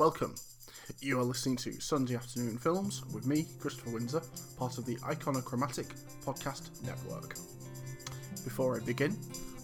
Welcome. 0.00 0.34
You 1.02 1.20
are 1.20 1.22
listening 1.22 1.56
to 1.56 1.78
Sunday 1.78 2.14
Afternoon 2.16 2.56
Films 2.56 3.04
with 3.12 3.26
me, 3.26 3.46
Christopher 3.58 3.90
Windsor, 3.90 4.22
part 4.56 4.78
of 4.78 4.86
the 4.86 4.96
Iconochromatic 4.96 5.92
Podcast 6.24 6.70
Network. 6.82 7.34
Before 8.42 8.80
I 8.80 8.82
begin, 8.82 9.14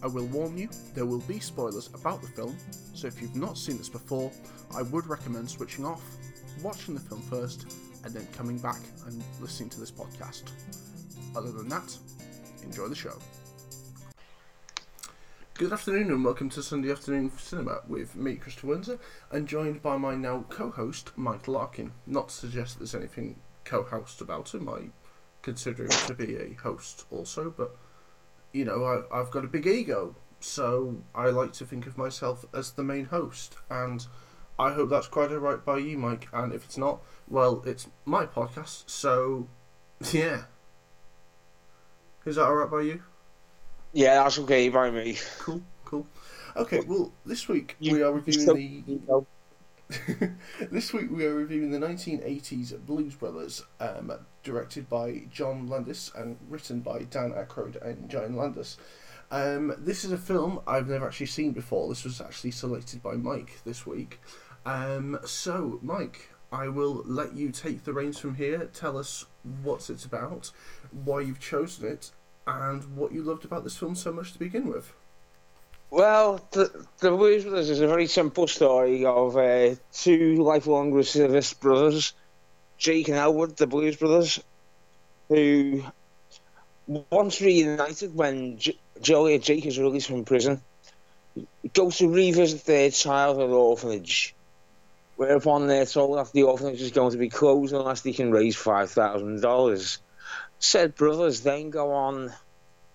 I 0.02 0.08
will 0.08 0.26
warn 0.26 0.58
you 0.58 0.68
there 0.94 1.06
will 1.06 1.22
be 1.22 1.40
spoilers 1.40 1.88
about 1.94 2.20
the 2.20 2.28
film, 2.28 2.54
so 2.92 3.06
if 3.06 3.22
you've 3.22 3.34
not 3.34 3.56
seen 3.56 3.78
this 3.78 3.88
before, 3.88 4.30
I 4.76 4.82
would 4.82 5.06
recommend 5.06 5.48
switching 5.48 5.86
off, 5.86 6.02
watching 6.62 6.92
the 6.92 7.00
film 7.00 7.22
first, 7.22 7.74
and 8.04 8.12
then 8.12 8.28
coming 8.34 8.58
back 8.58 8.82
and 9.06 9.24
listening 9.40 9.70
to 9.70 9.80
this 9.80 9.90
podcast. 9.90 10.50
Other 11.34 11.50
than 11.50 11.70
that, 11.70 11.96
enjoy 12.62 12.88
the 12.88 12.94
show. 12.94 13.18
Good 15.58 15.72
afternoon 15.72 16.10
and 16.10 16.22
welcome 16.22 16.50
to 16.50 16.62
Sunday 16.62 16.92
Afternoon 16.92 17.32
Cinema 17.38 17.80
with 17.88 18.14
me, 18.14 18.34
Christopher 18.34 18.66
Windsor, 18.66 18.98
and 19.30 19.48
joined 19.48 19.80
by 19.80 19.96
my 19.96 20.14
now 20.14 20.44
co-host, 20.50 21.12
Mike 21.16 21.48
Larkin. 21.48 21.92
Not 22.06 22.28
to 22.28 22.34
suggest 22.34 22.76
there's 22.76 22.94
anything 22.94 23.36
co-host 23.64 24.20
about 24.20 24.52
him, 24.52 24.68
I 24.68 24.90
consider 25.40 25.84
him 25.84 25.88
to 26.08 26.12
be 26.12 26.36
a 26.36 26.52
host 26.62 27.06
also, 27.10 27.54
but, 27.56 27.74
you 28.52 28.66
know, 28.66 28.84
I, 28.84 29.18
I've 29.18 29.30
got 29.30 29.46
a 29.46 29.48
big 29.48 29.66
ego, 29.66 30.14
so 30.40 31.02
I 31.14 31.30
like 31.30 31.54
to 31.54 31.64
think 31.64 31.86
of 31.86 31.96
myself 31.96 32.44
as 32.52 32.72
the 32.72 32.84
main 32.84 33.06
host, 33.06 33.56
and 33.70 34.06
I 34.58 34.74
hope 34.74 34.90
that's 34.90 35.08
quite 35.08 35.32
alright 35.32 35.64
by 35.64 35.78
you, 35.78 35.96
Mike, 35.96 36.28
and 36.34 36.52
if 36.52 36.66
it's 36.66 36.76
not, 36.76 37.00
well, 37.28 37.62
it's 37.64 37.88
my 38.04 38.26
podcast, 38.26 38.90
so, 38.90 39.48
yeah. 40.12 40.42
Is 42.26 42.36
that 42.36 42.44
alright 42.44 42.70
by 42.70 42.82
you? 42.82 43.02
Yeah, 43.96 44.22
that's 44.22 44.38
okay 44.40 44.68
by 44.68 44.90
me. 44.90 45.16
Cool, 45.38 45.62
cool. 45.86 46.06
Okay, 46.54 46.80
well, 46.80 47.12
this 47.24 47.48
week 47.48 47.76
we 47.80 48.02
are 48.02 48.12
reviewing 48.12 48.84
the. 49.88 50.30
this 50.70 50.92
week 50.92 51.10
we 51.10 51.24
are 51.24 51.32
reviewing 51.32 51.70
the 51.70 51.78
1980s 51.78 52.78
Blues 52.84 53.14
Brothers, 53.14 53.64
um, 53.80 54.12
directed 54.42 54.90
by 54.90 55.22
John 55.32 55.66
Landis 55.66 56.12
and 56.14 56.36
written 56.50 56.80
by 56.80 57.04
Dan 57.04 57.32
Aykroyd 57.32 57.80
and 57.80 58.10
John 58.10 58.36
Landis. 58.36 58.76
Um, 59.30 59.74
this 59.78 60.04
is 60.04 60.12
a 60.12 60.18
film 60.18 60.60
I've 60.66 60.88
never 60.88 61.06
actually 61.06 61.26
seen 61.26 61.52
before. 61.52 61.88
This 61.88 62.04
was 62.04 62.20
actually 62.20 62.50
selected 62.50 63.02
by 63.02 63.14
Mike 63.14 63.60
this 63.64 63.86
week. 63.86 64.20
Um, 64.66 65.18
so, 65.24 65.78
Mike, 65.82 66.28
I 66.52 66.68
will 66.68 67.02
let 67.06 67.34
you 67.34 67.50
take 67.50 67.84
the 67.84 67.94
reins 67.94 68.18
from 68.18 68.34
here. 68.34 68.68
Tell 68.74 68.98
us 68.98 69.24
what 69.62 69.88
it's 69.88 70.04
about, 70.04 70.50
why 70.90 71.20
you've 71.20 71.40
chosen 71.40 71.88
it, 71.88 72.10
and 72.46 72.96
what 72.96 73.12
you 73.12 73.22
loved 73.22 73.44
about 73.44 73.64
this 73.64 73.76
film 73.76 73.94
so 73.94 74.12
much 74.12 74.32
to 74.32 74.38
begin 74.38 74.68
with. 74.68 74.92
Well, 75.90 76.46
the, 76.50 76.86
the 76.98 77.10
Blues 77.10 77.44
Brothers 77.44 77.70
is 77.70 77.80
a 77.80 77.86
very 77.86 78.06
simple 78.06 78.46
story 78.46 79.04
of 79.04 79.36
uh, 79.36 79.76
two 79.92 80.42
lifelong 80.42 80.92
recidivist 80.92 81.60
brothers, 81.60 82.12
Jake 82.78 83.08
and 83.08 83.16
Elwood, 83.16 83.56
the 83.56 83.66
Blues 83.66 83.96
Brothers, 83.96 84.42
who 85.28 85.84
once 87.10 87.40
reunited 87.40 88.14
when 88.14 88.58
J- 88.58 88.78
Joey 89.00 89.38
Jake 89.38 89.66
is 89.66 89.78
released 89.78 90.08
from 90.08 90.24
prison, 90.24 90.60
go 91.72 91.90
to 91.90 92.08
revisit 92.08 92.64
their 92.64 92.90
childhood 92.90 93.50
orphanage. 93.50 94.34
Whereupon 95.16 95.66
they're 95.66 95.86
told 95.86 96.18
that 96.18 96.32
the 96.32 96.42
orphanage 96.42 96.82
is 96.82 96.90
going 96.90 97.12
to 97.12 97.18
be 97.18 97.30
closed 97.30 97.72
unless 97.72 98.02
they 98.02 98.12
can 98.12 98.30
raise 98.30 98.54
five 98.54 98.90
thousand 98.90 99.40
dollars. 99.40 99.98
Said 100.58 100.94
brothers 100.94 101.42
then 101.42 101.70
go 101.70 101.92
on 101.92 102.32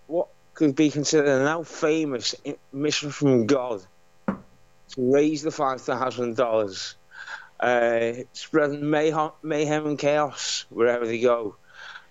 what 0.07 0.27
could 0.53 0.75
be 0.75 0.89
considered 0.89 1.43
now 1.43 1.63
famous 1.63 2.35
mission 2.73 3.11
from 3.11 3.45
God 3.45 3.81
to 4.27 5.13
raise 5.13 5.41
the 5.41 5.51
five 5.51 5.81
thousand 5.81 6.35
dollars, 6.35 6.95
uh, 7.59 8.11
spreading 8.33 8.89
mayhem, 8.89 9.31
mayhem 9.43 9.87
and 9.87 9.99
chaos 9.99 10.65
wherever 10.69 11.05
they 11.05 11.21
go, 11.21 11.55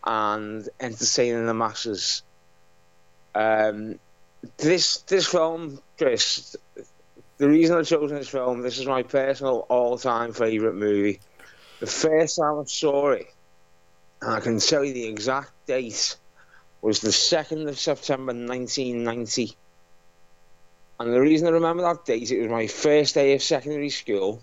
and 0.04 0.68
entertaining 0.78 1.46
the 1.46 1.54
masses. 1.54 2.22
Um, 3.34 3.98
this 4.56 4.98
this 5.02 5.26
film, 5.26 5.80
Chris, 5.98 6.56
the 7.38 7.48
reason 7.48 7.76
I 7.76 7.82
chose 7.82 8.10
this 8.10 8.28
film, 8.28 8.62
this 8.62 8.78
is 8.78 8.86
my 8.86 9.02
personal 9.02 9.66
all-time 9.68 10.32
favorite 10.32 10.74
movie. 10.74 11.20
The 11.80 11.86
first 11.86 12.36
time 12.36 12.60
I 12.60 12.64
saw 12.64 13.10
it, 13.10 13.26
and 14.22 14.34
I 14.34 14.40
can 14.40 14.58
tell 14.58 14.84
you 14.84 14.92
the 14.92 15.06
exact 15.06 15.50
date 15.66 16.16
was 16.82 17.00
the 17.00 17.10
2nd 17.10 17.68
of 17.68 17.78
September 17.78 18.32
1990. 18.32 19.56
And 20.98 21.12
the 21.12 21.20
reason 21.20 21.48
I 21.48 21.52
remember 21.52 21.82
that 21.82 22.04
date, 22.04 22.30
it 22.30 22.40
was 22.40 22.50
my 22.50 22.66
first 22.66 23.14
day 23.14 23.34
of 23.34 23.42
secondary 23.42 23.90
school. 23.90 24.42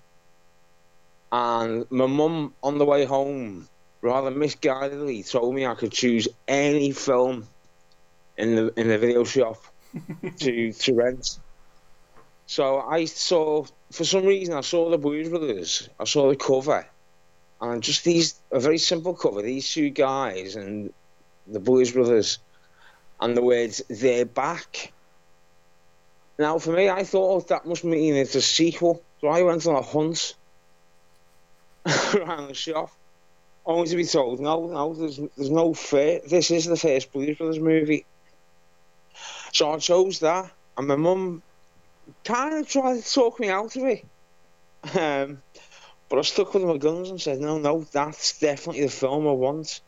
And 1.32 1.86
my 1.92 2.08
mum, 2.08 2.54
on 2.64 2.78
the 2.78 2.86
way 2.86 3.06
home, 3.06 3.68
rather 4.02 4.32
misguidedly, 4.32 5.30
told 5.30 5.54
me 5.54 5.66
I 5.66 5.76
could 5.76 5.92
choose 5.92 6.28
any 6.48 6.92
film 6.92 7.48
in 8.38 8.56
the 8.56 8.74
in 8.80 8.88
the 8.88 8.98
video 8.98 9.24
shop 9.24 9.62
to 10.40 10.72
to 10.72 10.94
rent. 10.94 11.40
So 12.48 12.80
I 12.80 13.06
saw, 13.06 13.66
for 13.92 14.06
some 14.06 14.26
reason, 14.26 14.54
I 14.54 14.62
saw 14.62 14.90
the 14.90 14.98
Blues 14.98 15.28
Brothers. 15.28 15.90
I 16.00 16.06
saw 16.06 16.30
the 16.30 16.38
cover, 16.38 16.88
and 17.62 17.82
just 17.82 18.04
these 18.04 18.36
a 18.52 18.60
very 18.60 18.78
simple 18.78 19.14
cover. 19.14 19.42
These 19.42 19.72
two 19.72 19.90
guys 19.90 20.56
and 20.56 20.94
the 21.48 21.60
Blues 21.60 21.92
Brothers, 21.92 22.40
and 23.20 23.36
the 23.36 23.42
words 23.42 23.82
"They're 23.90 24.26
back." 24.26 24.92
Now, 26.40 26.60
for 26.60 26.72
me, 26.72 26.90
I 26.90 27.04
thought 27.04 27.48
that 27.48 27.66
must 27.66 27.84
mean 27.84 28.16
it's 28.16 28.36
a 28.36 28.42
sequel, 28.42 29.02
so 29.22 29.28
I 29.28 29.42
went 29.42 29.66
on 29.66 29.76
a 29.76 29.82
hunt 29.82 30.36
around 32.14 32.50
the 32.50 32.54
shop, 32.54 32.92
only 33.66 33.88
to 33.88 33.96
be 33.96 34.06
told, 34.06 34.40
"No, 34.40 34.68
no, 34.68 34.94
there's 34.94 35.20
there's 35.36 35.50
no 35.50 35.74
fair. 35.74 36.22
This 36.28 36.52
is 36.52 36.66
the 36.66 36.78
first 36.78 37.12
Blues 37.12 37.38
Brothers 37.38 37.60
movie." 37.60 38.06
So 39.54 39.74
I 39.74 39.80
chose 39.80 40.20
that, 40.20 40.52
and 40.78 40.88
my 40.88 40.96
mum 40.96 41.42
kind 42.24 42.54
of 42.54 42.70
tried 42.70 43.02
to 43.02 43.14
talk 43.14 43.40
me 43.40 43.50
out 43.50 43.76
of 43.76 43.84
it. 43.84 44.06
Um, 44.96 45.42
but 46.10 46.20
I 46.20 46.22
stuck 46.22 46.54
with 46.54 46.64
my 46.64 46.78
guns 46.78 47.10
and 47.10 47.22
said, 47.22 47.40
"No, 47.40 47.58
no, 47.58 47.86
that's 47.92 48.40
definitely 48.40 48.84
the 48.84 48.92
film 48.92 49.28
I 49.28 49.32
want." 49.32 49.82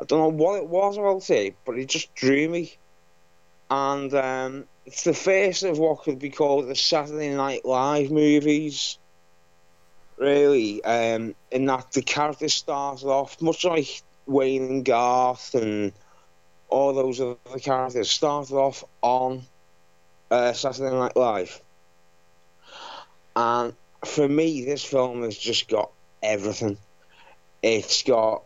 I 0.00 0.04
don't 0.04 0.20
know 0.20 0.44
what 0.44 0.58
it 0.58 0.66
was 0.66 0.98
about 0.98 1.30
it, 1.30 1.56
but 1.64 1.78
it 1.78 1.86
just 1.86 2.14
drew 2.14 2.48
me. 2.48 2.76
And 3.70 4.12
um, 4.14 4.64
it's 4.84 5.04
the 5.04 5.14
first 5.14 5.62
of 5.62 5.78
what 5.78 6.02
could 6.02 6.18
be 6.18 6.30
called 6.30 6.68
the 6.68 6.76
Saturday 6.76 7.34
Night 7.34 7.64
Live 7.64 8.10
movies, 8.10 8.98
really. 10.18 10.84
Um, 10.84 11.34
in 11.50 11.66
that 11.66 11.92
the 11.92 12.02
characters 12.02 12.54
started 12.54 13.06
off 13.06 13.40
much 13.40 13.64
like 13.64 14.02
Wayne 14.26 14.68
and 14.68 14.84
Garth 14.84 15.54
and 15.54 15.92
all 16.68 16.92
those 16.92 17.20
other 17.20 17.58
characters 17.60 18.10
started 18.10 18.54
off 18.54 18.84
on 19.02 19.42
uh, 20.30 20.52
Saturday 20.52 20.94
Night 20.94 21.16
Live. 21.16 21.60
And 23.34 23.74
for 24.04 24.28
me, 24.28 24.64
this 24.64 24.84
film 24.84 25.22
has 25.22 25.36
just 25.36 25.68
got 25.68 25.90
everything. 26.22 26.78
It's 27.62 28.02
got 28.02 28.42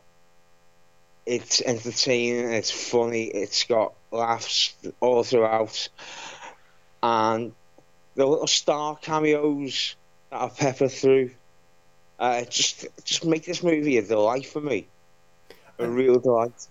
it's 1.27 1.61
entertaining, 1.61 2.53
it's 2.53 2.71
funny, 2.71 3.25
it's 3.25 3.65
got 3.65 3.95
laughs 4.11 4.75
all 5.01 5.23
throughout, 5.23 5.89
and 7.03 7.53
the 8.15 8.27
little 8.27 8.47
star 8.47 8.97
cameos 8.97 9.95
that 10.31 10.37
are 10.37 10.51
peppered 10.51 10.91
through, 10.91 11.31
uh, 12.19 12.45
just 12.45 12.87
just 13.05 13.25
make 13.25 13.45
this 13.45 13.63
movie 13.63 13.99
a 13.99 14.03
delight 14.03 14.47
for 14.47 14.61
me, 14.61 14.87
a 15.79 15.89
real 15.89 16.19
delight. 16.19 16.67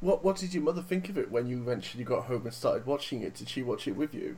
What 0.00 0.24
What 0.24 0.36
did 0.36 0.52
your 0.52 0.64
mother 0.64 0.82
think 0.82 1.08
of 1.08 1.16
it 1.16 1.30
when 1.30 1.46
you 1.46 1.58
eventually 1.58 2.04
got 2.04 2.24
home 2.24 2.42
and 2.44 2.52
started 2.52 2.84
watching 2.86 3.22
it? 3.22 3.34
Did 3.36 3.48
she 3.48 3.62
watch 3.62 3.86
it 3.86 3.92
with 3.92 4.14
you? 4.14 4.36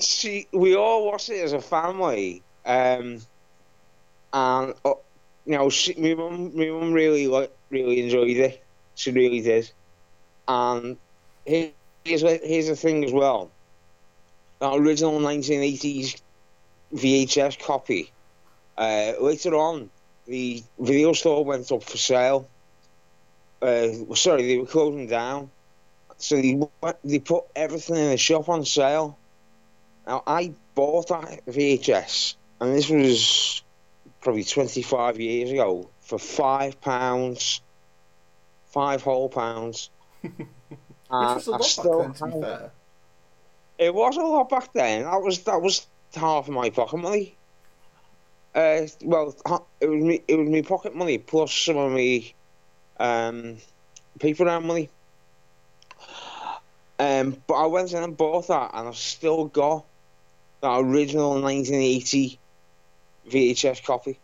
She, 0.00 0.48
we 0.52 0.74
all 0.74 1.04
watched 1.04 1.28
it 1.28 1.42
as 1.42 1.52
a 1.52 1.60
family, 1.60 2.42
um, 2.64 3.20
and 4.32 4.74
uh, 4.84 4.94
you 5.44 5.52
know, 5.52 5.70
she, 5.70 5.94
my 5.94 6.14
mum, 6.14 6.56
my 6.56 6.66
mum 6.66 6.92
really 6.92 7.26
like 7.26 7.54
really 7.70 8.02
enjoyed 8.02 8.36
it. 8.36 8.62
She 8.94 9.10
really 9.10 9.40
did. 9.40 9.70
And 10.48 10.96
here's 11.44 11.72
here's 12.04 12.68
the 12.68 12.76
thing 12.76 13.04
as 13.04 13.12
well. 13.12 13.50
That 14.60 14.74
original 14.74 15.18
1980s 15.18 16.20
VHS 16.94 17.58
copy. 17.64 18.12
Uh, 18.76 19.12
later 19.20 19.54
on, 19.54 19.90
the 20.26 20.62
video 20.78 21.12
store 21.12 21.44
went 21.44 21.70
up 21.72 21.82
for 21.82 21.96
sale. 21.96 22.48
Uh, 23.60 23.88
sorry, 24.14 24.46
they 24.46 24.58
were 24.58 24.66
closing 24.66 25.06
down. 25.06 25.50
So 26.18 26.36
they 26.36 26.54
went, 26.54 26.96
they 27.04 27.18
put 27.18 27.44
everything 27.56 27.96
in 27.96 28.10
the 28.10 28.16
shop 28.16 28.48
on 28.48 28.64
sale. 28.64 29.18
Now 30.06 30.22
I 30.26 30.52
bought 30.74 31.08
that 31.08 31.44
VHS, 31.46 32.34
and 32.62 32.76
this 32.76 32.88
was 32.88 33.62
probably 34.20 34.44
25 34.44 35.18
years 35.18 35.50
ago 35.50 35.90
for 36.00 36.16
five 36.16 36.80
pounds, 36.80 37.60
five 38.70 39.02
whole 39.02 39.28
pounds. 39.28 39.90
Which 40.22 40.46
was 41.10 41.46
a 41.48 41.50
lot 41.50 41.58
back 41.58 41.84
then, 41.84 42.14
to 42.14 42.24
be 42.26 42.40
fair. 42.40 42.72
It 43.78 43.94
was 43.94 44.16
a 44.16 44.20
lot 44.20 44.48
back 44.48 44.72
then. 44.72 45.02
That 45.02 45.20
was 45.20 45.40
that 45.40 45.60
was 45.60 45.86
half 46.14 46.46
of 46.46 46.54
my 46.54 46.70
pocket 46.70 46.98
money. 46.98 47.34
Uh, 48.54 48.82
well, 49.02 49.34
it 49.80 49.86
was 49.86 50.02
me. 50.04 50.22
It 50.28 50.36
was 50.36 50.48
me 50.48 50.62
pocket 50.62 50.94
money 50.94 51.18
plus 51.18 51.52
some 51.52 51.76
of 51.76 51.90
me 51.90 52.32
um, 53.00 53.56
paper 54.20 54.44
round 54.44 54.66
money. 54.66 54.88
Um, 57.00 57.42
but 57.48 57.54
I 57.54 57.66
went 57.66 57.92
in 57.92 58.04
and 58.04 58.16
bought 58.16 58.46
that, 58.46 58.70
and 58.72 58.86
I've 58.86 58.96
still 58.96 59.46
got 59.46 59.84
that 60.60 60.78
original 60.78 61.42
1980 61.42 62.38
VHS 63.28 63.84
copy. 63.84 64.18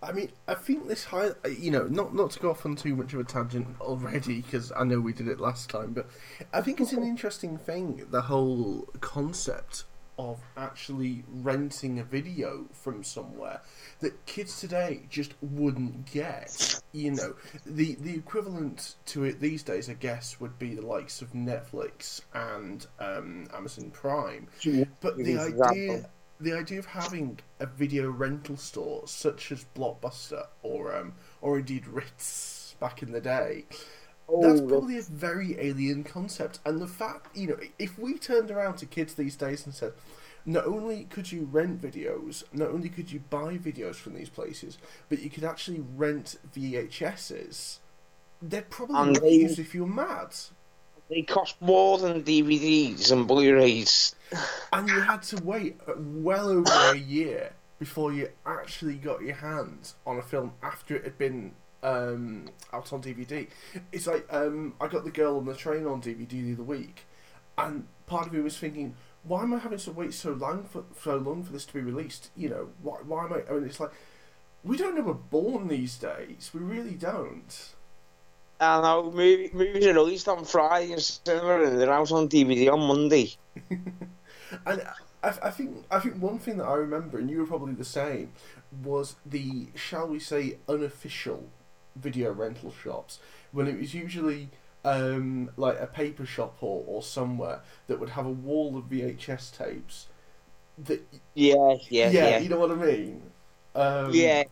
I 0.00 0.12
mean, 0.12 0.30
I 0.46 0.54
think 0.54 0.86
this 0.86 1.04
high, 1.04 1.30
you 1.58 1.72
know, 1.72 1.84
not 1.84 2.14
not 2.14 2.30
to 2.32 2.38
go 2.38 2.50
off 2.50 2.64
on 2.64 2.76
too 2.76 2.94
much 2.94 3.14
of 3.14 3.20
a 3.20 3.24
tangent 3.24 3.66
already, 3.80 4.42
because 4.42 4.70
I 4.76 4.84
know 4.84 5.00
we 5.00 5.12
did 5.12 5.26
it 5.26 5.40
last 5.40 5.70
time, 5.70 5.92
but 5.92 6.08
I 6.52 6.60
think 6.60 6.80
it's 6.80 6.92
an 6.92 7.02
interesting 7.02 7.58
thing, 7.58 8.06
the 8.10 8.22
whole 8.22 8.88
concept 9.00 9.84
of 10.18 10.40
actually 10.56 11.24
renting 11.28 12.00
a 12.00 12.04
video 12.04 12.66
from 12.72 13.04
somewhere 13.04 13.60
that 14.00 14.26
kids 14.26 14.60
today 14.60 15.02
just 15.08 15.34
wouldn't 15.40 16.10
get. 16.10 16.80
You 16.92 17.12
know, 17.12 17.34
the 17.66 17.96
the 17.96 18.14
equivalent 18.14 18.96
to 19.06 19.24
it 19.24 19.40
these 19.40 19.62
days, 19.62 19.88
I 19.88 19.94
guess, 19.94 20.40
would 20.40 20.58
be 20.58 20.74
the 20.74 20.86
likes 20.86 21.22
of 21.22 21.32
Netflix 21.32 22.20
and 22.34 22.86
um, 23.00 23.48
Amazon 23.54 23.90
Prime. 23.90 24.48
But 25.00 25.16
the 25.16 25.38
idea, 25.38 26.08
the 26.40 26.52
idea 26.52 26.78
of 26.78 26.86
having 26.86 27.38
a 27.60 27.66
video 27.66 28.10
rental 28.10 28.56
store 28.56 29.02
such 29.06 29.50
as 29.52 29.66
Blockbuster 29.76 30.46
or 30.62 30.94
um, 30.94 31.14
or 31.40 31.58
indeed 31.58 31.86
Ritz 31.86 32.76
back 32.80 33.02
in 33.02 33.12
the 33.12 33.20
day, 33.20 33.64
that's 33.68 34.60
Oh, 34.60 34.66
probably 34.68 34.98
a 34.98 35.02
very 35.02 35.58
alien 35.58 36.04
concept. 36.04 36.60
And 36.64 36.80
the 36.80 36.86
fact, 36.86 37.34
you 37.36 37.46
know, 37.48 37.58
if 37.78 37.98
we 37.98 38.18
turned 38.18 38.50
around 38.50 38.76
to 38.78 38.86
kids 38.86 39.14
these 39.14 39.36
days 39.36 39.64
and 39.64 39.74
said, 39.74 39.92
not 40.46 40.66
only 40.66 41.04
could 41.04 41.32
you 41.32 41.48
rent 41.50 41.80
videos, 41.82 42.44
not 42.52 42.68
only 42.68 42.88
could 42.88 43.10
you 43.10 43.20
buy 43.30 43.56
videos 43.58 43.96
from 43.96 44.14
these 44.14 44.28
places, 44.28 44.78
but 45.08 45.18
you 45.20 45.30
could 45.30 45.44
actually 45.44 45.80
rent 45.96 46.36
VHSs, 46.54 47.78
they'd 48.40 48.70
probably 48.70 48.96
And 48.96 49.16
they- 49.16 49.42
if 49.58 49.74
you're 49.74 49.86
mad. 49.86 50.34
They 51.08 51.22
cost 51.22 51.56
more 51.60 51.98
than 51.98 52.22
DVDs 52.22 53.10
and 53.10 53.26
Blu-rays. 53.26 54.14
And 54.72 54.88
you 54.88 55.00
had 55.00 55.22
to 55.24 55.42
wait 55.42 55.80
well 55.96 56.48
over 56.48 56.70
a 56.70 56.96
year 56.98 57.52
before 57.78 58.12
you 58.12 58.28
actually 58.44 58.94
got 58.94 59.22
your 59.22 59.36
hands 59.36 59.94
on 60.06 60.18
a 60.18 60.22
film 60.22 60.52
after 60.62 60.96
it 60.96 61.04
had 61.04 61.16
been 61.16 61.52
um, 61.82 62.48
out 62.72 62.92
on 62.92 63.02
DVD. 63.02 63.46
It's 63.92 64.06
like 64.06 64.26
um, 64.30 64.74
I 64.80 64.88
got 64.88 65.04
The 65.04 65.10
Girl 65.10 65.38
on 65.38 65.46
the 65.46 65.54
Train 65.54 65.86
on 65.86 66.02
DVD 66.02 66.28
the 66.28 66.52
other 66.54 66.62
week, 66.62 67.06
and 67.56 67.86
part 68.06 68.26
of 68.26 68.32
me 68.32 68.40
was 68.40 68.58
thinking, 68.58 68.94
why 69.22 69.42
am 69.42 69.54
I 69.54 69.58
having 69.58 69.78
to 69.78 69.92
wait 69.92 70.14
so 70.14 70.32
long 70.32 70.64
for 70.64 70.84
so 71.00 71.16
long 71.16 71.42
for 71.42 71.52
this 71.52 71.64
to 71.66 71.74
be 71.74 71.80
released? 71.80 72.30
You 72.36 72.48
know, 72.48 72.68
why, 72.82 72.96
why 73.04 73.24
am 73.24 73.32
I? 73.32 73.42
I 73.48 73.54
mean, 73.54 73.64
it's 73.64 73.80
like 73.80 73.92
we 74.64 74.76
don't 74.76 74.96
know 74.96 75.02
we're 75.02 75.14
born 75.14 75.68
these 75.68 75.96
days. 75.96 76.50
We 76.52 76.60
really 76.60 76.94
don't. 76.94 77.74
I 78.60 78.80
know 78.80 79.10
movie, 79.10 79.50
movies 79.52 79.86
are 79.86 79.94
released 79.94 80.28
on 80.28 80.44
Friday 80.44 80.92
in 80.92 80.98
cinema 80.98 81.62
and 81.62 81.80
they're 81.80 81.92
out 81.92 82.10
on 82.12 82.28
DVD 82.28 82.72
on 82.72 82.80
Monday. 82.80 83.34
And 84.66 84.82
I, 85.22 85.28
I 85.42 85.50
think 85.50 85.84
I 85.90 85.98
think 86.00 86.16
one 86.22 86.38
thing 86.38 86.56
that 86.58 86.64
I 86.64 86.74
remember, 86.74 87.18
and 87.18 87.30
you 87.30 87.38
were 87.38 87.46
probably 87.46 87.74
the 87.74 87.84
same, 87.84 88.32
was 88.82 89.16
the 89.26 89.68
shall 89.74 90.08
we 90.08 90.18
say 90.18 90.58
unofficial 90.68 91.48
video 91.96 92.32
rental 92.32 92.72
shops 92.72 93.18
when 93.52 93.66
it 93.66 93.78
was 93.78 93.94
usually 93.94 94.50
um, 94.84 95.50
like 95.56 95.78
a 95.80 95.86
paper 95.86 96.24
shop 96.24 96.58
or, 96.60 96.84
or 96.86 97.02
somewhere 97.02 97.60
that 97.88 97.98
would 97.98 98.10
have 98.10 98.26
a 98.26 98.30
wall 98.30 98.76
of 98.76 98.84
VHS 98.84 99.56
tapes. 99.56 100.06
That 100.78 101.02
Yeah, 101.34 101.76
yeah, 101.88 102.10
yeah. 102.10 102.38
you 102.38 102.48
know 102.48 102.58
what 102.58 102.70
I 102.70 102.74
mean. 102.74 103.22
Um, 103.74 104.12
Yeah, 104.12 104.44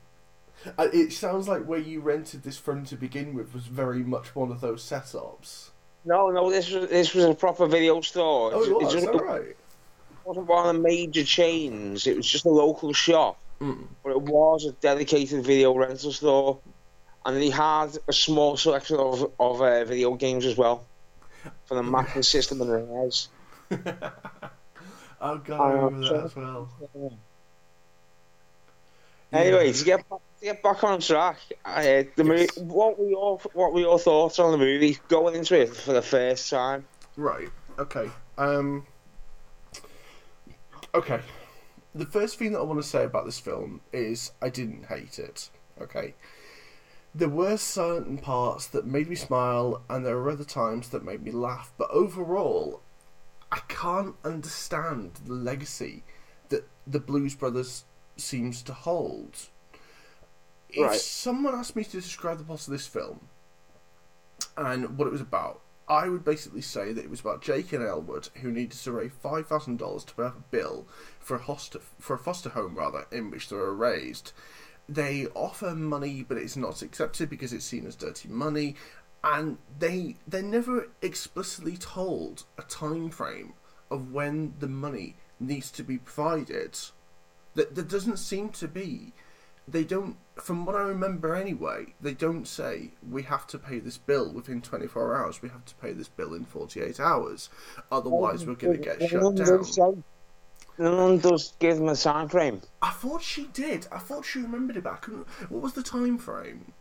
It 0.78 1.12
sounds 1.12 1.48
like 1.48 1.64
where 1.64 1.78
you 1.78 2.00
rented 2.00 2.42
this 2.42 2.58
from 2.58 2.84
to 2.86 2.96
begin 2.96 3.34
with 3.34 3.54
was 3.54 3.64
very 3.66 4.02
much 4.02 4.34
one 4.34 4.50
of 4.50 4.60
those 4.60 4.82
setups. 4.82 5.70
no, 6.04 6.30
no, 6.30 6.50
this 6.50 6.70
was 6.70 6.88
this 6.88 7.14
was 7.14 7.24
a 7.24 7.34
proper 7.34 7.66
video 7.66 8.00
store. 8.00 8.50
Oh, 8.54 8.62
it 8.62 8.84
was. 8.84 8.92
just, 8.92 9.06
all 9.08 9.18
right. 9.20 9.42
it 9.42 9.56
wasn't 10.24 10.46
one 10.46 10.66
of 10.68 10.74
the 10.76 10.80
major 10.82 11.24
chains. 11.24 12.06
It 12.06 12.16
was 12.16 12.26
just 12.26 12.44
a 12.46 12.50
local 12.50 12.92
shop, 12.92 13.38
Mm. 13.60 13.86
but 14.04 14.10
it 14.10 14.20
was 14.22 14.66
a 14.66 14.72
dedicated 14.72 15.44
video 15.44 15.74
rental 15.74 16.12
store, 16.12 16.58
and 17.24 17.36
they 17.36 17.48
had 17.50 17.96
a 18.08 18.12
small 18.12 18.56
selection 18.56 18.96
of 18.98 19.30
of 19.40 19.60
uh, 19.62 19.84
video 19.84 20.14
games 20.14 20.44
as 20.44 20.56
well 20.56 20.84
for 21.66 21.74
the 21.76 21.82
Master 21.82 22.22
System 22.22 22.60
and 22.60 22.70
the 22.70 22.80
NES. 22.80 23.28
oh 25.20 25.38
god, 25.38 25.60
I 25.60 25.70
remember 25.72 26.08
that 26.08 26.24
as 26.24 26.36
well. 26.36 26.68
Anyway, 29.36 29.72
to 29.72 29.84
get 29.84 30.08
back, 30.08 30.20
to 30.40 30.44
get 30.44 30.62
back 30.62 30.84
on 30.84 31.00
track, 31.00 31.38
uh, 31.64 32.02
the 32.16 32.24
mo- 32.24 32.34
Yes. 32.34 32.56
what 32.58 32.98
were 32.98 33.08
your 33.08 33.38
what 33.52 33.72
were 33.72 33.80
your 33.80 33.98
thoughts 33.98 34.38
on 34.38 34.52
the 34.52 34.58
movie 34.58 34.98
going 35.08 35.34
into 35.34 35.58
it 35.60 35.74
for 35.76 35.92
the 35.92 36.02
first 36.02 36.50
time? 36.50 36.86
Right. 37.16 37.48
Okay. 37.78 38.10
Um. 38.38 38.86
Okay. 40.94 41.20
The 41.94 42.06
first 42.06 42.38
thing 42.38 42.52
that 42.52 42.58
I 42.58 42.62
want 42.62 42.80
to 42.82 42.86
say 42.88 43.04
about 43.04 43.24
this 43.24 43.38
film 43.38 43.80
is 43.92 44.32
I 44.42 44.48
didn't 44.50 44.86
hate 44.86 45.18
it. 45.18 45.50
Okay. 45.80 46.14
There 47.14 47.28
were 47.30 47.56
certain 47.56 48.18
parts 48.18 48.66
that 48.68 48.86
made 48.86 49.08
me 49.08 49.16
smile, 49.16 49.82
and 49.88 50.04
there 50.04 50.16
were 50.16 50.30
other 50.30 50.44
times 50.44 50.90
that 50.90 51.02
made 51.02 51.22
me 51.22 51.30
laugh. 51.30 51.72
But 51.78 51.90
overall, 51.90 52.82
I 53.50 53.60
can't 53.68 54.14
understand 54.24 55.12
the 55.24 55.32
legacy 55.32 56.04
that 56.50 56.68
the 56.86 57.00
Blues 57.00 57.34
Brothers 57.34 57.84
seems 58.16 58.62
to 58.62 58.72
hold. 58.72 59.48
If 60.68 60.82
Right. 60.82 61.00
someone 61.00 61.54
asked 61.54 61.76
me 61.76 61.84
to 61.84 62.00
describe 62.00 62.38
the 62.38 62.44
plot 62.44 62.66
of 62.66 62.72
this 62.72 62.86
film 62.86 63.28
and 64.56 64.98
what 64.98 65.06
it 65.06 65.12
was 65.12 65.20
about, 65.20 65.60
I 65.88 66.08
would 66.08 66.24
basically 66.24 66.62
say 66.62 66.92
that 66.92 67.04
it 67.04 67.10
was 67.10 67.20
about 67.20 67.42
Jake 67.42 67.72
and 67.72 67.82
Elwood 67.84 68.28
who 68.42 68.50
needed 68.50 68.78
to 68.78 68.92
raise 68.92 69.12
five 69.12 69.46
thousand 69.46 69.78
dollars 69.78 70.04
to 70.04 70.14
pay 70.14 70.24
off 70.24 70.36
a 70.36 70.40
bill 70.50 70.86
for 71.20 71.36
a 71.36 71.40
foster 71.40 71.80
for 72.00 72.14
a 72.14 72.18
foster 72.18 72.48
home 72.50 72.74
rather 72.74 73.06
in 73.12 73.30
which 73.30 73.48
they 73.48 73.56
were 73.56 73.74
raised. 73.74 74.32
They 74.88 75.26
offer 75.28 75.74
money, 75.74 76.24
but 76.26 76.38
it's 76.38 76.56
not 76.56 76.82
accepted 76.82 77.30
because 77.30 77.52
it's 77.52 77.64
seen 77.64 77.86
as 77.86 77.96
dirty 77.96 78.28
money, 78.28 78.74
and 79.22 79.58
they 79.78 80.16
they're 80.26 80.42
never 80.42 80.88
explicitly 81.02 81.76
told 81.76 82.44
a 82.58 82.62
time 82.62 83.10
frame 83.10 83.54
of 83.90 84.12
when 84.12 84.54
the 84.58 84.68
money 84.68 85.16
needs 85.38 85.70
to 85.72 85.84
be 85.84 85.98
provided. 85.98 86.78
That 87.56 87.74
there 87.74 87.84
doesn't 87.84 88.18
seem 88.18 88.50
to 88.50 88.68
be. 88.68 89.12
They 89.68 89.82
don't, 89.82 90.16
from 90.36 90.64
what 90.64 90.76
I 90.76 90.82
remember 90.82 91.34
anyway, 91.34 91.94
they 92.00 92.14
don't 92.14 92.46
say 92.46 92.92
we 93.10 93.24
have 93.24 93.48
to 93.48 93.58
pay 93.58 93.80
this 93.80 93.98
bill 93.98 94.30
within 94.32 94.62
24 94.62 95.16
hours. 95.16 95.42
We 95.42 95.48
have 95.48 95.64
to 95.64 95.74
pay 95.74 95.92
this 95.92 96.06
bill 96.06 96.34
in 96.34 96.44
48 96.44 97.00
hours. 97.00 97.48
Otherwise, 97.90 98.46
we're 98.46 98.54
going 98.54 98.74
to 98.76 98.82
get 98.82 99.00
No 99.00 99.08
shut 99.08 99.34
down. 99.36 99.64
say- 99.64 100.02
No 100.78 100.96
one 100.96 101.18
does 101.18 101.54
give 101.58 101.78
them 101.78 101.88
a 101.88 101.96
time 101.96 102.28
frame. 102.28 102.60
I 102.80 102.90
thought 102.90 103.22
she 103.22 103.46
did. 103.46 103.88
I 103.90 103.98
thought 103.98 104.24
she 104.24 104.38
remembered 104.40 104.76
it, 104.76 104.84
but 104.84 104.92
I 104.92 104.96
couldn't. 104.96 105.26
What 105.50 105.62
was 105.62 105.72
the 105.72 105.82
time 105.82 106.18
frame? 106.18 106.72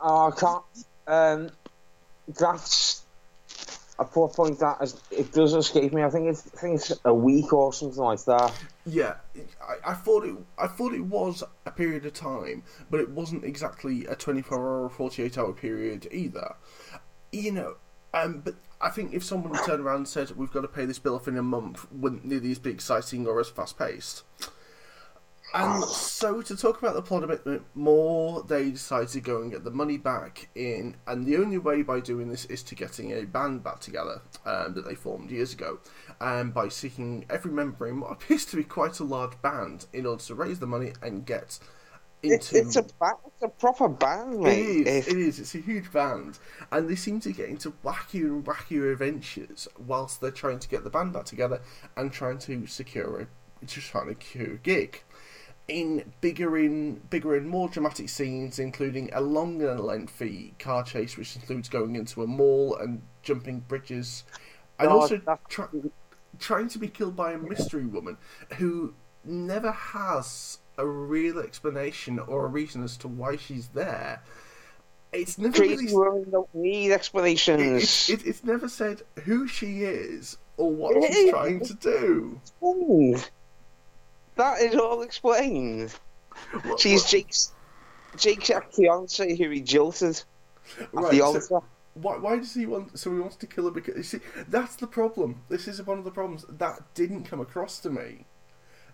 Oh, 0.00 0.28
I 0.28 0.30
can't. 0.38 0.62
Um, 1.08 1.50
that's 2.38 3.02
a 3.98 4.04
poor 4.04 4.28
point. 4.28 4.60
That 4.60 4.78
is, 4.80 5.00
it 5.10 5.32
does 5.32 5.54
escape 5.54 5.92
me. 5.92 6.04
I 6.04 6.10
think 6.10 6.28
it's 6.28 6.46
I 6.54 6.60
think 6.60 6.74
it's 6.76 6.92
a 7.04 7.12
week 7.12 7.52
or 7.52 7.72
something 7.72 7.98
like 8.00 8.22
that. 8.26 8.52
Yeah, 8.90 9.16
I, 9.60 9.90
I 9.90 9.94
thought 9.94 10.24
it. 10.24 10.34
I 10.56 10.66
thought 10.66 10.94
it 10.94 11.04
was 11.04 11.44
a 11.66 11.70
period 11.70 12.06
of 12.06 12.14
time, 12.14 12.62
but 12.90 13.00
it 13.00 13.10
wasn't 13.10 13.44
exactly 13.44 14.06
a 14.06 14.14
twenty-four 14.14 14.58
hour 14.58 14.84
or 14.84 14.88
forty-eight 14.88 15.36
hour 15.36 15.52
period 15.52 16.08
either. 16.10 16.54
You 17.30 17.52
know, 17.52 17.74
um, 18.14 18.40
but 18.42 18.54
I 18.80 18.88
think 18.88 19.12
if 19.12 19.22
someone 19.24 19.52
turned 19.66 19.82
around 19.82 19.96
and 19.96 20.08
said 20.08 20.30
we've 20.36 20.50
got 20.50 20.62
to 20.62 20.68
pay 20.68 20.86
this 20.86 20.98
bill 20.98 21.16
off 21.16 21.28
in 21.28 21.36
a 21.36 21.42
month, 21.42 21.86
wouldn't 21.92 22.24
nearly 22.24 22.50
as 22.50 22.58
be 22.58 22.70
exciting 22.70 23.26
or 23.26 23.38
as 23.40 23.50
fast-paced. 23.50 24.22
And 25.54 25.82
so, 25.84 26.42
to 26.42 26.56
talk 26.56 26.78
about 26.78 26.94
the 26.94 27.02
plot 27.02 27.24
a 27.24 27.26
bit 27.26 27.62
more, 27.74 28.42
they 28.42 28.70
decide 28.70 29.08
to 29.08 29.20
go 29.20 29.40
and 29.42 29.50
get 29.50 29.64
the 29.64 29.70
money 29.70 29.96
back 29.98 30.48
in, 30.54 30.96
and 31.06 31.26
the 31.26 31.36
only 31.36 31.58
way 31.58 31.82
by 31.82 32.00
doing 32.00 32.28
this 32.28 32.44
is 32.46 32.62
to 32.64 32.74
getting 32.74 33.12
a 33.12 33.22
band 33.24 33.62
back 33.64 33.80
together 33.80 34.20
um, 34.44 34.74
that 34.74 34.86
they 34.86 34.94
formed 34.94 35.30
years 35.30 35.52
ago, 35.52 35.78
and 36.20 36.52
by 36.52 36.68
seeking 36.68 37.24
every 37.30 37.50
member 37.52 37.86
in 37.86 38.00
what 38.00 38.12
appears 38.12 38.44
to 38.46 38.56
be 38.56 38.64
quite 38.64 38.98
a 39.00 39.04
large 39.04 39.40
band 39.42 39.86
in 39.92 40.06
order 40.06 40.22
to 40.24 40.34
raise 40.34 40.58
the 40.58 40.66
money 40.66 40.92
and 41.02 41.24
get 41.24 41.58
It's, 42.22 42.52
into. 42.52 42.66
it's 42.66 42.76
a 42.76 42.82
ba- 42.82 43.12
it's 43.26 43.42
a 43.42 43.48
proper 43.48 43.88
band, 43.88 44.34
It 44.34 44.40
mate. 44.40 44.86
is, 44.86 45.06
If- 45.06 45.14
it 45.14 45.18
is. 45.18 45.38
It's 45.40 45.54
a 45.54 45.58
huge 45.60 45.90
band, 45.92 46.38
and 46.72 46.88
they 46.88 46.96
seem 46.96 47.20
to 47.20 47.32
get 47.32 47.48
into 47.48 47.72
wackier 47.84 48.26
and 48.26 48.44
wackier 48.44 48.92
adventures 48.92 49.66
whilst 49.78 50.20
they're 50.20 50.30
trying 50.30 50.58
to 50.58 50.68
get 50.68 50.84
the 50.84 50.90
band 50.90 51.12
back 51.14 51.24
together 51.24 51.60
and 51.96 52.12
trying 52.12 52.38
to 52.40 52.66
secure 52.66 53.20
a, 53.20 53.26
just 53.66 53.88
trying 53.88 54.06
to 54.14 54.14
secure 54.20 54.54
a 54.54 54.58
gig. 54.58 55.02
In 55.68 56.12
bigger, 56.22 56.56
in 56.56 56.96
bigger 57.10 57.36
and 57.36 57.46
more 57.48 57.68
dramatic 57.68 58.08
scenes, 58.08 58.58
including 58.58 59.10
a 59.12 59.20
long 59.20 59.62
and 59.62 59.78
lengthy 59.80 60.54
car 60.58 60.82
chase, 60.82 61.16
which 61.18 61.36
includes 61.36 61.68
going 61.68 61.94
into 61.94 62.22
a 62.22 62.26
mall 62.26 62.74
and 62.76 63.02
jumping 63.22 63.60
bridges, 63.60 64.24
and 64.78 64.92
Oh, 64.92 65.00
also 65.00 65.20
try, 65.48 65.66
trying 66.38 66.68
to 66.68 66.78
be 66.78 66.88
killed 66.88 67.16
by 67.16 67.32
a 67.32 67.38
mystery 67.38 67.84
woman 67.86 68.16
who 68.56 68.94
never 69.24 69.72
has 69.72 70.58
a 70.78 70.86
real 70.86 71.38
explanation 71.38 72.18
or 72.18 72.46
a 72.46 72.48
reason 72.48 72.82
as 72.82 72.96
to 72.98 73.08
why 73.08 73.36
she's 73.36 73.68
there. 73.68 74.22
It's 75.12 75.38
never 75.38 75.58
Crazy 75.58 75.88
really. 75.88 75.94
women 75.94 76.30
don't 76.30 76.54
need 76.54 76.92
It, 76.92 76.92
explanations. 76.92 78.08
it, 78.08 78.26
it's 78.26 78.44
never 78.44 78.68
said 78.68 79.02
who 79.24 79.46
she 79.46 79.84
is 79.84 80.38
or 80.56 80.72
what 80.72 80.98
she's 80.98 81.20
trying 81.20 81.60
to 81.62 81.74
do. 81.74 82.40
Ooh. 82.64 83.16
That 84.38 84.62
is 84.62 84.74
all 84.76 85.02
explained. 85.02 85.94
What- 86.62 86.80
She's 86.80 87.02
what- 87.02 87.10
Jake's 87.10 87.52
Jake's 88.16 88.50
fiance 88.72 89.36
who 89.36 89.50
he 89.50 89.60
jilted 89.60 90.22
at 90.80 90.88
right, 90.94 91.10
the 91.10 91.18
so- 91.18 91.24
altar. 91.24 91.66
Why, 91.94 92.16
why 92.16 92.36
does 92.36 92.54
he 92.54 92.64
want? 92.64 92.96
So 92.96 93.12
he 93.12 93.18
wants 93.18 93.34
to 93.36 93.46
kill 93.48 93.64
her 93.64 93.70
because 93.72 93.96
you 93.96 94.02
see 94.04 94.20
that's 94.48 94.76
the 94.76 94.86
problem. 94.86 95.42
This 95.48 95.66
is 95.66 95.82
one 95.84 95.98
of 95.98 96.04
the 96.04 96.12
problems 96.12 96.44
that 96.48 96.80
didn't 96.94 97.24
come 97.24 97.40
across 97.40 97.80
to 97.80 97.90
me. 97.90 98.24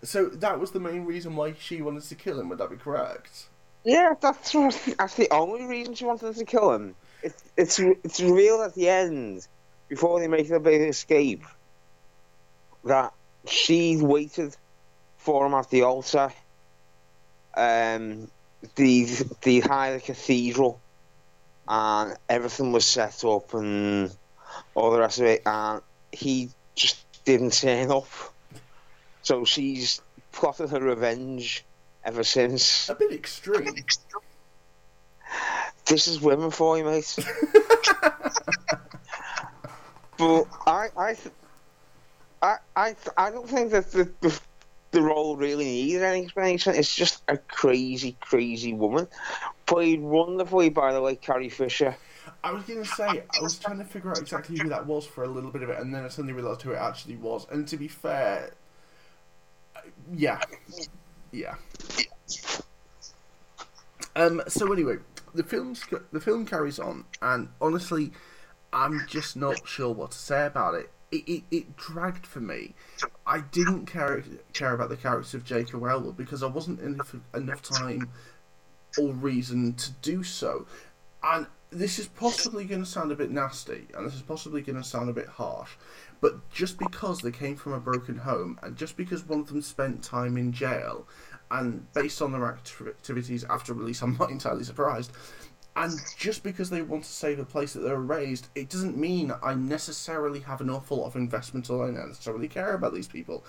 So 0.01 0.25
that 0.25 0.59
was 0.59 0.71
the 0.71 0.79
main 0.79 1.05
reason 1.05 1.35
why 1.35 1.53
she 1.59 1.81
wanted 1.83 2.03
to 2.03 2.15
kill 2.15 2.39
him. 2.39 2.49
Would 2.49 2.57
that 2.57 2.71
be 2.71 2.77
correct? 2.77 3.47
Yeah, 3.83 4.15
that's 4.19 4.51
that's 4.97 5.15
the 5.15 5.27
only 5.29 5.65
reason 5.65 5.93
she 5.93 6.05
wanted 6.05 6.35
to 6.35 6.45
kill 6.45 6.71
him. 6.73 6.95
It, 7.21 7.35
it's 7.55 7.77
it's 7.79 8.19
real 8.19 8.63
at 8.63 8.73
the 8.73 8.89
end, 8.89 9.47
before 9.87 10.19
they 10.19 10.27
make 10.27 10.49
their 10.49 10.59
big 10.59 10.81
escape, 10.81 11.43
that 12.85 13.13
she 13.47 13.97
waited 13.97 14.57
for 15.25 15.45
him 15.45 15.55
at 15.55 15.69
the 15.71 15.81
altar. 15.81 16.31
Um, 17.55 18.29
the 18.75 19.05
the 19.41 19.59
high 19.61 19.99
cathedral, 20.03 20.79
and 21.67 22.15
everything 22.29 22.71
was 22.71 22.85
set 22.85 23.25
up 23.25 23.53
and 23.53 24.15
all 24.75 24.91
the 24.91 24.99
rest 24.99 25.19
of 25.19 25.25
it, 25.25 25.41
and 25.45 25.81
he 26.11 26.49
just 26.75 27.03
didn't 27.25 27.53
turn 27.53 27.91
up. 27.91 28.07
So 29.23 29.45
she's 29.45 30.01
plotted 30.31 30.69
her 30.69 30.79
revenge 30.79 31.65
ever 32.03 32.23
since. 32.23 32.89
A 32.89 32.95
bit 32.95 33.11
extreme. 33.11 33.83
This 35.85 36.07
is 36.07 36.21
women 36.21 36.51
for 36.51 36.77
you, 36.77 36.85
mate. 36.85 37.15
but 40.17 40.45
I, 40.67 40.89
I, 40.97 41.15
I, 42.41 42.57
I, 42.75 42.95
I 43.17 43.31
don't 43.31 43.49
think 43.49 43.71
that 43.71 43.91
the, 43.91 44.11
the 44.21 44.39
the 44.95 45.01
role 45.01 45.35
really 45.35 45.65
needs 45.65 46.01
any 46.01 46.23
explanation. 46.23 46.73
It's 46.73 46.95
just 46.95 47.21
a 47.27 47.37
crazy, 47.37 48.15
crazy 48.21 48.73
woman, 48.73 49.07
played 49.65 50.01
wonderfully 50.01 50.69
by 50.69 50.93
the 50.93 51.01
way 51.01 51.17
Carrie 51.17 51.49
Fisher. 51.49 51.95
I 52.43 52.51
was 52.51 52.63
going 52.63 52.81
to 52.81 52.89
say, 52.89 53.03
I 53.05 53.41
was 53.41 53.59
trying 53.59 53.79
to 53.79 53.83
figure 53.83 54.09
out 54.09 54.19
exactly 54.19 54.57
who 54.57 54.69
that 54.69 54.85
was 54.85 55.05
for 55.05 55.25
a 55.25 55.27
little 55.27 55.51
bit 55.51 55.63
of 55.63 55.69
it, 55.69 55.79
and 55.79 55.93
then 55.93 56.05
I 56.05 56.07
suddenly 56.07 56.33
realised 56.33 56.61
who 56.61 56.71
it 56.71 56.77
actually 56.77 57.17
was. 57.17 57.45
And 57.51 57.67
to 57.67 57.75
be 57.75 57.89
fair, 57.89 58.53
yeah, 60.13 60.39
yeah. 61.31 61.55
Um. 64.15 64.41
So 64.47 64.71
anyway, 64.71 64.95
the 65.33 65.43
film's 65.43 65.83
the 66.13 66.21
film 66.21 66.45
carries 66.45 66.79
on, 66.79 67.03
and 67.21 67.49
honestly, 67.59 68.13
I'm 68.71 69.05
just 69.07 69.35
not 69.35 69.67
sure 69.67 69.93
what 69.93 70.11
to 70.11 70.17
say 70.17 70.45
about 70.45 70.75
it. 70.75 70.89
It, 71.15 71.31
it, 71.31 71.43
it 71.51 71.77
dragged 71.77 72.25
for 72.25 72.39
me. 72.39 72.73
I 73.25 73.39
didn't 73.39 73.85
care 73.85 74.23
care 74.53 74.73
about 74.73 74.89
the 74.89 74.97
character 74.97 75.37
of 75.37 75.45
Jacob 75.45 75.83
Elwood 75.83 76.17
because 76.17 76.43
I 76.43 76.47
wasn't 76.47 76.79
enough 76.81 77.15
enough 77.33 77.61
time 77.61 78.09
or 78.99 79.13
reason 79.13 79.73
to 79.73 79.91
do 80.01 80.23
so. 80.23 80.65
And 81.23 81.47
this 81.71 81.99
is 81.99 82.07
possibly 82.07 82.65
going 82.65 82.83
to 82.83 82.89
sound 82.89 83.11
a 83.11 83.15
bit 83.15 83.31
nasty, 83.31 83.87
and 83.93 84.05
this 84.05 84.15
is 84.15 84.21
possibly 84.21 84.61
going 84.61 84.81
to 84.81 84.83
sound 84.83 85.09
a 85.09 85.13
bit 85.13 85.27
harsh, 85.27 85.71
but 86.21 86.49
just 86.49 86.77
because 86.77 87.19
they 87.19 87.31
came 87.31 87.55
from 87.55 87.73
a 87.73 87.79
broken 87.79 88.17
home, 88.17 88.59
and 88.61 88.75
just 88.75 88.95
because 88.95 89.25
one 89.25 89.41
of 89.41 89.47
them 89.47 89.61
spent 89.61 90.03
time 90.03 90.37
in 90.37 90.51
jail, 90.53 91.07
and 91.51 91.91
based 91.93 92.21
on 92.21 92.31
their 92.31 92.45
activities 92.45 93.43
after 93.45 93.73
release, 93.73 94.01
I'm 94.03 94.17
not 94.17 94.31
entirely 94.31 94.63
surprised. 94.63 95.11
And 95.75 95.99
just 96.17 96.41
because 96.43 96.69
they 96.69 96.81
want 96.81 97.03
to 97.03 97.09
save 97.09 97.37
a 97.37 97.45
place 97.45 97.73
that 97.73 97.81
they 97.81 97.91
were 97.91 98.01
raised, 98.01 98.47
it 98.55 98.69
doesn't 98.69 98.97
mean 98.97 99.33
I 99.43 99.55
necessarily 99.55 100.39
have 100.41 100.61
an 100.61 100.69
awful 100.69 100.97
lot 100.97 101.07
of 101.07 101.15
investment 101.17 101.69
or 101.69 101.87
I 101.87 101.91
necessarily 101.91 102.47
care 102.47 102.73
about 102.73 102.93
these 102.93 103.07
people. 103.09 103.43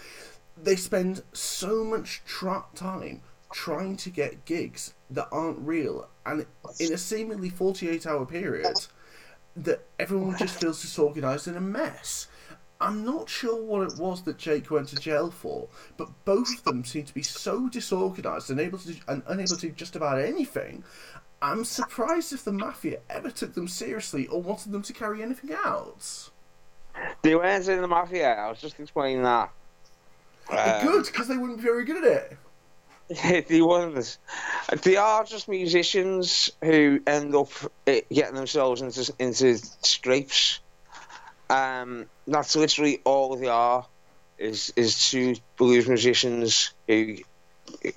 They 0.61 0.75
spend 0.75 1.23
so 1.33 1.85
much 1.85 2.23
tra- 2.25 2.65
time 2.75 3.23
trying 3.53 3.97
to 3.97 4.11
get 4.11 4.45
gigs 4.45 4.95
that 5.11 5.29
aren't 5.31 5.59
real, 5.59 6.09
and 6.25 6.47
in 6.81 6.93
a 6.93 6.99
seemingly 6.99 7.49
48 7.49 8.07
hour 8.07 8.27
period, 8.27 8.75
that 9.57 9.87
everyone 9.99 10.37
just 10.37 10.61
feels 10.61 10.83
disorganised 10.83 11.47
and 11.47 11.57
a 11.57 11.61
mess. 11.61 12.27
I'm 12.81 13.05
not 13.05 13.31
sure 13.31 13.63
what 13.63 13.91
it 13.91 13.99
was 13.99 14.23
that 14.23 14.37
Jake 14.37 14.71
went 14.71 14.89
to 14.89 14.97
jail 14.97 15.31
for, 15.31 15.69
but 15.97 16.09
both 16.27 16.59
of 16.59 16.65
them 16.65 16.85
seem 16.85 17.05
to 17.05 17.15
be 17.15 17.23
so 17.23 17.69
disorganised 17.69 18.51
and 18.51 18.61
able 18.61 18.79
to 18.81 18.95
and 19.09 19.23
unable 19.27 19.57
to 19.57 19.69
do 19.69 19.71
just 19.71 19.97
about 19.97 20.19
anything. 20.19 20.85
I'm 21.43 21.65
surprised 21.65 22.33
if 22.33 22.45
the 22.45 22.53
mafia 22.53 23.01
ever 23.11 23.31
took 23.31 23.55
them 23.55 23.69
seriously 23.69 24.27
or 24.27 24.41
wanted 24.41 24.73
them 24.73 24.83
to 24.83 24.93
carry 24.93 25.23
anything 25.23 25.55
out. 25.65 26.31
They 27.23 27.35
weren't 27.35 27.69
in 27.69 27.83
the 27.83 27.89
mafia. 27.89 28.35
I 28.35 28.49
was 28.49 28.61
just 28.61 28.81
explaining 28.81 29.23
that. 29.23 29.51
Um, 30.51 30.87
Good, 30.87 31.07
because 31.07 31.29
they 31.29 31.37
wouldn't 31.37 31.59
be 31.59 31.65
very 31.65 31.85
good 31.85 32.05
at 32.05 32.13
it. 32.13 32.39
they 33.49 33.63
weren't. 33.63 34.19
They 34.83 34.97
are 34.97 35.25
just 35.25 35.49
musicians 35.49 36.51
who 36.63 37.01
end 37.07 37.35
up 37.35 37.51
eh, 37.87 38.01
getting 38.11 38.35
themselves 38.35 38.83
into 38.83 39.13
into 39.19 39.59
scrapes. 39.83 40.61
Um, 41.49 42.07
that's 42.27 42.57
literally 42.57 43.01
all 43.05 43.37
they 43.37 43.47
are. 43.47 43.87
Is 44.39 44.73
is 44.77 45.09
two 45.09 45.37
blues 45.57 45.87
musicians 45.89 46.75
who 46.89 47.19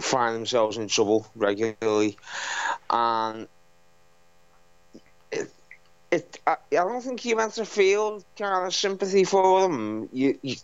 find 0.02 0.36
themselves 0.36 0.78
in 0.78 0.88
trouble 0.88 1.28
regularly, 1.36 2.18
and 2.90 3.48
it, 5.32 5.52
it 6.12 6.40
I, 6.46 6.58
I 6.72 6.76
don't 6.76 7.02
think 7.02 7.26
you're 7.26 7.38
meant 7.38 7.54
to 7.54 7.66
feel 7.66 8.24
kind 8.38 8.66
of 8.66 8.74
sympathy 8.74 9.24
for 9.24 9.62
them 9.62 10.10
you, 10.12 10.40
you 10.42 10.56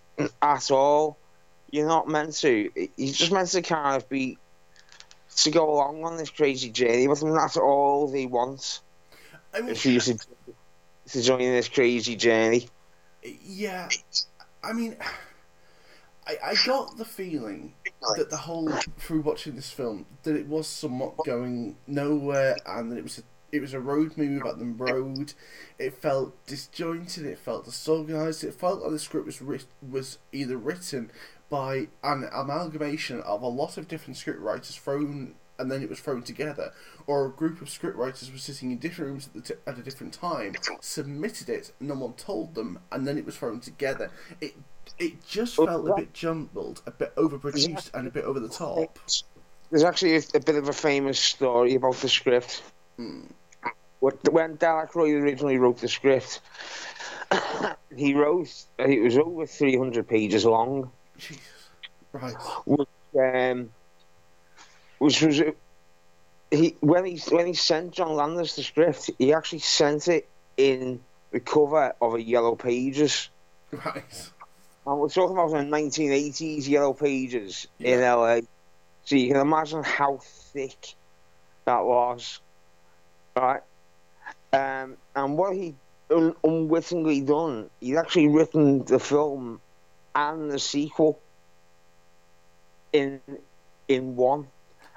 at 0.42 0.72
all. 0.72 1.18
You're 1.72 1.88
not 1.88 2.08
meant 2.08 2.36
to. 2.38 2.70
You're 2.76 3.14
just 3.14 3.32
meant 3.32 3.50
to 3.50 3.62
kind 3.62 4.02
of 4.02 4.08
be 4.08 4.38
to 5.38 5.52
go 5.52 5.74
along 5.74 6.04
on 6.04 6.18
this 6.18 6.30
crazy 6.30 6.70
journey 6.70 7.08
with 7.08 7.20
them. 7.20 7.32
That's 7.32 7.58
all 7.58 8.08
they 8.08 8.26
want. 8.26 8.82
I 9.54 9.62
mean, 9.62 9.76
you 9.84 10.00
to, 10.00 10.18
to 11.10 11.22
join 11.22 11.40
this 11.40 11.70
crazy 11.70 12.16
journey. 12.16 12.70
yeah, 13.24 13.90
I 14.64 14.74
mean, 14.74 14.98
I, 16.28 16.38
I 16.44 16.56
got 16.66 16.98
the 16.98 17.06
feeling 17.06 17.74
that 18.18 18.30
the 18.30 18.38
whole 18.38 18.70
through 18.98 19.22
watching 19.22 19.56
this 19.56 19.70
film 19.70 20.06
that 20.24 20.36
it 20.36 20.48
was 20.48 20.68
somewhat 20.68 21.18
going 21.26 21.78
nowhere 21.88 22.58
and 22.66 22.92
that 22.92 22.98
it 22.98 23.04
was 23.04 23.20
a, 23.20 23.24
it 23.52 23.62
was 23.62 23.74
a 23.74 23.80
road 23.80 24.18
movie 24.18 24.38
about 24.38 24.60
the 24.60 24.66
road. 24.66 25.34
It 25.78 25.94
felt 25.94 26.46
disjointed. 26.46 27.26
It 27.26 27.38
felt 27.38 27.66
disorganized. 27.66 28.44
It 28.44 28.54
felt 28.54 28.82
like 28.82 28.92
the 28.92 29.00
script 29.00 29.26
was 29.26 29.42
writ- 29.42 29.68
was 29.88 30.18
either 30.32 30.58
written 30.58 31.12
by 31.50 31.88
an 32.04 32.28
amalgamation 32.34 33.22
of 33.22 33.42
a 33.44 33.48
lot 33.48 33.78
of 33.78 33.88
different 33.88 34.18
script 34.18 34.40
writers 34.40 34.76
thrown 34.76 35.36
and 35.58 35.72
then 35.72 35.82
it 35.82 35.90
was 35.90 36.00
thrown 36.00 36.22
together, 36.22 36.74
or 37.08 37.26
a 37.26 37.30
group 37.30 37.62
of 37.62 37.70
script 37.70 37.96
writers 37.96 38.32
were 38.32 38.38
sitting 38.38 38.72
in 38.72 38.78
different 38.78 39.10
rooms 39.10 39.28
at, 39.28 39.34
the 39.34 39.42
t- 39.42 39.62
at 39.66 39.78
a 39.78 39.82
different 39.82 40.14
time, 40.14 40.54
submitted 40.82 41.48
it, 41.48 41.72
no 41.80 41.96
one 41.96 42.14
told 42.14 42.56
them, 42.56 42.80
and 42.92 43.08
then 43.08 43.18
it 43.18 43.26
was 43.26 43.38
thrown 43.38 43.62
together. 43.62 44.12
It 44.42 44.56
it 45.00 45.26
just 45.28 45.56
felt 45.56 45.88
a 45.88 45.96
bit 45.96 46.14
jumbled, 46.14 46.82
a 46.86 46.92
bit 46.92 47.16
overproduced, 47.16 47.94
and 47.94 48.08
a 48.08 48.12
bit 48.12 48.26
over 48.26 48.40
the 48.40 48.50
top. 48.50 49.00
There's 49.70 49.84
actually 49.84 50.18
a, 50.18 50.22
a 50.36 50.40
bit 50.40 50.56
of 50.56 50.70
a 50.70 50.74
famous 50.74 51.20
story 51.20 51.76
about 51.76 51.96
the 51.96 52.10
script. 52.10 52.64
Hmm. 52.98 53.22
What, 54.00 54.32
when 54.32 54.56
Dan 54.58 54.86
Aykroyd 54.86 55.22
originally 55.22 55.58
wrote 55.58 55.80
the 55.80 55.88
script, 55.88 56.42
he 57.96 58.14
wrote 58.14 58.54
uh, 58.80 58.84
it 58.84 59.02
was 59.02 59.18
over 59.18 59.46
300 59.46 60.08
pages 60.08 60.46
long. 60.46 60.92
Jesus, 61.18 61.42
right? 62.12 62.36
which, 62.66 62.88
um, 63.20 63.72
which 65.00 65.22
was 65.22 65.42
uh, 65.42 65.52
he 66.52 66.76
when 66.82 67.06
he 67.06 67.18
when 67.30 67.48
he 67.48 67.54
sent 67.54 67.94
John 67.94 68.16
Landis 68.16 68.56
the 68.56 68.64
script, 68.64 69.10
he 69.18 69.34
actually 69.34 69.60
sent 69.60 70.08
it 70.08 70.30
in 70.58 71.02
the 71.32 71.40
cover 71.40 71.94
of 72.02 72.16
a 72.16 72.22
Yellow 72.22 72.56
Pages. 72.56 73.30
Right. 73.72 74.32
And 74.86 75.00
we're 75.00 75.10
talking 75.10 75.36
about 75.36 75.52
the 75.52 75.58
1980s 75.58 76.68
Yellow 76.68 76.94
Pages 76.94 77.68
in 77.80 78.02
LA. 78.02 78.42
So 79.06 79.16
you 79.16 79.28
can 79.28 79.38
imagine 79.38 79.84
how 79.84 80.18
thick 80.18 80.96
that 81.66 81.84
was, 81.84 82.40
right? 83.36 83.62
Um, 84.54 84.98
and 85.16 85.38
what 85.38 85.56
he 85.56 85.76
un- 86.10 86.36
unwittingly 86.44 87.22
done, 87.22 87.70
he'd 87.80 87.98
actually 87.98 88.28
written 88.28 88.84
the 88.86 89.00
film 89.00 89.60
and 90.14 90.52
the 90.52 90.60
sequel 90.60 91.20
in 92.94 93.22
in 93.88 94.16
one. 94.16 94.48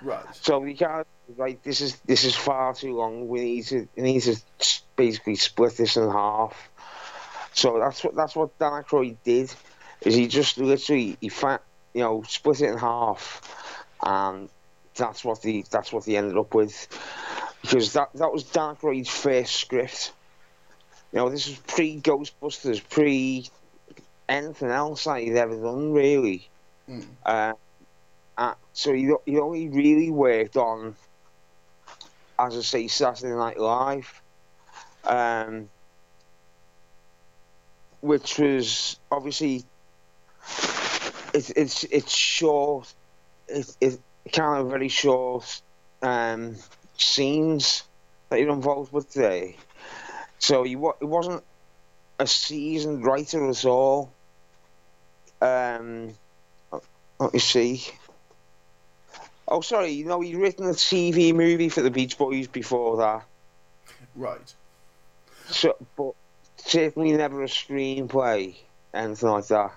Right. 0.01 0.25
So 0.33 0.61
we 0.61 0.75
can't 0.75 1.07
like 1.37 1.63
this 1.63 1.81
is 1.81 1.97
this 2.01 2.25
is 2.25 2.35
far 2.35 2.75
too 2.75 2.97
long. 2.97 3.29
We 3.29 3.41
need 3.41 3.67
to 3.67 3.89
we 3.97 4.03
need 4.03 4.23
to 4.23 4.37
basically 4.97 5.37
split 5.37 5.77
this 5.77 5.97
in 5.97 6.09
half. 6.11 6.71
So 7.53 7.79
that's 7.79 8.05
what 8.05 8.15
that's 8.15 8.37
what 8.37 8.59
Dan 8.59 8.85
Aykroyd 8.85 9.17
did. 9.25 9.53
Is 10.03 10.15
he 10.15 10.29
just 10.29 10.59
literally 10.59 11.17
he 11.21 11.29
fa- 11.29 11.61
you 11.93 12.03
know, 12.03 12.23
split 12.23 12.61
it 12.61 12.71
in 12.71 12.79
half, 12.79 13.43
and 14.03 14.49
that's 14.95 15.25
what 15.25 15.43
the 15.43 15.65
that's 15.71 15.93
what 15.93 16.05
they 16.05 16.17
ended 16.17 16.37
up 16.37 16.55
with, 16.55 16.87
because 17.63 17.93
that 17.95 18.11
that 18.15 18.33
was 18.33 18.45
Dan 18.45 18.77
Aykroyd's 18.77 19.09
first 19.09 19.57
script. 19.57 20.13
You 21.13 21.19
know, 21.19 21.31
this 21.31 21.49
was 21.49 21.59
pre 21.59 22.01
Ghostbusters, 22.01 22.87
pre 22.89 23.49
anything 24.29 24.71
else 24.71 25.05
that 25.05 25.23
he'd 25.23 25.37
ever 25.37 25.57
done, 25.57 25.93
really. 25.93 26.49
Mm. 26.89 27.07
Uh, 27.25 27.53
uh, 28.37 28.55
so 28.73 28.93
he 28.93 29.13
he 29.27 29.39
only 29.39 29.69
really 29.69 30.11
worked 30.11 30.57
on, 30.57 30.95
as 32.39 32.57
I 32.57 32.61
say, 32.61 32.89
Saturday 32.89 33.35
Night 33.35 33.59
Live. 33.59 34.23
Um, 35.05 35.71
which 38.01 38.39
was 38.39 38.99
obviously 39.11 39.65
it's 41.35 41.51
it's 41.51 41.85
it's 41.85 42.13
short 42.13 42.93
it's 43.49 43.77
it 43.81 44.01
kind 44.33 44.61
of 44.61 44.71
very 44.71 44.89
short 44.89 45.61
um, 46.03 46.57
scenes 46.97 47.83
that 48.29 48.41
you're 48.41 48.53
involved 48.53 48.93
with 48.93 49.11
today. 49.11 49.57
So 50.39 50.63
he 50.63 50.77
wa- 50.77 50.97
he 51.01 51.07
wasn't 51.07 51.43
a 52.19 52.27
seasoned 52.27 53.05
writer 53.05 53.49
at 53.49 53.65
all. 53.65 54.13
Um, 55.41 56.15
let 57.19 57.33
me 57.33 57.39
see. 57.39 57.85
Oh, 59.47 59.61
sorry. 59.61 59.91
You 59.91 60.05
know, 60.05 60.21
he'd 60.21 60.37
written 60.37 60.67
a 60.67 60.73
TV 60.73 61.35
movie 61.35 61.69
for 61.69 61.81
the 61.81 61.91
Beach 61.91 62.19
Boys 62.19 62.49
before 62.49 62.99
that. 62.99 63.25
Right. 64.15 64.55
So, 65.47 65.77
but 65.97 66.13
certainly 66.57 67.13
never 67.13 67.43
a 67.43 67.47
screenplay, 67.47 68.57
anything 68.93 69.29
like 69.29 69.47
that. 69.47 69.73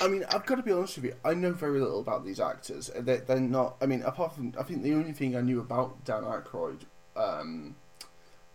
I 0.00 0.08
mean, 0.08 0.24
I've 0.30 0.46
got 0.46 0.56
to 0.56 0.62
be 0.62 0.72
honest 0.72 0.96
with 0.96 1.06
you. 1.06 1.14
I 1.24 1.34
know 1.34 1.52
very 1.52 1.80
little 1.80 2.00
about 2.00 2.24
these 2.24 2.40
actors. 2.40 2.90
They, 2.94 3.18
they're 3.18 3.40
not. 3.40 3.76
I 3.80 3.86
mean, 3.86 4.02
apart 4.02 4.34
from, 4.34 4.52
I 4.58 4.62
think 4.62 4.82
the 4.82 4.94
only 4.94 5.12
thing 5.12 5.36
I 5.36 5.40
knew 5.40 5.60
about 5.60 6.04
Dan 6.04 6.22
Aykroyd 6.24 6.80
um, 7.16 7.76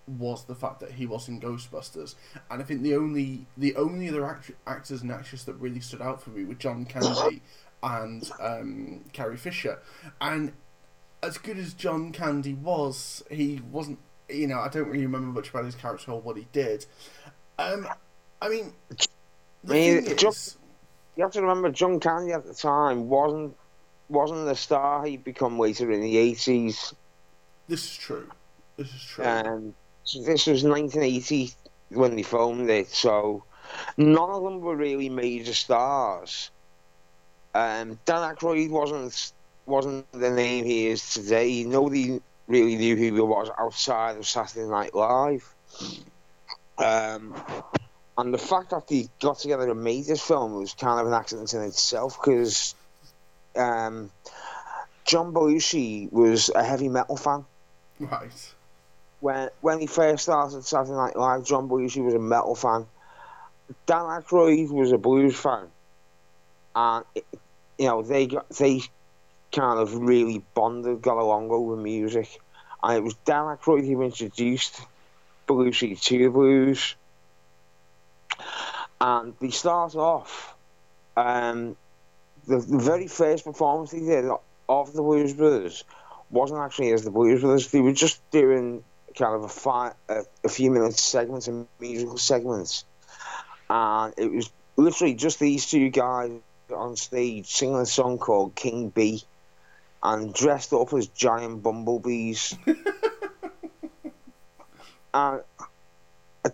was 0.07 0.45
the 0.45 0.55
fact 0.55 0.79
that 0.81 0.91
he 0.91 1.05
was 1.05 1.27
in 1.27 1.41
Ghostbusters, 1.41 2.15
and 2.49 2.61
I 2.61 2.65
think 2.65 2.81
the 2.81 2.95
only 2.95 3.47
the 3.57 3.75
only 3.75 4.09
other 4.09 4.25
act- 4.25 4.51
actors 4.67 5.01
and 5.01 5.11
actresses 5.11 5.45
that 5.45 5.53
really 5.53 5.79
stood 5.79 6.01
out 6.01 6.21
for 6.21 6.29
me 6.29 6.45
were 6.45 6.53
John 6.53 6.85
Candy 6.85 7.41
and 7.81 8.29
um, 8.39 9.05
Carrie 9.13 9.37
Fisher. 9.37 9.79
And 10.21 10.53
as 11.23 11.37
good 11.37 11.57
as 11.57 11.73
John 11.73 12.11
Candy 12.11 12.53
was, 12.53 13.23
he 13.29 13.61
wasn't. 13.71 13.99
You 14.29 14.47
know, 14.47 14.59
I 14.59 14.69
don't 14.69 14.87
really 14.87 15.05
remember 15.05 15.27
much 15.27 15.49
about 15.49 15.65
his 15.65 15.75
character 15.75 16.11
or 16.11 16.21
what 16.21 16.35
he 16.35 16.47
did. 16.51 16.85
Um, 17.59 17.87
I 18.41 18.49
mean, 18.49 18.73
the 19.63 19.73
I 19.73 19.77
mean, 19.77 20.01
thing 20.03 20.17
is, 20.17 20.57
You 21.15 21.23
have 21.23 21.31
to 21.33 21.41
remember, 21.41 21.71
John 21.71 21.99
Candy 21.99 22.33
at 22.33 22.45
the 22.45 22.53
time 22.53 23.07
wasn't 23.09 23.55
wasn't 24.07 24.45
the 24.45 24.55
star 24.55 25.05
he'd 25.05 25.23
become 25.23 25.57
later 25.57 25.91
in 25.91 26.01
the 26.01 26.17
eighties. 26.17 26.93
this 27.67 27.83
is 27.85 27.97
true. 27.97 28.29
This 28.77 28.93
is 28.93 29.03
true. 29.03 29.25
Um, 29.25 29.75
so 30.03 30.21
this 30.21 30.45
was 30.45 30.63
1980 30.63 31.53
when 31.89 32.15
they 32.15 32.23
filmed 32.23 32.69
it, 32.69 32.89
so 32.89 33.43
none 33.97 34.29
of 34.29 34.43
them 34.43 34.59
were 34.61 34.75
really 34.75 35.09
major 35.09 35.53
stars. 35.53 36.51
Um, 37.53 37.97
Dan 38.05 38.35
Aykroyd 38.35 38.69
wasn't 38.69 39.31
wasn't 39.65 40.11
the 40.11 40.29
name 40.29 40.65
he 40.65 40.87
is 40.87 41.13
today. 41.13 41.63
Nobody 41.63 42.21
really 42.47 42.75
knew 42.75 42.95
who 42.95 43.03
he 43.03 43.11
was 43.11 43.49
outside 43.57 44.17
of 44.17 44.27
Saturday 44.27 44.67
Night 44.67 44.93
Live. 44.93 45.55
Um, 46.77 47.33
and 48.17 48.33
the 48.33 48.37
fact 48.37 48.69
that 48.69 48.87
they 48.87 49.07
got 49.19 49.39
together 49.39 49.69
and 49.69 49.83
made 49.83 50.05
this 50.05 50.21
film 50.21 50.55
was 50.55 50.73
kind 50.73 50.99
of 50.99 51.07
an 51.07 51.13
accident 51.13 51.53
in 51.53 51.61
itself 51.61 52.17
because 52.21 52.73
um, 53.55 54.09
John 55.05 55.33
Belushi 55.33 56.11
was 56.11 56.49
a 56.53 56.63
heavy 56.63 56.89
metal 56.89 57.17
fan 57.17 57.45
right. 57.99 58.53
when 59.19 59.49
when 59.61 59.79
he 59.79 59.87
first 59.87 60.23
started 60.23 60.63
Saturday 60.63 60.93
Night 60.93 61.15
Live, 61.17 61.45
John 61.45 61.67
Belushi 61.67 62.03
was 62.03 62.13
a 62.13 62.19
metal 62.19 62.55
fan. 62.55 62.85
Dan 63.87 64.05
Aykroyd 64.05 64.69
was 64.71 64.91
a 64.91 64.97
blues 64.97 65.35
fan, 65.35 65.67
and 66.75 67.05
it- 67.15 67.25
you 67.77 67.87
know 67.87 68.01
they 68.03 68.27
got 68.27 68.47
they 68.49 68.81
kind 69.51 69.79
of 69.79 69.95
really 69.95 70.41
bonded, 70.53 71.01
got 71.01 71.17
along 71.17 71.49
over 71.51 71.75
music, 71.75 72.39
and 72.81 72.97
it 72.97 73.03
was 73.03 73.15
Dan 73.25 73.45
Aykroyd 73.45 73.85
who 73.85 74.01
introduced 74.01 74.79
Belushi 75.47 75.99
to 76.01 76.17
the 76.17 76.27
blues. 76.29 76.95
And 78.99 79.33
they 79.39 79.49
start 79.49 79.95
off, 79.95 80.55
um, 81.17 81.75
the, 82.47 82.57
the 82.59 82.79
very 82.79 83.07
first 83.07 83.43
performance 83.43 83.91
they 83.91 83.99
did 83.99 84.25
of 84.67 84.93
the 84.93 85.01
Blues 85.01 85.33
Brothers 85.33 85.83
wasn't 86.29 86.59
actually 86.61 86.91
as 86.91 87.03
the 87.03 87.11
Blues 87.11 87.41
Brothers. 87.41 87.71
They 87.71 87.81
were 87.81 87.93
just 87.93 88.21
doing 88.31 88.83
kind 89.17 89.35
of 89.35 89.43
a, 89.43 89.49
fi- 89.49 89.93
a, 90.09 90.23
a 90.43 90.49
few 90.49 90.71
minute 90.71 90.97
segments 90.97 91.47
and 91.47 91.67
musical 91.79 92.17
segments, 92.17 92.85
and 93.69 94.13
it 94.17 94.31
was 94.31 94.49
literally 94.75 95.13
just 95.13 95.39
these 95.39 95.65
two 95.69 95.89
guys 95.89 96.31
on 96.75 96.95
stage 96.95 97.47
singing 97.47 97.77
a 97.77 97.85
song 97.85 98.17
called 98.17 98.55
King 98.55 98.89
Bee, 98.89 99.23
and 100.03 100.33
dressed 100.33 100.73
up 100.73 100.93
as 100.93 101.07
giant 101.07 101.63
bumblebees. 101.63 102.55
and 105.13 105.41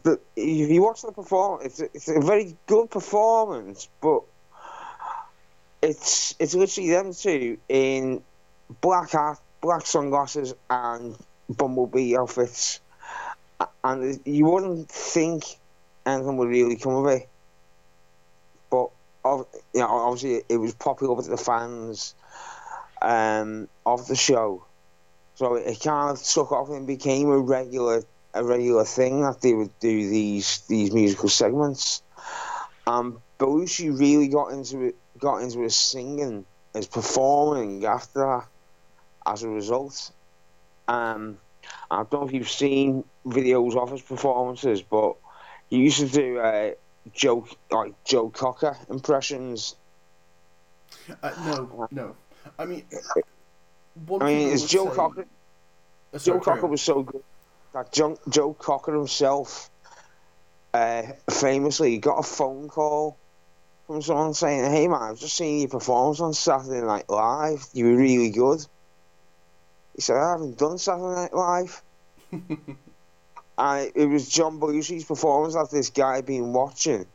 the, 0.03 0.19
if 0.35 0.69
you 0.69 0.81
watch 0.81 1.01
the 1.01 1.11
performance, 1.11 1.65
it's 1.65 1.79
a, 1.81 1.85
it's 1.95 2.07
a 2.07 2.19
very 2.25 2.55
good 2.67 2.89
performance, 2.89 3.89
but 4.01 4.23
it's 5.81 6.35
it's 6.39 6.53
literally 6.53 6.89
them 6.89 7.13
two 7.13 7.57
in 7.67 8.21
black 8.81 9.11
hat, 9.11 9.39
black 9.61 9.85
sunglasses, 9.85 10.53
and 10.69 11.15
bumblebee 11.49 12.15
outfits, 12.15 12.79
and 13.83 14.19
you 14.25 14.45
wouldn't 14.45 14.89
think 14.89 15.43
anything 16.05 16.37
would 16.37 16.49
really 16.49 16.77
come 16.77 16.93
of 16.93 17.07
it. 17.07 17.27
But 18.69 18.89
you 19.25 19.81
know, 19.81 19.87
obviously, 19.87 20.43
it 20.47 20.57
was 20.57 20.73
popular 20.73 21.13
with 21.13 21.27
the 21.27 21.37
fans 21.37 22.15
um, 23.01 23.67
of 23.85 24.07
the 24.07 24.15
show, 24.15 24.63
so 25.35 25.55
it 25.55 25.81
kind 25.81 26.11
of 26.11 26.23
took 26.23 26.51
off 26.51 26.69
and 26.69 26.87
became 26.87 27.29
a 27.29 27.39
regular 27.39 28.03
a 28.33 28.43
regular 28.43 28.85
thing 28.85 29.21
that 29.21 29.41
they 29.41 29.53
would 29.53 29.77
do 29.79 30.09
these 30.09 30.59
these 30.67 30.91
musical 30.93 31.29
segments. 31.29 32.01
Um, 32.87 33.21
Belushi 33.39 33.97
really 33.97 34.27
got 34.27 34.51
into 34.51 34.81
it, 34.81 34.95
got 35.19 35.37
into 35.37 35.61
his 35.61 35.75
singing, 35.75 36.45
his 36.73 36.87
performing 36.87 37.85
after 37.85 38.19
that, 38.19 38.47
as 39.25 39.43
a 39.43 39.49
result. 39.49 40.11
Um, 40.87 41.37
I 41.89 41.97
don't 41.97 42.13
know 42.13 42.27
if 42.27 42.33
you've 42.33 42.49
seen 42.49 43.03
videos 43.25 43.75
of 43.75 43.91
his 43.91 44.01
performances, 44.01 44.81
but 44.81 45.15
he 45.69 45.77
used 45.77 45.99
to 45.99 46.07
do 46.07 46.39
uh, 46.39 46.71
Joe 47.13 47.47
like 47.69 47.93
Joe 48.03 48.29
Cocker 48.29 48.77
impressions. 48.89 49.75
Uh, 51.21 51.31
no, 51.45 51.87
no. 51.91 52.15
I 52.57 52.65
mean, 52.65 52.83
I 54.21 54.25
mean, 54.25 54.49
it's 54.53 54.63
would 54.63 54.69
Joe 54.69 54.89
say- 54.89 54.95
Cocker. 54.95 55.25
Uh, 56.13 56.17
Joe 56.17 56.39
Cocker 56.39 56.67
was 56.67 56.81
so 56.81 57.03
good 57.03 57.23
that 57.73 57.91
Joe, 57.91 58.17
Joe 58.29 58.53
Cocker 58.53 58.93
himself 58.93 59.69
uh, 60.73 61.03
famously 61.29 61.97
got 61.97 62.19
a 62.19 62.23
phone 62.23 62.67
call 62.67 63.17
from 63.87 64.01
someone 64.01 64.33
saying, 64.33 64.71
"Hey 64.71 64.87
man, 64.87 65.01
I've 65.01 65.19
just 65.19 65.35
seen 65.35 65.59
your 65.59 65.69
performance 65.69 66.19
on 66.19 66.33
Saturday 66.33 66.85
Night 66.85 67.09
Live. 67.09 67.65
You 67.73 67.85
were 67.91 67.97
really 67.97 68.29
good." 68.29 68.65
He 69.95 70.01
said, 70.01 70.17
"I 70.17 70.31
haven't 70.31 70.57
done 70.57 70.77
Saturday 70.77 71.15
Night 71.15 71.33
Live." 71.33 71.81
and 73.57 73.91
it 73.95 74.05
was 74.05 74.29
John 74.29 74.59
Belushi's 74.59 75.05
performance 75.05 75.55
that 75.55 75.71
this 75.71 75.89
guy 75.89 76.17
had 76.17 76.25
been 76.25 76.53
watching, 76.53 77.05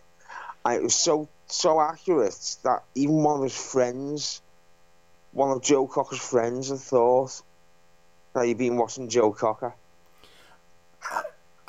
and 0.64 0.74
it 0.74 0.82
was 0.82 0.94
so 0.94 1.28
so 1.48 1.80
accurate 1.80 2.56
that 2.64 2.82
even 2.94 3.22
one 3.22 3.38
of 3.38 3.44
his 3.44 3.56
friends, 3.56 4.42
one 5.32 5.50
of 5.50 5.62
Joe 5.62 5.86
Cocker's 5.86 6.18
friends, 6.18 6.70
had 6.70 6.78
thought 6.78 7.40
that 8.34 8.46
he'd 8.46 8.58
been 8.58 8.76
watching 8.76 9.08
Joe 9.08 9.32
Cocker. 9.32 9.74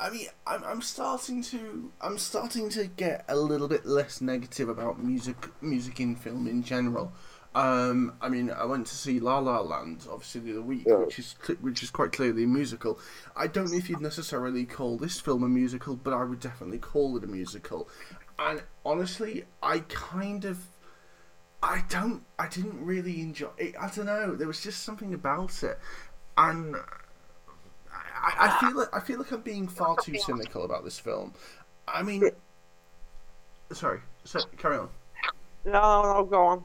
I 0.00 0.10
mean, 0.10 0.28
I'm, 0.46 0.62
I'm 0.64 0.82
starting 0.82 1.42
to 1.44 1.90
I'm 2.00 2.18
starting 2.18 2.68
to 2.70 2.86
get 2.86 3.24
a 3.28 3.36
little 3.36 3.68
bit 3.68 3.84
less 3.84 4.20
negative 4.20 4.68
about 4.68 5.02
music 5.02 5.36
music 5.60 6.00
in 6.00 6.14
film 6.16 6.46
in 6.46 6.62
general. 6.62 7.12
Um, 7.54 8.12
I 8.20 8.28
mean, 8.28 8.50
I 8.50 8.64
went 8.66 8.86
to 8.88 8.94
see 8.94 9.18
La 9.18 9.38
La 9.38 9.60
Land 9.60 10.06
obviously 10.10 10.42
the 10.42 10.52
other 10.52 10.62
week, 10.62 10.84
Yeah. 10.86 10.96
which 10.98 11.18
is 11.18 11.34
which 11.60 11.82
is 11.82 11.90
quite 11.90 12.12
clearly 12.12 12.44
a 12.44 12.46
musical. 12.46 13.00
I 13.34 13.48
don't 13.48 13.70
know 13.72 13.76
if 13.78 13.88
you'd 13.90 14.00
necessarily 14.00 14.64
call 14.66 14.98
this 14.98 15.18
film 15.18 15.42
a 15.42 15.48
musical, 15.48 15.96
but 15.96 16.12
I 16.12 16.22
would 16.22 16.40
definitely 16.40 16.78
call 16.78 17.16
it 17.16 17.24
a 17.24 17.26
musical. 17.26 17.88
And 18.38 18.62
honestly, 18.86 19.44
I 19.62 19.80
kind 19.88 20.44
of 20.44 20.58
I 21.60 21.82
don't 21.88 22.22
I 22.38 22.46
didn't 22.46 22.84
really 22.84 23.20
enjoy 23.20 23.48
it. 23.56 23.74
I 23.80 23.88
don't 23.90 24.06
know. 24.06 24.36
There 24.36 24.46
was 24.46 24.60
just 24.62 24.84
something 24.84 25.12
about 25.12 25.64
it, 25.64 25.76
and 26.36 26.76
I, 28.28 28.46
I 28.46 28.60
feel 28.60 28.76
like 28.78 28.88
I 28.94 29.00
feel 29.00 29.18
like 29.18 29.32
I'm 29.32 29.40
being 29.40 29.68
far 29.68 29.96
too 29.96 30.18
cynical 30.18 30.64
about 30.64 30.84
this 30.84 30.98
film. 30.98 31.32
I 31.86 32.02
mean, 32.02 32.30
sorry, 33.72 34.00
so 34.24 34.40
carry 34.58 34.76
on. 34.76 34.90
No, 35.64 36.02
no, 36.02 36.12
no, 36.14 36.24
go 36.24 36.46
on. 36.46 36.64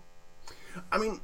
I 0.91 0.97
mean, 0.97 1.21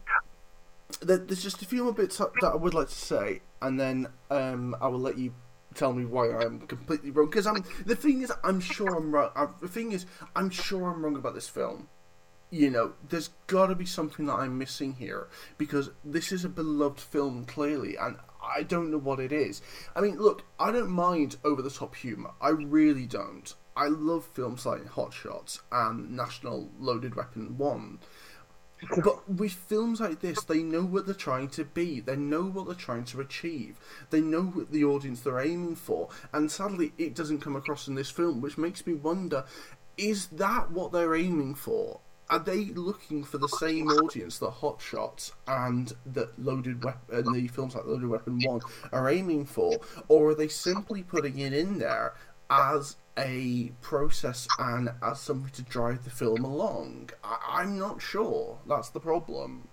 there, 1.02 1.18
there's 1.18 1.44
just 1.44 1.62
a 1.62 1.66
few 1.66 1.84
more 1.84 1.94
bits 1.94 2.18
that 2.18 2.32
I 2.44 2.56
would 2.56 2.74
like 2.74 2.90
to 2.90 2.96
say, 2.96 3.42
and 3.62 3.80
then 3.80 4.08
um, 4.32 4.76
I 4.80 4.88
will 4.88 5.00
let 5.00 5.18
you 5.18 5.34
tell 5.76 5.94
me 5.94 6.06
why 6.06 6.30
I'm 6.30 6.62
completely 6.62 7.12
wrong. 7.12 7.30
Because 7.30 7.48
I'm 7.48 7.64
the 7.86 7.96
thing 7.96 8.22
is, 8.22 8.32
I'm 8.44 8.60
sure 8.60 8.96
I'm 8.96 9.14
right. 9.14 9.32
I, 9.36 9.48
the 9.62 9.68
thing 9.68 9.92
is, 9.92 10.06
I'm 10.36 10.50
sure 10.50 10.90
I'm 10.90 11.04
wrong 11.04 11.16
about 11.16 11.36
this 11.36 11.50
film. 11.50 11.90
You 12.52 12.72
know, 12.72 12.94
there's 13.08 13.30
got 13.46 13.68
to 13.68 13.76
be 13.76 13.86
something 13.86 14.26
that 14.26 14.34
I'm 14.34 14.58
missing 14.58 14.94
here 14.94 15.28
because 15.60 15.92
this 16.04 16.32
is 16.32 16.44
a 16.44 16.50
beloved 16.50 17.00
film 17.00 17.46
clearly, 17.46 17.96
and 17.96 18.18
I 18.54 18.64
don't 18.64 18.92
know 18.92 18.98
what 18.98 19.20
it 19.20 19.32
is. 19.32 19.62
I 19.96 20.02
mean, 20.02 20.18
look, 20.18 20.44
I 20.60 20.72
don't 20.72 20.90
mind 20.90 21.38
over 21.44 21.62
the 21.62 21.70
top 21.70 21.96
humor. 21.96 22.32
I 22.42 22.50
really 22.50 23.06
don't. 23.06 23.54
I 23.76 23.88
love 23.88 24.26
films 24.26 24.66
like 24.66 24.88
Hot 24.90 25.14
Shots 25.14 25.62
and 25.72 26.16
National 26.16 26.70
Loaded 26.80 27.16
Weapon 27.16 27.58
One. 27.58 28.00
But 29.04 29.30
with 29.30 29.52
films 29.52 30.00
like 30.00 30.22
this, 30.22 30.44
they 30.44 30.64
know 30.64 30.84
what 30.84 31.06
they're 31.06 31.16
trying 31.16 31.50
to 31.50 31.66
be. 31.66 32.00
They 32.00 32.16
know 32.16 32.44
what 32.44 32.66
they're 32.66 32.76
trying 32.76 33.04
to 33.06 33.20
achieve. 33.20 33.78
They 34.10 34.22
know 34.22 34.44
what 34.44 34.72
the 34.72 34.86
audience 34.86 35.22
they're 35.22 35.40
aiming 35.40 35.76
for. 35.76 36.10
And 36.32 36.50
sadly, 36.50 36.94
it 36.98 37.14
doesn't 37.14 37.42
come 37.42 37.56
across 37.56 37.88
in 37.88 37.96
this 37.96 38.10
film, 38.10 38.42
which 38.42 38.58
makes 38.58 38.88
me 38.88 38.94
wonder 38.94 39.46
is 39.98 40.28
that 40.28 40.72
what 40.72 40.94
they're 40.94 41.16
aiming 41.16 41.56
for? 41.56 42.00
Are 42.30 42.40
they 42.40 42.66
looking 42.66 43.24
for 43.24 43.40
the 43.40 43.48
same 43.48 43.90
audience 43.92 44.38
that 44.40 44.52
Hot 44.52 44.82
Shots 44.82 45.34
and 45.48 45.92
that 46.06 46.38
Loaded 46.40 46.84
Weapon, 46.84 47.16
and 47.16 47.36
the 47.36 47.48
films 47.48 47.76
like 47.76 47.86
Loaded 47.86 48.08
Weapon 48.08 48.40
One 48.44 48.62
are 48.92 49.10
aiming 49.10 49.46
for, 49.46 49.82
or 50.08 50.30
are 50.30 50.36
they 50.36 50.48
simply 50.48 51.02
putting 51.02 51.40
it 51.40 51.54
in 51.54 51.80
there 51.80 52.14
as 52.50 52.96
a 53.18 53.72
process 53.82 54.48
and 54.58 54.90
as 55.04 55.20
something 55.20 55.52
to 55.52 55.62
drive 55.64 56.04
the 56.04 56.10
film 56.10 56.44
along. 56.44 57.10
I, 57.24 57.64
am 57.64 57.78
not 57.78 58.02
sure. 58.02 58.58
That's 58.68 58.90
the 58.90 59.00
problem. 59.00 59.68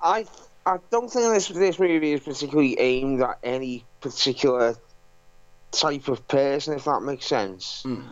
I 0.00 0.26
I 0.66 0.78
don't 0.90 1.10
think 1.10 1.32
this 1.34 1.48
this 1.48 1.78
movie 1.78 2.12
is 2.12 2.20
particularly 2.20 2.78
aimed 2.78 3.22
at 3.22 3.38
any 3.42 3.84
particular 4.00 4.76
type 5.70 6.08
of 6.08 6.26
person, 6.28 6.74
if 6.74 6.84
that 6.84 7.02
makes 7.02 7.26
sense. 7.26 7.82
Mm. 7.86 8.04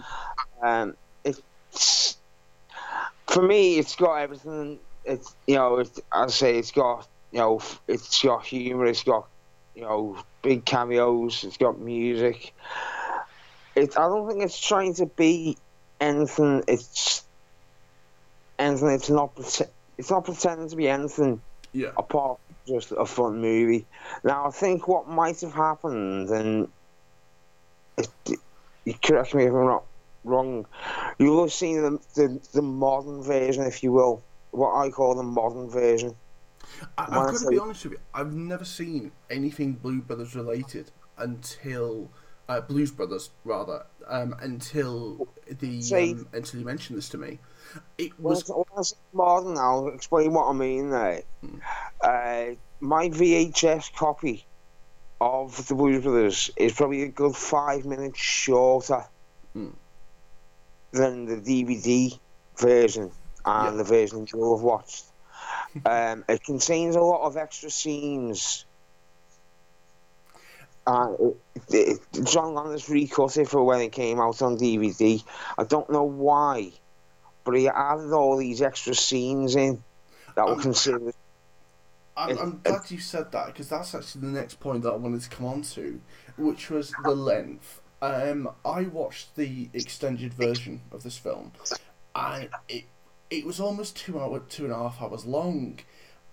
Um, 0.62 0.96
it's 1.24 2.16
for 3.32 3.42
me, 3.42 3.78
it's 3.78 3.96
got 3.96 4.16
everything. 4.16 4.78
It's 5.04 5.34
you 5.46 5.56
know, 5.56 5.78
it's, 5.78 6.00
I 6.12 6.28
say 6.28 6.58
it's 6.58 6.70
got 6.70 7.08
you 7.32 7.38
know, 7.38 7.60
it's 7.88 8.22
got 8.22 8.44
humor, 8.46 8.86
it's 8.86 9.02
got 9.02 9.26
you 9.74 9.82
know, 9.82 10.22
big 10.42 10.64
cameos, 10.64 11.44
it's 11.44 11.56
got 11.56 11.80
music 11.80 12.52
it, 13.74 13.98
I 13.98 14.08
don't 14.08 14.28
think 14.28 14.42
it's 14.42 14.58
trying 14.58 14.94
to 14.94 15.06
be 15.06 15.56
anything. 16.00 16.62
It's 16.68 17.24
anything. 18.58 18.90
It's 18.90 19.10
not. 19.10 19.32
It's 19.98 20.10
not 20.10 20.24
pretending 20.24 20.68
to 20.68 20.76
be 20.76 20.88
anything. 20.88 21.40
Yeah. 21.72 21.90
Apart 21.96 22.38
from 22.46 22.74
just 22.74 22.92
a 22.92 23.06
fun 23.06 23.40
movie. 23.40 23.86
Now 24.24 24.46
I 24.46 24.50
think 24.50 24.88
what 24.88 25.08
might 25.08 25.40
have 25.40 25.54
happened, 25.54 26.28
and 26.28 26.68
it, 27.96 28.08
you 28.84 28.94
correct 29.02 29.34
me 29.34 29.44
if 29.44 29.52
I'm 29.52 29.66
not 29.66 29.84
wrong. 30.24 30.66
You'll 31.18 31.42
have 31.42 31.52
seen 31.52 31.82
the, 31.82 31.98
the 32.14 32.40
the 32.52 32.62
modern 32.62 33.22
version, 33.22 33.64
if 33.64 33.82
you 33.82 33.92
will, 33.92 34.22
what 34.50 34.74
I 34.74 34.90
call 34.90 35.14
the 35.14 35.22
modern 35.22 35.68
version. 35.68 36.14
I, 36.96 37.04
I've 37.04 37.32
got 37.32 37.38
to 37.40 37.48
be 37.48 37.58
honest 37.58 37.84
with 37.84 37.94
you. 37.94 37.98
I've 38.14 38.32
never 38.32 38.64
seen 38.64 39.12
anything 39.30 39.72
Blue 39.74 40.00
Brothers 40.00 40.34
related 40.34 40.90
until 41.18 42.10
uh, 42.48 42.60
Blues 42.60 42.90
Brothers 42.90 43.30
rather, 43.44 43.84
um, 44.06 44.34
until 44.40 45.28
the 45.48 45.82
See, 45.82 46.12
um, 46.12 46.28
until 46.32 46.60
you 46.60 46.66
mentioned 46.66 46.98
this 46.98 47.08
to 47.10 47.18
me. 47.18 47.38
It 47.98 48.18
was 48.20 48.48
well, 48.48 48.66
modern. 49.12 49.56
I'll 49.56 49.88
explain 49.88 50.32
what 50.32 50.48
I 50.48 50.52
mean 50.52 50.90
there. 50.90 51.22
Hmm. 51.40 51.58
Uh, 52.00 52.44
my 52.80 53.08
VHS 53.08 53.94
copy 53.94 54.44
of 55.20 55.66
the 55.68 55.74
Blues 55.74 56.02
Brothers 56.02 56.50
is 56.56 56.72
probably 56.72 57.02
a 57.02 57.08
good 57.08 57.36
five 57.36 57.84
minutes 57.84 58.18
shorter 58.18 59.04
hmm. 59.52 59.68
Than 60.92 61.26
the 61.26 61.36
DVD 61.36 62.18
version 62.56 63.10
and 63.44 63.72
yeah. 63.72 63.76
the 63.76 63.84
version 63.84 64.26
you'll 64.32 64.56
have 64.56 64.64
watched. 64.64 65.04
um, 65.86 66.24
it 66.28 66.44
contains 66.44 66.96
a 66.96 67.00
lot 67.00 67.26
of 67.26 67.36
extra 67.36 67.70
scenes 67.70 68.64
uh, 70.86 71.14
it, 71.70 72.00
it, 72.12 72.24
John 72.24 72.54
Landis 72.54 72.88
recut 72.88 73.36
it 73.36 73.48
for 73.48 73.62
when 73.62 73.80
it 73.80 73.92
came 73.92 74.20
out 74.20 74.42
on 74.42 74.58
DVD. 74.58 75.22
I 75.56 75.64
don't 75.64 75.88
know 75.90 76.04
why, 76.04 76.72
but 77.44 77.52
he 77.52 77.68
added 77.68 78.12
all 78.12 78.36
these 78.36 78.62
extra 78.62 78.94
scenes 78.94 79.54
in 79.54 79.82
that 80.34 80.46
were 80.46 80.60
considered. 80.60 81.14
I'm, 82.16 82.38
I'm 82.38 82.60
glad 82.62 82.90
you 82.90 82.98
said 82.98 83.32
that 83.32 83.46
because 83.46 83.68
that's 83.68 83.94
actually 83.94 84.22
the 84.22 84.26
next 84.28 84.60
point 84.60 84.82
that 84.82 84.90
I 84.92 84.96
wanted 84.96 85.22
to 85.22 85.30
come 85.30 85.46
on 85.46 85.62
to, 85.62 86.00
which 86.36 86.68
was 86.68 86.92
the 87.04 87.14
length. 87.14 87.80
Um, 88.02 88.50
I 88.64 88.82
watched 88.82 89.36
the 89.36 89.70
extended 89.72 90.34
version 90.34 90.80
of 90.90 91.04
this 91.04 91.16
film, 91.16 91.52
and 92.16 92.48
it 92.68 92.84
it 93.30 93.46
was 93.46 93.60
almost 93.60 93.96
two 93.96 94.18
hour, 94.20 94.40
two 94.40 94.64
and 94.64 94.72
a 94.72 94.76
half 94.76 95.00
hours 95.00 95.24
long, 95.24 95.78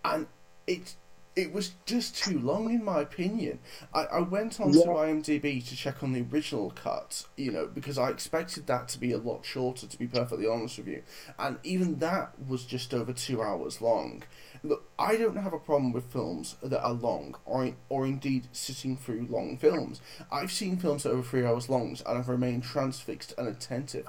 and 0.03 0.25
it 0.65 0.95
it 1.35 1.53
was 1.53 1.71
just 1.85 2.17
too 2.17 2.39
long, 2.39 2.69
in 2.69 2.83
my 2.83 3.01
opinion. 3.01 3.59
I, 3.93 4.03
I 4.05 4.19
went 4.19 4.59
on 4.59 4.73
yeah. 4.73 4.83
to 4.83 4.89
IMDb 4.89 5.67
to 5.69 5.75
check 5.75 6.03
on 6.03 6.13
the 6.13 6.25
original 6.31 6.71
cut, 6.71 7.25
you 7.37 7.51
know, 7.51 7.67
because 7.67 7.97
I 7.97 8.09
expected 8.09 8.67
that 8.67 8.87
to 8.89 8.99
be 8.99 9.11
a 9.11 9.17
lot 9.17 9.45
shorter, 9.45 9.87
to 9.87 9.97
be 9.97 10.07
perfectly 10.07 10.47
honest 10.47 10.77
with 10.77 10.87
you. 10.87 11.03
And 11.37 11.57
even 11.63 11.99
that 11.99 12.33
was 12.47 12.65
just 12.65 12.93
over 12.93 13.13
two 13.13 13.41
hours 13.41 13.81
long. 13.81 14.23
Look, 14.63 14.89
I 14.97 15.15
don't 15.15 15.37
have 15.37 15.53
a 15.53 15.59
problem 15.59 15.93
with 15.93 16.11
films 16.11 16.55
that 16.61 16.83
are 16.83 16.93
long, 16.93 17.35
or, 17.45 17.71
or 17.87 18.05
indeed 18.05 18.47
sitting 18.51 18.97
through 18.97 19.27
long 19.29 19.57
films. 19.57 20.01
I've 20.31 20.51
seen 20.51 20.77
films 20.77 21.03
that 21.03 21.11
are 21.11 21.13
over 21.13 21.23
three 21.23 21.45
hours 21.45 21.69
long, 21.69 21.95
and 22.05 22.17
I've 22.17 22.27
remained 22.27 22.63
transfixed 22.63 23.33
and 23.37 23.47
attentive. 23.47 24.07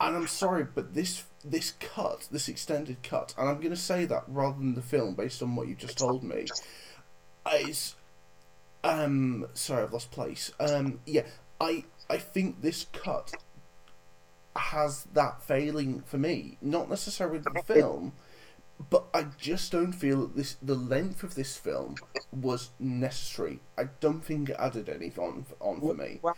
And 0.00 0.16
I'm 0.16 0.26
sorry, 0.26 0.66
but 0.74 0.94
this 0.94 1.24
this 1.44 1.72
cut, 1.80 2.28
this 2.30 2.48
extended 2.48 3.02
cut, 3.02 3.34
and 3.36 3.48
I'm 3.48 3.58
going 3.58 3.70
to 3.70 3.76
say 3.76 4.04
that 4.06 4.24
rather 4.28 4.58
than 4.58 4.74
the 4.74 4.82
film, 4.82 5.14
based 5.14 5.42
on 5.42 5.56
what 5.56 5.68
you 5.68 5.74
just 5.74 5.98
told 5.98 6.22
me, 6.22 6.46
is 7.60 7.94
um 8.84 9.46
sorry 9.54 9.82
I've 9.82 9.92
lost 9.92 10.10
place. 10.10 10.52
Um 10.60 11.00
yeah, 11.06 11.22
I 11.60 11.84
I 12.08 12.18
think 12.18 12.62
this 12.62 12.86
cut 12.92 13.32
has 14.56 15.04
that 15.14 15.42
failing 15.42 16.02
for 16.06 16.18
me. 16.18 16.58
Not 16.60 16.90
necessarily 16.90 17.38
the 17.38 17.62
film, 17.66 18.12
but 18.90 19.04
I 19.14 19.26
just 19.38 19.72
don't 19.72 19.92
feel 19.92 20.22
that 20.22 20.36
this 20.36 20.56
the 20.62 20.74
length 20.74 21.22
of 21.22 21.34
this 21.34 21.56
film 21.56 21.96
was 22.32 22.70
necessary. 22.78 23.60
I 23.78 23.84
don't 24.00 24.24
think 24.24 24.50
it 24.50 24.56
added 24.58 24.88
anything 24.88 25.22
on, 25.24 25.46
on 25.60 25.80
for 25.80 25.94
me. 25.94 26.20
Well, 26.22 26.36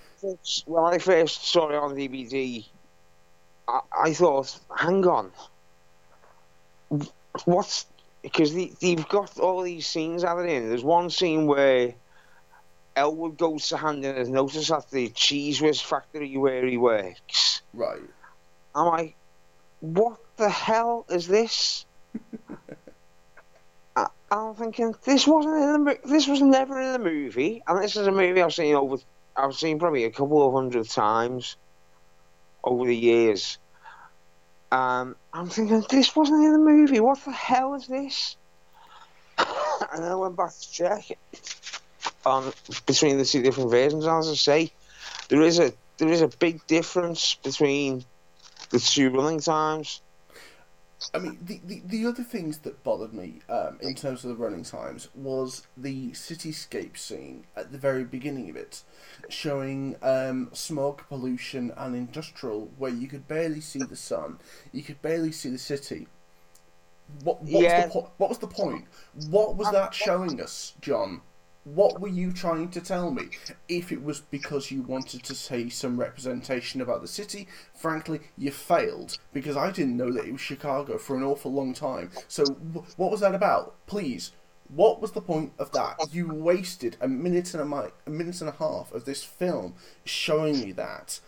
when 0.66 0.94
I 0.94 0.98
first 0.98 1.44
saw 1.46 1.68
it 1.68 1.76
on 1.76 1.94
DVD, 1.94 2.66
I, 3.66 3.80
I 4.04 4.12
thought, 4.12 4.58
hang 4.76 5.06
on, 5.06 5.32
what's 7.44 7.86
because 8.22 8.54
they, 8.54 8.72
have 8.82 9.08
got 9.08 9.38
all 9.38 9.62
these 9.62 9.86
scenes 9.86 10.24
added 10.24 10.48
in. 10.48 10.68
There's 10.70 10.82
one 10.82 11.10
scene 11.10 11.46
where 11.46 11.94
Elwood 12.96 13.36
goes 13.36 13.68
to 13.68 13.76
hand 13.76 14.02
in 14.04 14.16
his 14.16 14.30
notice 14.30 14.70
at 14.70 14.90
the 14.90 15.10
cheese 15.10 15.60
whiz 15.60 15.80
factory 15.80 16.36
where 16.38 16.66
he 16.66 16.78
works. 16.78 17.60
Right. 17.74 18.00
I'm 18.74 18.86
like, 18.86 19.14
what 19.80 20.18
the 20.36 20.48
hell 20.48 21.04
is 21.10 21.28
this? 21.28 21.84
I, 23.96 24.06
am 24.30 24.54
thinking 24.54 24.94
this 25.04 25.26
wasn't 25.26 25.56
in 25.56 25.84
the 25.84 25.98
this 26.04 26.26
was 26.26 26.40
never 26.40 26.80
in 26.80 26.92
the 26.92 26.98
movie, 26.98 27.62
and 27.66 27.82
this 27.82 27.94
is 27.96 28.06
a 28.06 28.12
movie 28.12 28.42
I've 28.42 28.54
seen 28.54 28.74
over 28.74 28.96
I've 29.36 29.54
seen 29.54 29.78
probably 29.78 30.04
a 30.04 30.10
couple 30.10 30.46
of 30.46 30.54
hundred 30.54 30.88
times 30.88 31.56
over 32.64 32.86
the 32.86 32.96
years. 32.96 33.58
Um, 34.72 35.14
I'm 35.32 35.48
thinking, 35.48 35.84
this 35.88 36.16
wasn't 36.16 36.44
in 36.44 36.52
the 36.52 36.58
movie. 36.58 36.98
What 36.98 37.24
the 37.24 37.32
hell 37.32 37.74
is 37.74 37.86
this? 37.86 38.36
and 39.38 40.02
then 40.02 40.10
I 40.10 40.16
went 40.16 40.36
back 40.36 40.52
to 40.52 40.72
check 40.72 41.18
on 42.26 42.52
between 42.86 43.18
the 43.18 43.24
two 43.24 43.42
different 43.42 43.70
versions. 43.70 44.06
As 44.06 44.28
I 44.28 44.34
say, 44.34 44.72
there 45.28 45.42
is 45.42 45.58
a 45.58 45.72
there 45.98 46.08
is 46.08 46.22
a 46.22 46.28
big 46.28 46.66
difference 46.66 47.34
between 47.36 48.04
the 48.70 48.80
two 48.80 49.10
running 49.10 49.40
times. 49.40 50.00
I 51.12 51.18
mean, 51.18 51.38
the, 51.42 51.60
the, 51.64 51.82
the 51.84 52.06
other 52.06 52.22
things 52.22 52.58
that 52.58 52.82
bothered 52.82 53.12
me 53.12 53.40
um, 53.48 53.78
in 53.80 53.94
terms 53.94 54.24
of 54.24 54.30
the 54.30 54.36
running 54.36 54.64
times 54.64 55.08
was 55.14 55.66
the 55.76 56.10
cityscape 56.12 56.96
scene 56.96 57.44
at 57.56 57.72
the 57.72 57.78
very 57.78 58.04
beginning 58.04 58.48
of 58.50 58.56
it, 58.56 58.82
showing 59.28 59.96
um, 60.02 60.50
smog, 60.52 61.02
pollution, 61.08 61.72
and 61.76 61.94
industrial, 61.94 62.70
where 62.78 62.92
you 62.92 63.08
could 63.08 63.28
barely 63.28 63.60
see 63.60 63.80
the 63.80 63.96
sun, 63.96 64.38
you 64.72 64.82
could 64.82 65.00
barely 65.02 65.32
see 65.32 65.50
the 65.50 65.58
city. 65.58 66.06
What, 67.22 67.42
what, 67.42 67.62
yeah. 67.62 67.84
was, 67.84 67.94
the 67.94 68.00
po- 68.00 68.12
what 68.16 68.28
was 68.30 68.38
the 68.38 68.46
point? 68.46 68.86
What 69.28 69.56
was 69.56 69.70
that 69.72 69.92
showing 69.94 70.40
us, 70.40 70.74
John? 70.80 71.20
What 71.64 72.00
were 72.00 72.08
you 72.08 72.32
trying 72.32 72.68
to 72.70 72.80
tell 72.80 73.10
me? 73.10 73.30
If 73.68 73.90
it 73.90 74.02
was 74.02 74.20
because 74.20 74.70
you 74.70 74.82
wanted 74.82 75.22
to 75.24 75.34
say 75.34 75.68
some 75.68 75.98
representation 75.98 76.80
about 76.80 77.00
the 77.00 77.08
city, 77.08 77.48
frankly, 77.74 78.20
you 78.36 78.50
failed 78.50 79.18
because 79.32 79.56
I 79.56 79.70
didn't 79.70 79.96
know 79.96 80.12
that 80.12 80.26
it 80.26 80.32
was 80.32 80.40
Chicago 80.40 80.98
for 80.98 81.16
an 81.16 81.22
awful 81.22 81.52
long 81.52 81.72
time. 81.72 82.10
So, 82.28 82.44
wh- 82.44 82.98
what 82.98 83.10
was 83.10 83.20
that 83.20 83.34
about? 83.34 83.74
Please, 83.86 84.32
what 84.68 85.00
was 85.00 85.12
the 85.12 85.20
point 85.20 85.52
of 85.58 85.72
that? 85.72 85.96
You 86.12 86.28
wasted 86.28 86.96
a 87.00 87.08
minute 87.08 87.54
and 87.54 87.62
a, 87.62 87.66
mi- 87.66 87.92
a 88.06 88.10
minute 88.10 88.40
and 88.40 88.50
a 88.50 88.56
half 88.56 88.92
of 88.92 89.04
this 89.04 89.22
film 89.24 89.74
showing 90.04 90.60
me 90.60 90.72
that 90.72 91.20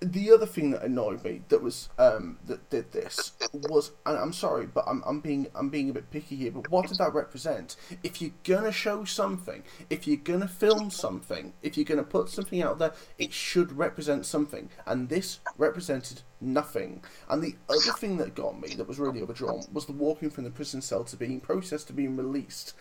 the 0.00 0.30
other 0.30 0.46
thing 0.46 0.70
that 0.70 0.82
annoyed 0.82 1.24
me 1.24 1.42
that 1.48 1.62
was 1.62 1.88
um, 1.98 2.38
that 2.46 2.70
did 2.70 2.92
this 2.92 3.32
was 3.52 3.92
and 4.06 4.16
I'm 4.16 4.32
sorry 4.32 4.66
but 4.66 4.84
I'm, 4.86 5.02
I'm 5.04 5.20
being 5.20 5.48
I'm 5.54 5.70
being 5.70 5.90
a 5.90 5.92
bit 5.92 6.10
picky 6.10 6.36
here 6.36 6.52
but 6.52 6.70
what 6.70 6.86
did 6.86 6.98
that 6.98 7.14
represent? 7.14 7.76
If 8.02 8.22
you're 8.22 8.32
gonna 8.44 8.72
show 8.72 9.04
something 9.04 9.64
if 9.90 10.06
you're 10.06 10.16
gonna 10.16 10.48
film 10.48 10.90
something 10.90 11.52
if 11.62 11.76
you're 11.76 11.84
gonna 11.84 12.04
put 12.04 12.28
something 12.28 12.62
out 12.62 12.78
there 12.78 12.92
it 13.18 13.32
should 13.32 13.72
represent 13.72 14.24
something 14.24 14.70
and 14.86 15.08
this 15.08 15.40
represented 15.56 16.22
nothing. 16.40 17.02
And 17.28 17.42
the 17.42 17.56
other 17.68 17.92
thing 17.98 18.18
that 18.18 18.34
got 18.34 18.60
me 18.60 18.74
that 18.74 18.86
was 18.86 18.98
really 18.98 19.22
overdrawn 19.22 19.64
was 19.72 19.86
the 19.86 19.92
walking 19.92 20.30
from 20.30 20.44
the 20.44 20.50
prison 20.50 20.80
cell 20.80 21.04
to 21.04 21.16
being 21.16 21.40
processed 21.40 21.88
to 21.88 21.92
being 21.92 22.16
released 22.16 22.74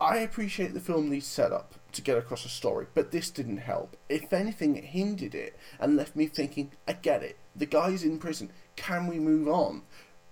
I 0.00 0.18
appreciate 0.18 0.74
the 0.74 0.80
film 0.80 1.10
needs 1.10 1.26
setup 1.26 1.74
to 1.92 2.02
get 2.02 2.16
across 2.18 2.44
a 2.44 2.48
story, 2.48 2.86
but 2.94 3.10
this 3.10 3.30
didn't 3.30 3.58
help. 3.58 3.96
If 4.08 4.32
anything, 4.32 4.76
it 4.76 4.84
hindered 4.84 5.34
it 5.34 5.56
and 5.80 5.96
left 5.96 6.14
me 6.14 6.26
thinking, 6.26 6.72
I 6.86 6.92
get 6.92 7.22
it. 7.22 7.36
The 7.56 7.66
guy's 7.66 8.04
in 8.04 8.18
prison. 8.18 8.50
Can 8.76 9.06
we 9.08 9.18
move 9.18 9.48
on? 9.48 9.82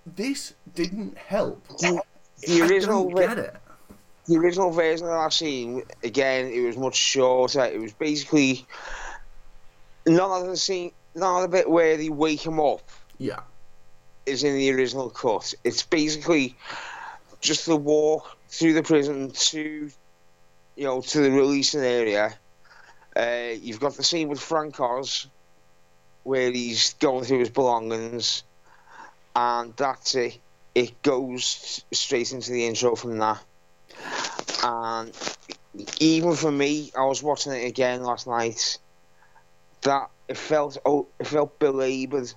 This 0.04 0.54
didn't 0.74 1.18
help. 1.18 1.66
The, 1.78 2.00
original 2.62 3.08
get 3.10 3.38
it. 3.38 3.56
the 4.26 4.36
original 4.36 4.70
version 4.70 5.06
of 5.08 5.12
that 5.14 5.32
scene, 5.32 5.82
again, 6.04 6.46
it 6.46 6.60
was 6.60 6.76
much 6.76 6.94
shorter. 6.94 7.64
It 7.64 7.80
was 7.80 7.92
basically 7.92 8.64
none 10.06 10.42
of 10.42 10.46
the 10.48 10.56
scene, 10.56 10.92
none 11.16 11.42
of 11.42 11.50
the 11.50 11.56
bit 11.56 11.68
where 11.68 11.96
they 11.96 12.08
wake 12.08 12.46
him 12.46 12.60
up 12.60 12.82
Yeah. 13.18 13.40
is 14.26 14.44
in 14.44 14.54
the 14.54 14.70
original 14.72 15.10
cut. 15.10 15.52
It's 15.64 15.82
basically 15.82 16.56
just 17.40 17.66
the 17.66 17.76
walk 17.76 18.35
through 18.56 18.72
the 18.72 18.82
prison 18.82 19.30
to, 19.30 19.90
you 20.76 20.84
know, 20.84 21.02
to 21.02 21.20
the 21.20 21.30
releasing 21.30 21.82
area. 21.82 22.34
Uh, 23.14 23.52
you've 23.60 23.80
got 23.80 23.94
the 23.94 24.02
scene 24.02 24.28
with 24.28 24.40
Frank 24.40 24.80
Oz, 24.80 25.26
where 26.22 26.50
he's 26.50 26.94
going 26.94 27.24
through 27.24 27.40
his 27.40 27.50
belongings, 27.50 28.44
and 29.34 29.76
that's 29.76 30.14
it. 30.14 30.38
It 30.74 31.02
goes 31.02 31.84
straight 31.92 32.32
into 32.32 32.52
the 32.52 32.66
intro 32.66 32.94
from 32.96 33.18
that. 33.18 33.42
And 34.62 35.12
even 36.00 36.34
for 36.34 36.50
me, 36.50 36.90
I 36.96 37.04
was 37.04 37.22
watching 37.22 37.52
it 37.52 37.66
again 37.66 38.02
last 38.02 38.26
night. 38.26 38.78
That 39.82 40.10
it 40.28 40.36
felt 40.36 40.78
oh, 40.84 41.08
it 41.18 41.26
felt 41.26 41.58
belabored. 41.58 42.32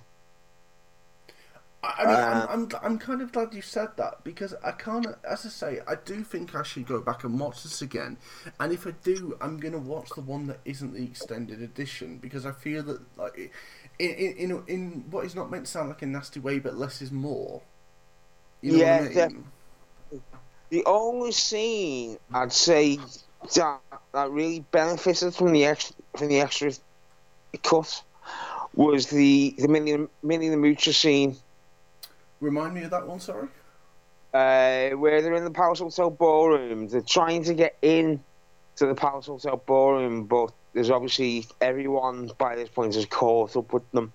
I 1.82 2.04
mean, 2.06 2.20
Uh, 2.20 2.26
I'm, 2.26 2.46
I'm, 2.48 2.68
I'm 2.82 2.98
kind 2.98 3.22
of 3.22 3.32
glad 3.32 3.54
you 3.54 3.62
said 3.62 3.90
that 3.96 4.22
because 4.22 4.54
I 4.62 4.72
can't, 4.72 5.06
as 5.24 5.46
I 5.46 5.48
say, 5.48 5.80
I 5.88 5.94
do 5.94 6.22
think 6.22 6.54
I 6.54 6.62
should 6.62 6.86
go 6.86 7.00
back 7.00 7.24
and 7.24 7.40
watch 7.40 7.62
this 7.62 7.80
again. 7.80 8.18
And 8.58 8.72
if 8.72 8.86
I 8.86 8.90
do, 9.02 9.36
I'm 9.40 9.58
going 9.58 9.72
to 9.72 9.78
watch 9.78 10.14
the 10.14 10.20
one 10.20 10.46
that 10.48 10.60
isn't 10.66 10.92
the 10.92 11.02
extended 11.04 11.62
edition 11.62 12.18
because 12.18 12.44
I 12.44 12.52
feel 12.52 12.82
that, 12.82 13.00
like, 13.16 13.50
in, 13.98 14.10
in, 14.10 14.50
in, 14.50 14.62
in 14.66 15.04
what 15.10 15.24
is 15.24 15.34
not 15.34 15.50
meant 15.50 15.64
to 15.66 15.70
sound 15.70 15.88
like 15.88 16.02
a 16.02 16.06
nasty 16.06 16.38
way, 16.40 16.58
but 16.58 16.76
less 16.76 17.00
is 17.00 17.10
more. 17.12 17.62
You 18.62 18.72
know 18.72 18.78
Yeah, 18.78 18.98
I 18.98 19.00
mean? 19.02 19.14
def- 19.14 19.32
The 20.70 20.84
only 20.86 21.32
scene 21.32 22.18
I'd 22.32 22.52
say 22.52 22.96
that 23.54 23.80
that 24.12 24.30
really 24.30 24.60
benefited 24.60 25.34
from 25.34 25.52
the 25.52 25.64
extra 25.66 25.96
from 26.16 26.28
the 26.28 26.40
extra 26.40 26.72
cut 27.62 28.02
was 28.74 29.08
the 29.10 29.54
the 29.58 29.68
Minnie 29.68 30.08
Minnie 30.22 30.50
the 30.50 30.56
Moocher 30.56 30.94
scene 30.94 31.36
Remind 32.40 32.74
me 32.74 32.82
of 32.82 32.90
that 32.90 33.06
one, 33.06 33.20
sorry? 33.20 33.48
uh, 34.32 34.90
where 34.90 35.22
they're 35.22 35.34
in 35.34 35.44
the 35.44 35.50
Palace 35.50 35.80
Hotel 35.80 36.10
ballroom. 36.10 36.88
They're 36.88 37.00
trying 37.00 37.44
to 37.44 37.54
get 37.54 37.76
in 37.82 38.22
to 38.76 38.86
the 38.86 38.94
Palace 38.94 39.26
Hotel 39.26 39.62
ballroom, 39.66 40.24
but 40.24 40.52
there's 40.72 40.90
obviously 40.90 41.46
everyone 41.60 42.30
by 42.38 42.54
this 42.54 42.68
point 42.68 42.94
is 42.94 43.06
caught 43.06 43.56
up 43.56 43.72
with 43.72 43.90
them. 43.90 44.12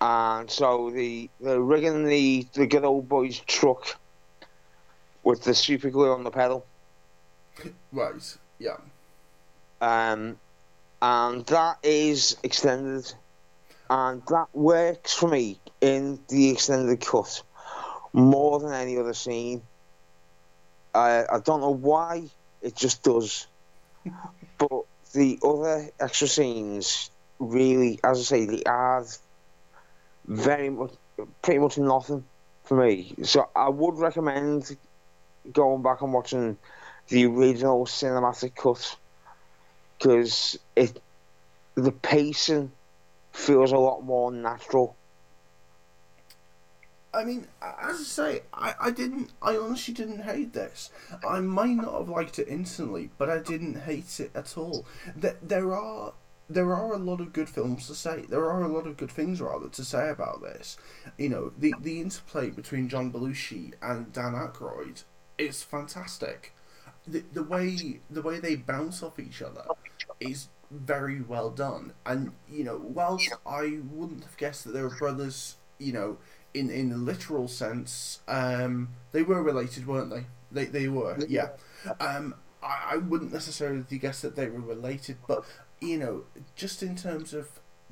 And 0.00 0.50
so 0.50 0.90
the 0.90 1.30
they're 1.40 1.60
rigging 1.60 2.04
the 2.04 2.46
the 2.52 2.66
good 2.66 2.84
old 2.84 3.08
boys 3.08 3.38
truck 3.40 3.96
with 5.22 5.42
the 5.42 5.54
super 5.54 5.88
glue 5.90 6.12
on 6.12 6.24
the 6.24 6.30
pedal. 6.30 6.66
Right, 7.92 8.36
yeah. 8.58 8.76
Um, 9.80 10.38
and 11.00 11.46
that 11.46 11.78
is 11.82 12.36
extended, 12.42 13.10
and 13.88 14.22
that 14.28 14.48
works 14.52 15.14
for 15.14 15.28
me 15.28 15.58
in 15.86 16.20
the 16.28 16.50
extended 16.50 17.00
cut 17.00 17.42
more 18.12 18.60
than 18.60 18.72
any 18.72 18.98
other 18.98 19.14
scene. 19.14 19.62
I 20.94 21.24
I 21.30 21.40
don't 21.40 21.60
know 21.60 21.74
why 21.74 22.24
it 22.62 22.76
just 22.76 23.02
does, 23.02 23.46
but 24.58 24.82
the 25.12 25.38
other 25.42 25.90
extra 26.00 26.28
scenes 26.28 27.10
really, 27.38 27.98
as 28.02 28.18
I 28.20 28.22
say, 28.22 28.46
they 28.46 28.62
add 28.64 29.04
very 30.26 30.70
much, 30.70 30.92
pretty 31.42 31.60
much 31.60 31.78
nothing 31.78 32.24
for 32.64 32.76
me. 32.84 33.14
So 33.22 33.48
I 33.54 33.68
would 33.68 33.98
recommend 33.98 34.76
going 35.52 35.82
back 35.82 36.02
and 36.02 36.12
watching 36.12 36.58
the 37.08 37.26
original 37.26 37.86
cinematic 37.86 38.56
cut 38.56 38.96
because 39.98 40.58
it 40.74 41.00
the 41.74 41.92
pacing 41.92 42.72
feels 43.32 43.72
a 43.72 43.78
lot 43.78 44.02
more 44.02 44.32
natural. 44.32 44.96
I 47.14 47.24
mean, 47.24 47.46
as 47.62 48.00
I 48.00 48.02
say, 48.02 48.42
I, 48.52 48.74
I 48.78 48.90
didn't, 48.90 49.30
I 49.40 49.56
honestly 49.56 49.94
didn't 49.94 50.22
hate 50.22 50.52
this. 50.52 50.90
I 51.26 51.40
might 51.40 51.76
not 51.76 51.98
have 51.98 52.08
liked 52.08 52.38
it 52.38 52.48
instantly, 52.48 53.10
but 53.16 53.30
I 53.30 53.38
didn't 53.38 53.80
hate 53.80 54.20
it 54.20 54.30
at 54.34 54.58
all. 54.58 54.84
There, 55.16 55.36
there 55.42 55.74
are, 55.74 56.12
there 56.50 56.74
are 56.74 56.92
a 56.92 56.98
lot 56.98 57.20
of 57.20 57.32
good 57.32 57.48
films 57.48 57.86
to 57.86 57.94
say. 57.94 58.24
There 58.28 58.44
are 58.44 58.62
a 58.62 58.68
lot 58.68 58.86
of 58.86 58.96
good 58.96 59.10
things 59.10 59.40
rather 59.40 59.68
to 59.68 59.84
say 59.84 60.10
about 60.10 60.42
this. 60.42 60.76
You 61.16 61.28
know, 61.30 61.52
the 61.58 61.74
the 61.80 62.00
interplay 62.00 62.50
between 62.50 62.88
John 62.88 63.10
Belushi 63.10 63.72
and 63.82 64.12
Dan 64.12 64.34
Aykroyd 64.34 65.04
is 65.38 65.62
fantastic. 65.62 66.52
The 67.06 67.24
the 67.32 67.42
way 67.42 68.00
the 68.10 68.22
way 68.22 68.38
they 68.38 68.56
bounce 68.56 69.02
off 69.02 69.18
each 69.18 69.42
other 69.42 69.64
is 70.20 70.48
very 70.70 71.20
well 71.20 71.50
done. 71.50 71.94
And 72.04 72.32
you 72.48 72.62
know, 72.62 72.80
whilst 72.82 73.32
I 73.46 73.78
wouldn't 73.90 74.24
have 74.24 74.36
guessed 74.36 74.64
that 74.64 74.72
they 74.72 74.82
were 74.82 74.96
brothers, 74.96 75.56
you 75.78 75.92
know 75.92 76.18
in 76.56 76.70
in 76.70 76.90
the 76.90 76.96
literal 76.96 77.48
sense, 77.48 78.20
um, 78.28 78.88
they 79.12 79.22
were 79.22 79.42
related, 79.42 79.86
weren't 79.86 80.10
they? 80.10 80.24
They 80.50 80.64
they 80.64 80.88
were, 80.88 81.16
yeah. 81.28 81.50
Um, 82.00 82.34
I, 82.62 82.92
I 82.92 82.96
wouldn't 82.96 83.32
necessarily 83.32 83.82
guess 83.98 84.20
that 84.22 84.36
they 84.36 84.48
were 84.48 84.60
related, 84.60 85.18
but 85.28 85.44
you 85.80 85.98
know, 85.98 86.24
just 86.54 86.82
in 86.82 86.96
terms 86.96 87.34
of 87.34 87.48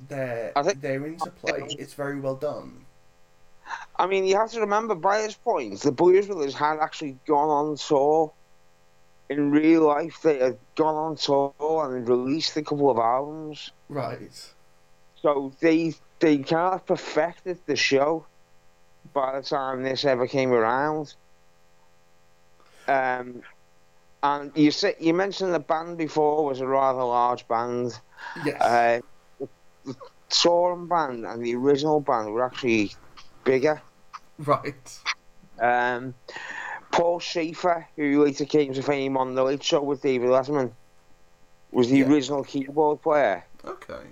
their 0.08 0.52
I 0.56 0.62
think- 0.62 0.80
their 0.80 1.06
interplay, 1.06 1.66
it's 1.78 1.94
very 1.94 2.18
well 2.18 2.36
done. 2.36 2.86
I 3.96 4.06
mean, 4.06 4.26
you 4.26 4.36
have 4.36 4.50
to 4.50 4.60
remember 4.60 4.94
by 4.94 5.22
this 5.22 5.34
point, 5.34 5.80
the 5.80 5.92
Blues 5.92 6.26
Brothers 6.26 6.54
had 6.54 6.78
actually 6.80 7.16
gone 7.26 7.48
on 7.48 7.76
tour. 7.76 8.32
In 9.30 9.50
real 9.50 9.86
life, 9.86 10.20
they 10.22 10.38
had 10.38 10.58
gone 10.74 10.96
on 10.96 11.16
tour 11.16 11.54
and 11.96 12.06
released 12.06 12.54
a 12.58 12.62
couple 12.62 12.90
of 12.90 12.98
albums. 12.98 13.70
Right. 13.88 14.52
So 15.22 15.52
they 15.60 15.94
they 16.20 16.38
kind 16.38 16.74
of 16.74 16.84
perfected 16.84 17.58
the 17.64 17.76
show 17.76 18.26
by 19.12 19.38
the 19.38 19.46
time 19.46 19.82
this 19.82 20.04
ever 20.04 20.26
came 20.26 20.52
around. 20.52 21.14
Um, 22.88 23.42
and 24.22 24.52
you 24.54 24.70
said 24.70 24.96
you 25.00 25.14
mentioned 25.14 25.54
the 25.54 25.58
band 25.60 25.98
before 25.98 26.44
was 26.44 26.60
a 26.60 26.66
rather 26.66 27.02
large 27.02 27.46
band. 27.48 27.98
Yes. 28.44 28.60
Uh, 28.60 29.00
the 29.84 29.94
touring 30.30 30.86
band 30.86 31.26
and 31.26 31.44
the 31.44 31.54
original 31.54 32.00
band 32.00 32.32
were 32.32 32.44
actually 32.44 32.92
bigger. 33.44 33.80
right. 34.38 34.98
Um, 35.60 36.14
Paul 36.90 37.20
Shaffer, 37.20 37.86
who 37.96 38.24
later 38.24 38.44
came 38.44 38.72
to 38.74 38.82
fame 38.82 39.16
on 39.16 39.34
The 39.34 39.42
Late 39.44 39.62
Show 39.62 39.82
with 39.82 40.02
David 40.02 40.28
Letterman, 40.30 40.72
was 41.70 41.90
the 41.90 41.98
Yeah. 41.98 42.06
original 42.08 42.44
keyboard 42.44 43.02
player. 43.02 43.44
Okay. 43.64 44.02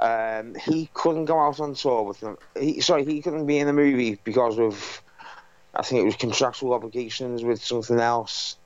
Um, 0.00 0.54
he 0.54 0.88
couldn't 0.94 1.24
go 1.24 1.38
out 1.40 1.60
on 1.60 1.74
tour 1.74 2.02
with 2.02 2.20
them. 2.20 2.38
He, 2.58 2.80
sorry, 2.80 3.04
he 3.04 3.20
couldn't 3.20 3.46
be 3.46 3.58
in 3.58 3.66
the 3.66 3.72
movie 3.72 4.18
because 4.22 4.58
of, 4.58 5.02
I 5.74 5.82
think 5.82 6.02
it 6.02 6.04
was 6.04 6.16
contractual 6.16 6.72
obligations 6.72 7.42
with 7.42 7.62
something 7.62 7.98
else. 7.98 8.56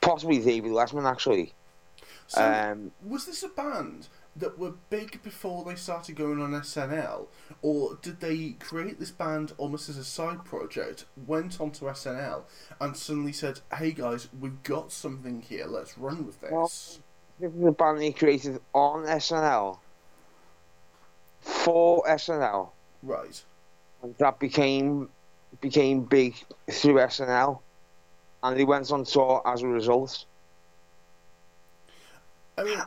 Possibly 0.00 0.38
David 0.38 0.70
Letterman, 0.72 1.10
actually. 1.10 1.52
So 2.28 2.42
Um, 2.42 2.92
was 3.04 3.26
this 3.26 3.42
a 3.42 3.48
band 3.48 4.08
that 4.34 4.58
were 4.58 4.72
big 4.88 5.22
before 5.22 5.64
they 5.64 5.74
started 5.74 6.16
going 6.16 6.40
on 6.40 6.52
SNL, 6.52 7.26
or 7.60 7.98
did 8.00 8.20
they 8.20 8.50
create 8.60 8.98
this 8.98 9.10
band 9.10 9.52
almost 9.58 9.88
as 9.88 9.98
a 9.98 10.04
side 10.04 10.44
project, 10.44 11.04
went 11.26 11.60
onto 11.60 11.86
SNL, 11.86 12.44
and 12.80 12.96
suddenly 12.96 13.32
said, 13.32 13.60
"Hey 13.76 13.92
guys, 13.92 14.28
we've 14.40 14.62
got 14.62 14.90
something 14.92 15.42
here. 15.42 15.66
Let's 15.66 15.98
run 15.98 16.24
with 16.24 16.40
this." 16.40 16.50
Well, 16.50 16.72
This 17.42 17.52
is 17.54 17.64
a 17.64 17.72
band 17.72 18.00
he 18.00 18.12
created 18.12 18.60
on 18.72 19.02
SNL 19.02 19.78
for 21.40 22.04
SNL. 22.06 22.70
right. 23.02 23.42
And 24.00 24.14
that 24.18 24.38
became 24.38 25.08
became 25.60 26.04
big 26.04 26.36
through 26.70 26.94
SNL, 26.94 27.58
and 28.44 28.56
he 28.56 28.62
went 28.62 28.92
on 28.92 29.02
tour 29.02 29.42
as 29.44 29.62
a 29.62 29.66
result. 29.66 30.24
I 32.56 32.62
mean, 32.62 32.78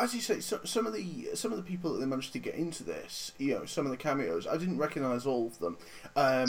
as 0.00 0.14
you 0.14 0.20
say, 0.20 0.40
so, 0.40 0.60
some 0.64 0.86
of 0.86 0.92
the 0.92 1.28
some 1.34 1.52
of 1.52 1.58
the 1.58 1.62
people 1.62 1.92
that 1.92 2.00
they 2.00 2.06
managed 2.06 2.32
to 2.32 2.38
get 2.38 2.54
into 2.54 2.82
this, 2.82 3.32
you 3.38 3.54
know, 3.54 3.66
some 3.66 3.84
of 3.84 3.92
the 3.92 3.98
cameos, 3.98 4.46
I 4.46 4.56
didn't 4.56 4.78
recognise 4.78 5.26
all 5.26 5.46
of 5.46 5.58
them. 5.58 5.76
Um, 6.16 6.48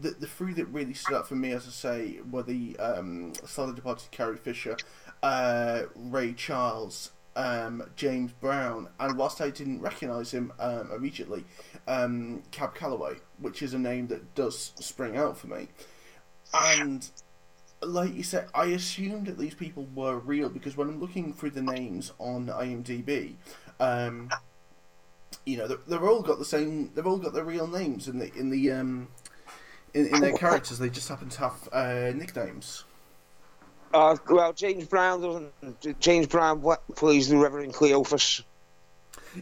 the 0.00 0.10
the 0.10 0.26
three 0.26 0.54
that 0.54 0.66
really 0.66 0.94
stood 0.94 1.16
out 1.16 1.28
for 1.28 1.34
me, 1.34 1.52
as 1.52 1.66
I 1.66 1.70
say, 1.70 2.20
were 2.30 2.44
the 2.44 2.78
um, 2.78 3.32
sadly 3.44 3.74
departed 3.74 4.10
Carrie 4.10 4.36
Fisher, 4.36 4.76
uh, 5.22 5.82
Ray 5.94 6.32
Charles, 6.32 7.12
um, 7.36 7.82
James 7.96 8.32
Brown, 8.32 8.88
and 8.98 9.16
whilst 9.16 9.40
I 9.40 9.50
didn't 9.50 9.80
recognise 9.80 10.32
him 10.32 10.52
um, 10.58 10.90
immediately, 10.94 11.44
um, 11.86 12.42
Cab 12.50 12.74
Calloway, 12.74 13.16
which 13.38 13.62
is 13.62 13.74
a 13.74 13.78
name 13.78 14.08
that 14.08 14.34
does 14.34 14.72
spring 14.80 15.16
out 15.16 15.36
for 15.36 15.46
me, 15.46 15.68
and 16.54 17.08
like 17.82 18.14
you 18.14 18.22
said, 18.22 18.48
I 18.54 18.66
assumed 18.66 19.26
that 19.26 19.38
these 19.38 19.54
people 19.54 19.88
were 19.94 20.18
real 20.18 20.48
because 20.48 20.76
when 20.76 20.88
I'm 20.88 21.00
looking 21.00 21.32
through 21.32 21.50
the 21.50 21.62
names 21.62 22.12
on 22.18 22.46
IMDb, 22.46 23.34
um, 23.80 24.30
you 25.44 25.56
know, 25.56 25.66
they're, 25.66 25.78
they're 25.86 26.08
all 26.08 26.22
got 26.22 26.38
the 26.38 26.44
same. 26.44 26.90
They've 26.94 27.06
all 27.06 27.18
got 27.18 27.32
their 27.32 27.44
real 27.44 27.66
names 27.66 28.08
in 28.08 28.18
the 28.18 28.32
in 28.34 28.50
the 28.50 28.70
um, 28.72 29.08
in, 29.94 30.06
in 30.06 30.20
their 30.20 30.32
characters. 30.32 30.78
They 30.78 30.88
just 30.88 31.08
happen 31.08 31.28
to 31.30 31.40
have 31.40 31.68
uh, 31.72 32.12
nicknames. 32.14 32.84
Uh, 33.92 34.16
well, 34.28 34.52
James 34.52 34.86
Brown 34.86 35.20
doesn't. 35.20 36.00
James 36.00 36.26
Brown 36.26 36.62
plays 36.96 37.28
the 37.28 37.36
Reverend 37.36 37.74
Cleophas. 37.74 38.42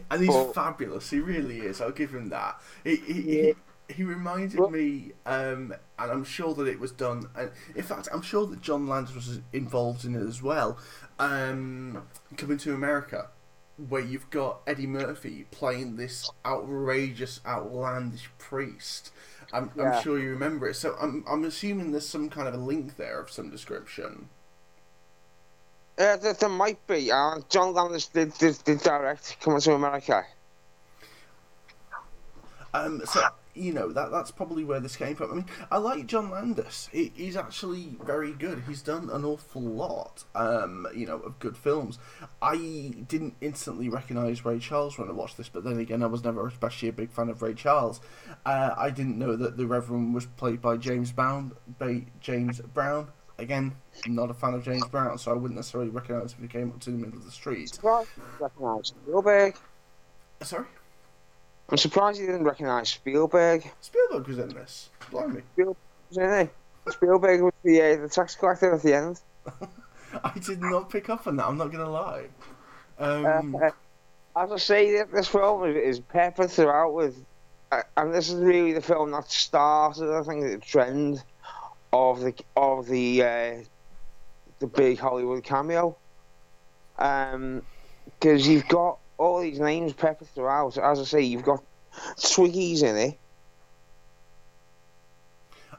And 0.09 0.21
he's 0.21 0.29
Well- 0.29 0.53
fabulous. 0.53 1.09
He 1.09 1.19
really 1.19 1.59
is. 1.59 1.81
I'll 1.81 1.91
give 1.91 2.13
him 2.13 2.29
that. 2.29 2.59
He 2.83 2.95
he, 2.97 3.21
Yeah. 3.47 3.53
he, 3.87 3.93
he 3.95 4.03
reminded 4.03 4.59
Well- 4.59 4.69
me, 4.69 5.11
um, 5.25 5.73
and 5.99 6.11
I'm 6.11 6.23
sure 6.23 6.53
that 6.55 6.67
it 6.67 6.79
was 6.79 6.91
done. 6.91 7.29
And 7.35 7.51
in 7.75 7.83
fact, 7.83 8.07
I'm 8.13 8.21
sure 8.21 8.45
that 8.47 8.61
John 8.61 8.87
Landis 8.87 9.13
was 9.15 9.39
involved 9.51 10.05
in 10.05 10.15
it 10.15 10.25
as 10.25 10.41
well. 10.41 10.77
Um, 11.19 12.07
coming 12.37 12.57
to 12.59 12.73
America, 12.73 13.27
where 13.89 14.01
you've 14.01 14.29
got 14.29 14.61
Eddie 14.65 14.87
Murphy 14.87 15.45
playing 15.51 15.97
this 15.97 16.29
outrageous, 16.45 17.41
outlandish 17.45 18.29
priest. 18.37 19.11
I'm, 19.53 19.71
Yeah. 19.75 19.95
I'm 19.97 20.01
sure 20.03 20.17
you 20.17 20.29
remember 20.29 20.69
it. 20.69 20.75
So 20.75 20.95
I'm 21.01 21.25
I'm 21.27 21.43
assuming 21.43 21.91
there's 21.91 22.07
some 22.07 22.29
kind 22.29 22.47
of 22.47 22.53
a 22.53 22.57
link 22.57 22.95
there 22.95 23.19
of 23.19 23.29
some 23.29 23.49
description. 23.49 24.29
Uh, 26.01 26.17
there, 26.17 26.33
there 26.33 26.49
might 26.49 26.85
be. 26.87 27.11
Uh, 27.11 27.39
John 27.47 27.75
Landis 27.75 28.07
did, 28.07 28.33
did, 28.39 28.57
did 28.63 28.79
direct 28.79 29.37
Coming 29.39 29.61
to 29.61 29.73
America. 29.73 30.25
Um, 32.73 33.01
so 33.05 33.21
you 33.53 33.73
know 33.73 33.91
that 33.91 34.09
that's 34.11 34.31
probably 34.31 34.63
where 34.63 34.79
this 34.79 34.95
came 34.95 35.15
from. 35.15 35.31
I 35.31 35.35
mean, 35.35 35.45
I 35.69 35.77
like 35.77 36.07
John 36.07 36.31
Landis. 36.31 36.89
He, 36.91 37.11
he's 37.13 37.35
actually 37.35 37.97
very 38.03 38.31
good. 38.31 38.63
He's 38.67 38.81
done 38.81 39.09
an 39.11 39.25
awful 39.25 39.61
lot, 39.61 40.23
um, 40.33 40.87
you 40.95 41.05
know, 41.05 41.17
of 41.17 41.37
good 41.37 41.55
films. 41.55 41.99
I 42.41 42.93
didn't 43.07 43.35
instantly 43.41 43.89
recognise 43.89 44.43
Ray 44.43 44.57
Charles 44.57 44.97
when 44.97 45.07
I 45.07 45.11
watched 45.11 45.37
this, 45.37 45.49
but 45.49 45.63
then 45.63 45.77
again, 45.79 46.01
I 46.01 46.07
was 46.07 46.23
never 46.23 46.47
especially 46.47 46.87
a 46.89 46.93
big 46.93 47.11
fan 47.11 47.29
of 47.29 47.41
Ray 47.41 47.53
Charles. 47.53 48.01
Uh, 48.45 48.73
I 48.75 48.89
didn't 48.89 49.19
know 49.19 49.35
that 49.35 49.57
the 49.57 49.67
Reverend 49.67 50.15
was 50.15 50.25
played 50.25 50.61
by 50.61 50.77
James 50.77 51.11
Brown. 51.11 51.51
By 51.77 52.05
James 52.21 52.59
Brown. 52.61 53.09
Again, 53.41 53.75
I'm 54.05 54.13
not 54.13 54.29
a 54.29 54.35
fan 54.35 54.53
of 54.53 54.63
James 54.63 54.87
Brown, 54.87 55.17
so 55.17 55.31
I 55.31 55.33
wouldn't 55.33 55.55
necessarily 55.55 55.89
recognise 55.89 56.33
if 56.33 56.39
he 56.39 56.47
came 56.47 56.69
up 56.69 56.79
to 56.81 56.91
the 56.91 56.97
middle 56.97 57.17
of 57.17 57.25
the 57.25 57.31
street. 57.31 57.73
Surprised 57.73 58.09
recognise 58.39 58.87
Spielberg. 58.89 59.55
Sorry, 60.41 60.65
I'm 61.69 61.77
surprised 61.77 62.19
you 62.19 62.27
didn't 62.27 62.43
recognise 62.43 62.89
Spielberg. 62.89 63.69
Spielberg 63.81 64.27
was 64.27 64.37
in 64.37 64.49
this. 64.49 64.91
Blimey. 65.09 65.41
Isn't 65.57 65.75
he? 66.11 66.91
Spielberg 66.91 67.41
was 67.41 67.53
the, 67.63 67.81
uh, 67.81 68.01
the 68.01 68.09
tax 68.09 68.35
collector 68.35 68.73
at 68.75 68.83
the 68.83 68.93
end. 68.93 69.19
I 70.23 70.37
did 70.39 70.61
not 70.61 70.89
pick 70.91 71.09
up 71.09 71.25
on 71.25 71.37
that. 71.37 71.47
I'm 71.47 71.57
not 71.57 71.71
gonna 71.71 71.89
lie. 71.89 72.27
Um, 72.99 73.55
Uh, 73.55 73.71
as 74.35 74.51
I 74.51 74.57
say, 74.57 75.03
this 75.11 75.27
film 75.27 75.63
is, 75.65 75.75
is 75.75 75.99
peppered 75.99 76.51
throughout 76.51 76.93
with, 76.93 77.15
uh, 77.71 77.81
and 77.97 78.13
this 78.13 78.29
is 78.29 78.35
really 78.35 78.73
the 78.73 78.81
film 78.81 79.11
that 79.11 79.31
started, 79.31 80.15
I 80.15 80.21
think, 80.21 80.43
the 80.43 80.57
trend 80.59 81.23
of 81.93 82.21
the 82.21 82.33
of 82.55 82.87
the 82.87 83.23
uh, 83.23 83.53
the 84.59 84.67
big 84.67 84.99
Hollywood 84.99 85.43
cameo. 85.43 85.97
Um, 86.97 87.63
because 88.19 88.47
you've 88.47 88.67
got 88.67 88.99
all 89.17 89.41
these 89.41 89.59
names 89.59 89.93
peppered 89.93 90.27
throughout. 90.29 90.77
As 90.77 90.99
I 90.99 91.03
say, 91.03 91.21
you've 91.21 91.43
got 91.43 91.63
Twiggy's 92.21 92.81
in 92.81 92.95
it. 92.95 93.19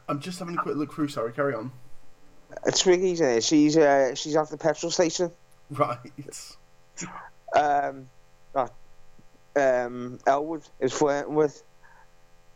I'm 0.08 0.20
just 0.20 0.38
having 0.38 0.56
a 0.56 0.58
quick 0.58 0.76
look 0.76 0.92
through. 0.92 1.08
Sorry, 1.08 1.32
carry 1.32 1.54
on. 1.54 1.70
Uh, 2.50 2.70
Twiggy's 2.70 3.20
in 3.20 3.28
it. 3.28 3.44
She's 3.44 3.76
uh, 3.76 4.14
she's 4.14 4.36
at 4.36 4.50
the 4.50 4.58
petrol 4.58 4.90
station. 4.90 5.30
Right. 5.70 5.96
um, 7.56 8.10
that 8.52 8.72
um, 9.56 10.18
Elwood 10.26 10.62
is 10.80 10.92
flirting 10.92 11.34
with, 11.34 11.62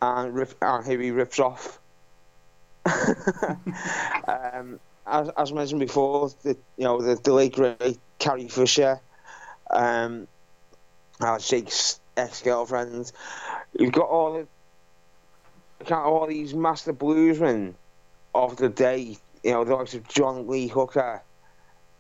and, 0.03 0.35
rip, 0.35 0.55
and 0.61 0.85
here 0.85 1.01
he 1.01 1.13
rips 1.13 1.41
off. 1.41 1.81
Um, 4.29 4.81
as, 5.07 5.29
as 5.37 5.53
mentioned 5.53 5.81
before, 5.81 6.31
the 6.43 6.57
you 6.77 6.85
know 6.85 7.01
the, 7.01 7.17
the 7.17 7.33
late 7.33 7.55
great 7.55 7.99
Carrie 8.19 8.49
Fisher, 8.49 9.01
um, 9.71 10.27
Jake's 11.41 12.01
ex 12.17 12.43
girlfriend. 12.43 13.11
You've 13.79 13.93
got 13.93 14.09
all 14.09 14.47
the 15.81 15.95
all 15.95 16.27
these 16.27 16.55
master 16.55 16.93
bluesmen 16.93 17.75
of 18.35 18.57
the 18.57 18.69
day. 18.69 19.17
You 19.43 19.53
know 19.53 19.65
the 19.65 19.75
likes 19.75 19.95
of 19.95 20.09
John 20.09 20.49
Lee 20.49 20.69
Hooker, 20.69 21.23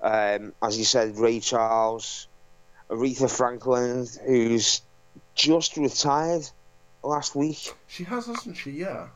um, 0.00 0.52
as 0.62 0.78
you 0.78 0.84
said, 0.84 1.16
Ray 1.16 1.40
Charles, 1.40 2.26
Aretha 2.90 3.30
Franklin, 3.30 4.06
who's 4.26 4.82
just 5.34 5.76
retired 5.76 6.48
last 7.02 7.34
week. 7.36 7.72
She 7.86 8.04
has, 8.04 8.26
hasn't 8.26 8.56
she? 8.56 8.72
Yeah. 8.72 9.08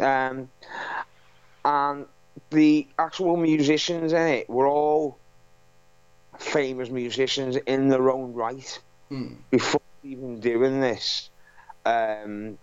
Um, 0.00 0.48
and 1.64 2.06
the 2.50 2.86
actual 2.98 3.36
musicians 3.36 4.12
in 4.12 4.26
it 4.26 4.48
were 4.48 4.66
all 4.66 5.18
famous 6.38 6.88
musicians 6.90 7.56
in 7.56 7.88
their 7.88 8.10
own 8.10 8.32
right 8.34 8.78
Hmm. 9.08 9.34
before 9.50 9.80
even 10.02 10.40
doing 10.40 10.80
this. 10.80 11.28
Um, 11.84 12.58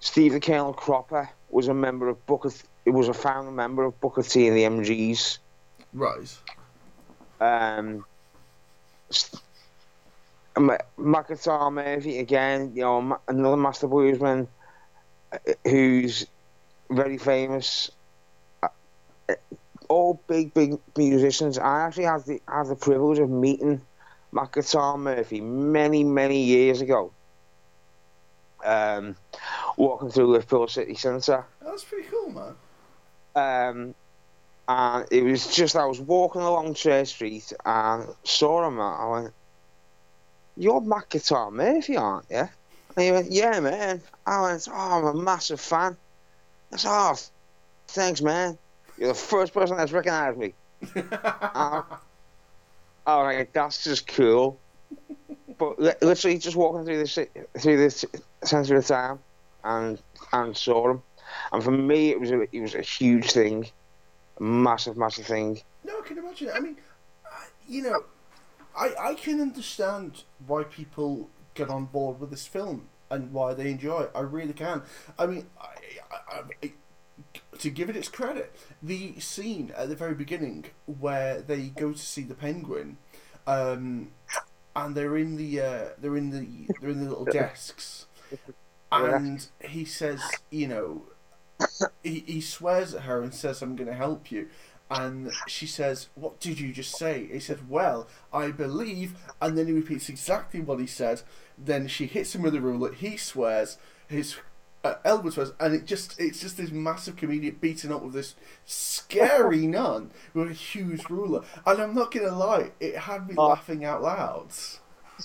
Steve 0.00 0.32
the 0.32 0.40
Colonel 0.40 0.72
Cropper 0.72 1.28
was 1.50 1.68
a 1.68 1.74
member 1.74 2.08
of 2.08 2.24
Booker. 2.26 2.50
It 2.84 2.90
was 2.90 3.08
a 3.08 3.14
founder 3.14 3.50
member 3.50 3.84
of 3.84 3.98
Booker 4.00 4.22
T 4.22 4.46
and 4.46 4.56
the 4.56 4.64
MGs. 4.64 5.38
Right. 5.92 6.36
Um, 7.40 8.04
st- 9.10 9.42
Ma- 10.58 10.76
Matt 10.96 11.28
Guitar 11.28 11.70
Murphy 11.70 12.18
again, 12.18 12.72
you 12.74 12.82
know, 12.82 13.18
another 13.28 13.56
master 13.56 13.88
bluesman 13.88 14.46
uh, 15.32 15.38
who's 15.64 16.26
very 16.90 17.18
famous. 17.18 17.90
Uh, 18.62 18.68
All 19.88 20.20
big, 20.26 20.54
big 20.54 20.78
musicians. 20.96 21.58
I 21.58 21.82
actually 21.86 22.04
had 22.04 22.24
the 22.24 22.40
had 22.48 22.66
the 22.66 22.76
privilege 22.76 23.18
of 23.18 23.30
meeting 23.30 23.80
Matt 24.32 24.52
Guitar 24.52 24.98
Murphy 24.98 25.40
many, 25.40 26.04
many 26.04 26.44
years 26.44 26.80
ago. 26.80 27.12
Um, 28.64 29.16
walking 29.76 30.10
through 30.10 30.32
Liverpool 30.32 30.66
City 30.68 30.94
Centre. 30.94 31.44
That's 31.62 31.84
pretty 31.84 32.08
cool, 32.08 32.30
man. 32.30 32.54
Um, 33.36 33.94
and 34.66 35.06
it 35.10 35.22
was 35.22 35.54
just 35.54 35.76
I 35.76 35.86
was 35.86 36.00
walking 36.00 36.42
along 36.42 36.74
Church 36.74 37.08
Street 37.08 37.52
and 37.64 38.06
saw 38.24 38.66
him. 38.66 38.74
and 38.74 38.82
I 38.82 39.06
went, 39.06 39.34
"You're 40.56 40.80
Matt 40.80 41.08
Guitar 41.08 41.50
Murphy, 41.50 41.96
aren't 41.96 42.26
you?" 42.30 42.48
And 42.96 43.04
he 43.04 43.12
went, 43.12 43.30
"Yeah, 43.30 43.60
man." 43.60 44.02
I 44.26 44.42
went, 44.42 44.68
"Oh, 44.70 44.74
I'm 44.74 45.04
a 45.04 45.14
massive 45.14 45.60
fan." 45.60 45.96
I 46.72 46.76
said, 46.76 46.90
"Oh, 46.90 47.16
thanks, 47.88 48.20
man. 48.22 48.58
You're 48.96 49.08
the 49.08 49.14
first 49.14 49.52
person 49.54 49.76
that's 49.76 49.92
recognised 49.92 50.38
me." 50.38 50.54
Uh, 51.12 51.82
I 53.06 53.16
was 53.16 53.36
like, 53.36 53.52
"That's 53.52 53.82
just 53.84 54.06
cool." 54.06 54.60
But 55.58 55.78
li- 55.80 55.92
literally, 56.02 56.38
just 56.38 56.56
walking 56.56 56.84
through 56.84 56.98
this 56.98 57.18
through 57.58 57.76
this 57.78 58.04
centre 58.44 58.76
of 58.76 58.86
town 58.86 59.18
and 59.64 60.00
and 60.32 60.56
saw 60.56 60.90
him, 60.90 61.02
and 61.52 61.64
for 61.64 61.70
me, 61.70 62.10
it 62.10 62.20
was 62.20 62.30
a 62.30 62.42
it 62.54 62.60
was 62.60 62.74
a 62.74 62.82
huge 62.82 63.30
thing, 63.32 63.66
a 64.38 64.42
massive, 64.42 64.96
massive 64.96 65.26
thing. 65.26 65.60
no, 65.84 65.98
I 65.98 66.06
can 66.06 66.18
imagine. 66.18 66.50
I 66.54 66.60
mean, 66.60 66.76
uh, 67.24 67.44
you 67.66 67.82
know, 67.82 68.04
I, 68.76 68.94
I 69.00 69.14
can 69.14 69.40
understand 69.40 70.24
why 70.46 70.64
people 70.64 71.28
get 71.54 71.70
on 71.70 71.86
board 71.86 72.20
with 72.20 72.30
this 72.30 72.46
film 72.46 72.88
and 73.10 73.32
why 73.32 73.54
they 73.54 73.70
enjoy 73.70 74.02
it. 74.02 74.10
I 74.14 74.20
really 74.20 74.52
can. 74.52 74.82
I 75.18 75.26
mean, 75.26 75.46
I, 75.60 75.66
I, 76.10 76.42
I, 76.62 76.72
to 77.58 77.70
give 77.70 77.90
it 77.90 77.96
its 77.96 78.08
credit, 78.08 78.54
the 78.82 79.18
scene 79.20 79.72
at 79.76 79.88
the 79.88 79.96
very 79.96 80.14
beginning 80.14 80.66
where 80.86 81.40
they 81.40 81.68
go 81.68 81.92
to 81.92 81.98
see 81.98 82.22
the 82.22 82.34
penguin, 82.34 82.98
um, 83.46 84.12
and 84.76 84.94
they're 84.94 85.16
in 85.16 85.36
the 85.36 85.60
uh, 85.60 85.84
they're 85.98 86.16
in 86.16 86.30
the 86.30 86.72
they're 86.80 86.90
in 86.90 87.04
the 87.04 87.08
little 87.08 87.24
desks, 87.32 88.06
and 88.92 89.46
he 89.60 89.84
says, 89.84 90.22
you 90.50 90.68
know, 90.68 91.02
he, 92.02 92.20
he 92.26 92.40
swears 92.40 92.94
at 92.94 93.02
her 93.02 93.22
and 93.22 93.34
says, 93.34 93.62
"I'm 93.62 93.76
going 93.76 93.88
to 93.88 93.94
help 93.94 94.30
you." 94.30 94.48
And 94.90 95.30
she 95.46 95.66
says, 95.66 96.08
What 96.14 96.40
did 96.40 96.58
you 96.58 96.72
just 96.72 96.96
say? 96.96 97.28
He 97.30 97.40
said, 97.40 97.68
Well, 97.68 98.08
I 98.32 98.50
believe. 98.50 99.14
And 99.40 99.56
then 99.56 99.66
he 99.66 99.72
repeats 99.72 100.08
exactly 100.08 100.60
what 100.60 100.80
he 100.80 100.86
said. 100.86 101.22
Then 101.58 101.88
she 101.88 102.06
hits 102.06 102.34
him 102.34 102.42
with 102.42 102.54
a 102.54 102.60
ruler. 102.60 102.92
He 102.92 103.16
swears. 103.16 103.76
His 104.06 104.36
uh, 104.84 104.94
Elwood 105.04 105.32
swears. 105.32 105.52
And 105.60 105.74
it 105.74 105.84
just 105.86 106.18
it's 106.20 106.40
just 106.40 106.56
this 106.56 106.70
massive 106.70 107.16
comedian 107.16 107.56
beating 107.60 107.92
up 107.92 108.02
with 108.02 108.12
this 108.14 108.34
scary 108.64 109.66
nun 109.66 110.10
with 110.34 110.50
a 110.50 110.54
huge 110.54 111.08
ruler. 111.08 111.42
And 111.66 111.80
I'm 111.80 111.94
not 111.94 112.12
to 112.12 112.30
lie, 112.30 112.72
it 112.80 112.96
had 112.96 113.28
me 113.28 113.34
Oh. 113.36 113.48
laughing 113.48 113.84
out 113.84 114.02
loud. 114.02 114.48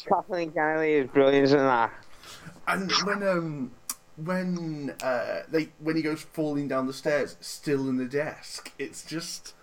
Kathleen 0.08 0.51
Kennedy 0.51 0.93
is 0.93 1.08
brilliant 1.10 1.51
in 1.51 1.58
that. 1.58 1.91
And 2.68 2.91
when 3.06 3.24
um 3.28 3.72
when 4.16 4.93
uh 5.04 5.41
they 5.49 5.70
when 5.80 5.95
he 5.95 6.01
goes 6.01 6.22
falling 6.22 6.68
down 6.68 6.88
the 6.88 6.93
stairs, 6.93 7.38
still 7.41 7.89
in 7.89 7.97
the 7.97 8.06
desk, 8.06 8.72
it's 8.80 9.04
just 9.04 9.54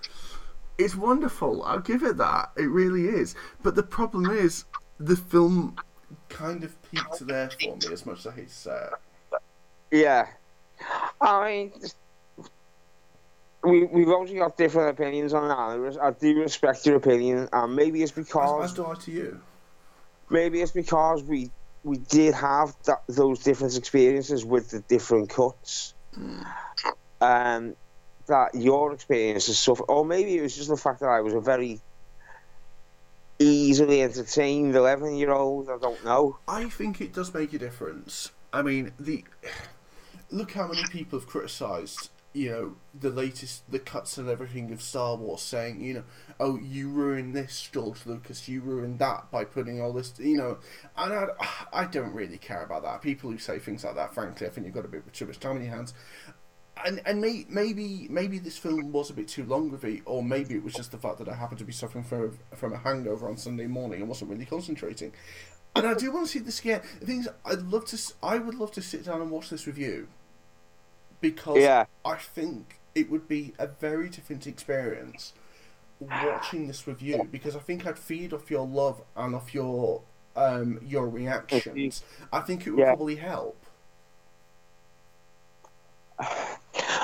it's 0.79 0.95
wonderful. 0.97 1.63
I'll 1.65 1.81
give 1.81 2.03
it 2.03 2.17
that. 2.19 2.53
It 2.57 2.71
really 2.71 3.07
is. 3.07 3.35
But 3.63 3.75
the 3.75 3.83
problem 3.83 4.31
is 4.31 4.65
the 4.99 5.17
film 5.17 5.77
kind 6.29 6.65
of 6.65 6.81
peaked 6.91 7.27
there 7.27 7.51
for 7.51 7.77
me 7.77 7.93
as 7.93 8.07
much 8.07 8.21
as 8.21 8.27
I 8.29 8.33
hate 8.33 8.49
to 8.49 8.55
say 8.55 8.77
it. 8.77 8.93
Yeah. 9.91 10.27
I 11.21 11.49
mean, 11.49 11.73
we, 13.63 13.85
we've 13.85 14.09
obviously 14.09 14.39
got 14.39 14.57
different 14.57 14.91
opinions 14.99 15.35
on 15.35 15.49
that. 15.49 15.99
I 16.01 16.11
do 16.13 16.41
respect 16.41 16.87
your 16.87 16.97
opinion, 16.97 17.49
and 17.53 17.77
maybe 17.77 18.03
it's 18.03 18.13
because 18.13 18.71
as 18.71 18.75
do 18.75 18.87
I 18.87 18.95
to 18.95 19.11
you. 19.11 19.41
maybe 20.31 20.63
it's 20.63 20.73
because 20.73 21.23
we 21.23 21.51
we 21.85 21.99
did 21.99 22.35
have 22.35 22.75
that, 22.85 23.03
those 23.09 23.41
different 23.41 23.77
experiences 23.77 24.45
with 24.45 24.71
the 24.71 24.81
different 24.81 25.31
cuts. 25.31 25.95
Um, 27.21 27.75
that 28.27 28.55
your 28.55 28.93
experience 28.93 29.45
suffer, 29.59 29.83
or 29.85 30.05
maybe 30.05 30.39
it 30.39 30.43
was 30.43 30.57
just 30.57 30.69
the 30.69 30.77
fact 30.77 31.01
that 31.01 31.09
I 31.09 31.21
was 31.21 31.35
a 31.35 31.41
very 31.41 31.81
easily 33.39 34.03
entertained 34.03 34.75
eleven 34.75 35.15
year 35.17 35.33
old. 35.33 35.69
I 35.69 35.77
don't 35.79 36.03
know. 36.05 36.39
I 36.49 36.69
think 36.69 37.01
it 37.01 37.13
does 37.13 37.35
make 37.35 37.53
a 37.53 37.59
difference. 37.59 38.31
I 38.53 38.63
mean, 38.63 38.93
the 38.99 39.25
look 40.31 40.53
how 40.53 40.67
many 40.69 40.83
people 40.89 41.19
have 41.19 41.29
criticised, 41.29 42.11
you 42.33 42.51
know, 42.51 42.77
the 42.99 43.11
latest 43.11 43.71
the 43.71 43.79
cuts 43.79 44.17
and 44.19 44.29
everything 44.29 44.73
of 44.73 44.81
Star 44.81 45.17
Wars, 45.17 45.43
saying, 45.43 45.81
you 45.81 45.95
know, 45.95 46.05
oh, 46.39 46.59
you 46.59 46.89
ruined 46.89 47.35
this, 47.35 47.69
George 47.73 48.07
Lucas, 48.07 48.49
you 48.49 48.61
ruined 48.61 48.99
that 49.01 49.31
by 49.31 49.45
putting 49.45 49.81
all 49.81 49.93
this, 49.93 50.15
you 50.19 50.37
know, 50.37 50.59
and 50.97 51.13
I, 51.13 51.27
I 51.73 51.85
don't 51.85 52.15
really 52.15 52.39
care 52.39 52.63
about 52.63 52.83
that. 52.83 53.03
People 53.03 53.31
who 53.31 53.39
say 53.39 53.59
things 53.59 53.85
like 53.85 53.97
that, 53.97 54.15
frankly, 54.15 54.47
I 54.47 54.51
think 54.51 54.67
you've 54.67 54.75
got 54.75 54.85
a 54.85 54.89
bit 54.89 55.13
too 55.13 55.27
much 55.27 55.41
time 55.41 55.57
in 55.57 55.65
your 55.65 55.75
hands. 55.75 55.95
And 56.83 57.03
and 57.05 57.21
may, 57.21 57.45
maybe 57.51 58.07
maybe 58.09 58.39
this 58.39 58.57
film 58.57 58.91
was 58.91 59.11
a 59.11 59.13
bit 59.13 59.29
too 59.29 59.45
long 59.45 59.71
with 59.71 59.83
me, 59.83 60.01
or 60.07 60.23
maybe 60.23 60.55
it 60.55 60.65
was 60.65 60.73
just 60.73 60.93
the 60.93 60.99
fact 60.99 61.19
that 61.19 61.29
I 61.29 61.35
happened 61.35 61.59
to 61.59 61.65
be 61.65 61.73
suffering 61.73 62.05
from 62.05 62.39
from 62.55 62.73
a 62.73 62.79
hangover 62.79 63.29
on 63.29 63.37
Sunday 63.37 63.67
morning 63.67 64.01
and 64.01 64.09
wasn't 64.09 64.31
really 64.31 64.47
concentrating. 64.47 65.13
And 65.77 65.87
I 65.87 65.93
do 65.93 66.11
want 66.11 66.27
to 66.27 66.33
see 66.33 66.39
this 66.39 66.59
again. 66.61 66.81
The 67.01 67.07
thing 67.07 67.21
is, 67.21 67.29
I'd 67.45 67.63
love 67.63 67.85
to. 67.87 67.99
I 68.23 68.39
would 68.39 68.55
love 68.55 68.73
to 68.73 68.83
sit 68.83 69.05
down 69.05 69.21
and 69.21 69.31
watch 69.31 69.51
this 69.51 69.67
with 69.67 69.77
you 69.77 70.09
because 71.21 71.59
Yeah. 71.59 71.87
I 72.05 72.17
think 72.17 72.81
it 72.95 73.11
would 73.11 73.29
be 73.29 73.53
a 73.59 73.67
very 73.67 74.09
different 74.09 74.47
experience 74.47 75.33
watching 76.01 76.67
this 76.67 76.87
with 76.87 77.03
you 77.03 77.25
because 77.31 77.55
I 77.55 77.59
think 77.61 77.87
I'd 77.87 77.99
feed 77.99 78.33
off 78.33 78.51
your 78.51 78.67
love 78.67 79.03
and 79.17 79.35
off 79.35 79.55
your 79.55 80.03
um 80.37 80.79
your 80.83 81.09
reactions. 81.09 82.03
I 82.33 82.41
think 82.41 82.67
it 82.67 82.71
would 82.71 82.81
Yeah. 82.81 82.87
probably 82.87 83.17
help. 83.17 83.57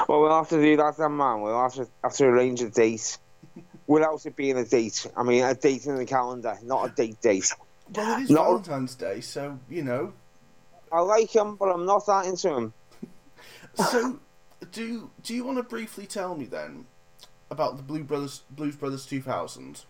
Well, 0.09 0.21
we'll 0.21 0.37
have 0.37 0.49
to 0.51 0.63
do 0.63 0.77
that 0.77 0.97
then, 0.99 1.17
man. 1.17 1.41
We'll 1.41 1.61
have 1.61 1.75
to 1.75 1.89
have 2.05 2.13
to 2.15 2.27
arrange 2.27 2.61
a 2.63 2.71
date 2.71 3.19
without 3.89 4.25
it 4.25 4.37
being 4.37 4.57
a 4.57 4.65
date. 4.65 5.05
I 5.17 5.25
mean, 5.25 5.43
a 5.43 5.53
date 5.55 5.87
in 5.87 5.97
the 5.97 6.05
calendar, 6.05 6.57
not 6.63 6.91
a 6.91 6.95
date 6.95 7.21
date. 7.21 7.53
Well, 7.93 8.19
it 8.21 8.25
is 8.25 8.31
No. 8.31 8.45
Valentine's 8.45 8.95
Day, 8.95 9.21
so 9.21 9.59
you 9.69 9.83
know. 9.83 10.13
I 10.93 11.01
like 11.01 11.35
him, 11.35 11.57
but 11.57 11.67
I'm 11.71 11.87
not 11.87 12.07
that 12.07 12.27
into 12.27 12.55
him. 12.55 12.73
So, 13.77 14.21
do 14.73 15.11
do 15.23 15.35
you 15.35 15.45
want 15.45 15.59
to 15.59 15.63
briefly 15.63 16.07
tell 16.07 16.37
me 16.37 16.47
then 16.47 16.87
about 17.51 17.77
the 17.77 17.83
Blue 17.83 18.03
Brothers 18.03 18.43
Blues 18.51 18.77
Brothers 18.77 19.07
two 19.07 19.23
thousand? 19.23 19.85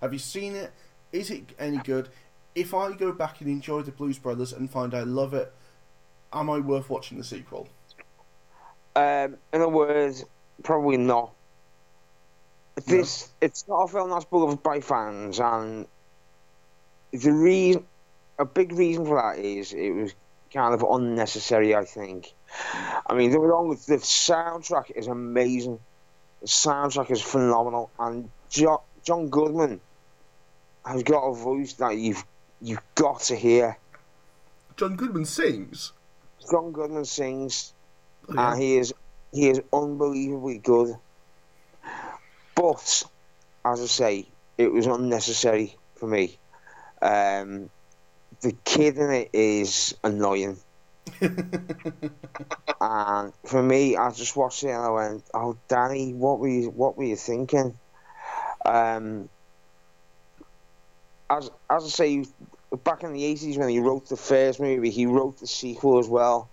Have 0.00 0.12
you 0.12 0.18
seen 0.18 0.54
it? 0.54 0.72
Is 1.12 1.30
it 1.30 1.54
any 1.58 1.78
good? 1.78 2.08
If 2.54 2.74
I 2.74 2.92
go 2.92 3.12
back 3.12 3.40
and 3.40 3.50
enjoy 3.50 3.82
the 3.82 3.92
Blues 3.92 4.18
Brothers 4.18 4.52
and 4.52 4.70
find 4.70 4.94
I 4.94 5.02
love 5.02 5.34
it, 5.34 5.52
am 6.32 6.50
I 6.50 6.58
worth 6.58 6.90
watching 6.90 7.18
the 7.18 7.24
sequel? 7.24 7.68
Um, 8.96 9.38
in 9.52 9.60
a 9.60 9.68
word, 9.68 10.14
probably 10.62 10.98
not. 10.98 11.32
This 12.86 13.32
it's 13.40 13.66
not 13.68 13.84
a 13.84 13.88
film 13.88 14.10
that's 14.10 14.24
beloved 14.24 14.62
by 14.62 14.80
fans, 14.80 15.38
and 15.38 15.86
the 17.12 17.32
reason, 17.32 17.86
a 18.38 18.44
big 18.44 18.72
reason 18.72 19.06
for 19.06 19.20
that 19.20 19.38
is 19.42 19.72
it 19.72 19.90
was 19.90 20.14
kind 20.52 20.74
of 20.74 20.82
unnecessary. 20.82 21.74
I 21.74 21.84
think. 21.84 22.34
I 23.06 23.14
mean, 23.14 23.30
the, 23.30 23.38
the 23.38 23.96
soundtrack 23.96 24.90
is 24.94 25.06
amazing. 25.06 25.78
The 26.40 26.46
soundtrack 26.46 27.10
is 27.10 27.20
phenomenal, 27.22 27.90
and 27.98 28.28
jo- 28.50 28.82
John 29.04 29.28
Goodman 29.28 29.80
has 30.84 31.02
got 31.02 31.22
a 31.26 31.34
voice 31.34 31.74
that 31.74 31.96
you've 31.96 32.24
you've 32.60 32.82
got 32.94 33.20
to 33.22 33.36
hear. 33.36 33.78
John 34.76 34.96
Goodman 34.96 35.24
sings. 35.24 35.92
John 36.50 36.72
Goodman 36.72 37.04
sings 37.04 37.72
Oh, 38.28 38.34
yeah. 38.34 38.52
and 38.52 38.62
he 38.62 38.76
is 38.78 38.94
he 39.32 39.48
is 39.48 39.60
unbelievably 39.72 40.58
good. 40.58 40.94
But 42.54 43.02
as 43.64 43.80
I 43.82 43.86
say, 43.86 44.28
it 44.56 44.72
was 44.72 44.86
unnecessary 44.86 45.76
for 45.96 46.06
me. 46.06 46.38
Um, 47.02 47.68
the 48.40 48.52
kid 48.64 48.96
in 48.98 49.10
it 49.10 49.30
is 49.32 49.94
annoying, 50.04 50.58
and 52.80 53.32
for 53.46 53.62
me, 53.62 53.96
I 53.96 54.10
just 54.10 54.36
watched 54.36 54.64
it 54.64 54.70
and 54.70 54.82
I 54.82 54.90
went, 54.90 55.24
"Oh, 55.34 55.56
Danny, 55.68 56.12
what 56.12 56.38
were 56.38 56.48
you 56.48 56.70
what 56.70 56.96
were 56.96 57.04
you 57.04 57.16
thinking?" 57.16 57.78
Um, 58.64 59.28
as 61.30 61.50
as 61.70 61.84
I 61.84 61.88
say, 61.88 62.24
back 62.84 63.02
in 63.02 63.12
the 63.12 63.24
eighties 63.24 63.58
when 63.58 63.68
he 63.68 63.80
wrote 63.80 64.08
the 64.08 64.16
first 64.16 64.60
movie, 64.60 64.90
he 64.90 65.06
wrote 65.06 65.38
the 65.38 65.46
sequel 65.46 65.98
as 65.98 66.08
well. 66.08 66.48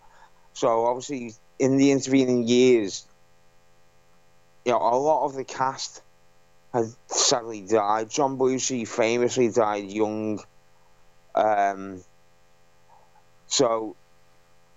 So 0.54 0.86
obviously, 0.86 1.34
in 1.60 1.78
the 1.78 1.91
intervening 1.91 2.47
years, 2.47 3.06
you 4.66 4.72
know, 4.74 4.80
a 4.80 4.95
lot 4.95 5.26
of 5.26 5.34
the 5.34 5.43
cast 5.43 6.02
had 6.74 6.86
sadly 7.08 7.62
died. 7.62 8.10
John 8.10 8.38
Belushi 8.38 8.88
famously 8.88 9.49
died 9.49 9.86
young. 9.86 10.39
Um, 11.36 12.04
so 13.47 13.95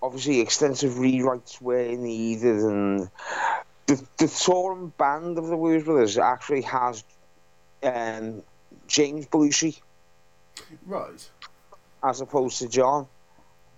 obviously, 0.05 0.39
extensive 0.39 0.93
rewrites 0.93 1.59
were 1.59 1.95
needed, 1.95 2.57
and 2.57 3.09
the 3.87 4.07
the 4.17 4.27
touring 4.27 4.93
band 4.97 5.37
of 5.37 5.47
the 5.47 5.57
Blues 5.57 5.83
Brothers 5.83 6.17
actually 6.17 6.61
has 6.61 7.03
um, 7.81 8.43
James 8.87 9.25
Belushi 9.25 9.79
right. 10.85 11.29
as 12.03 12.21
opposed 12.21 12.59
to 12.59 12.67
John, 12.67 13.07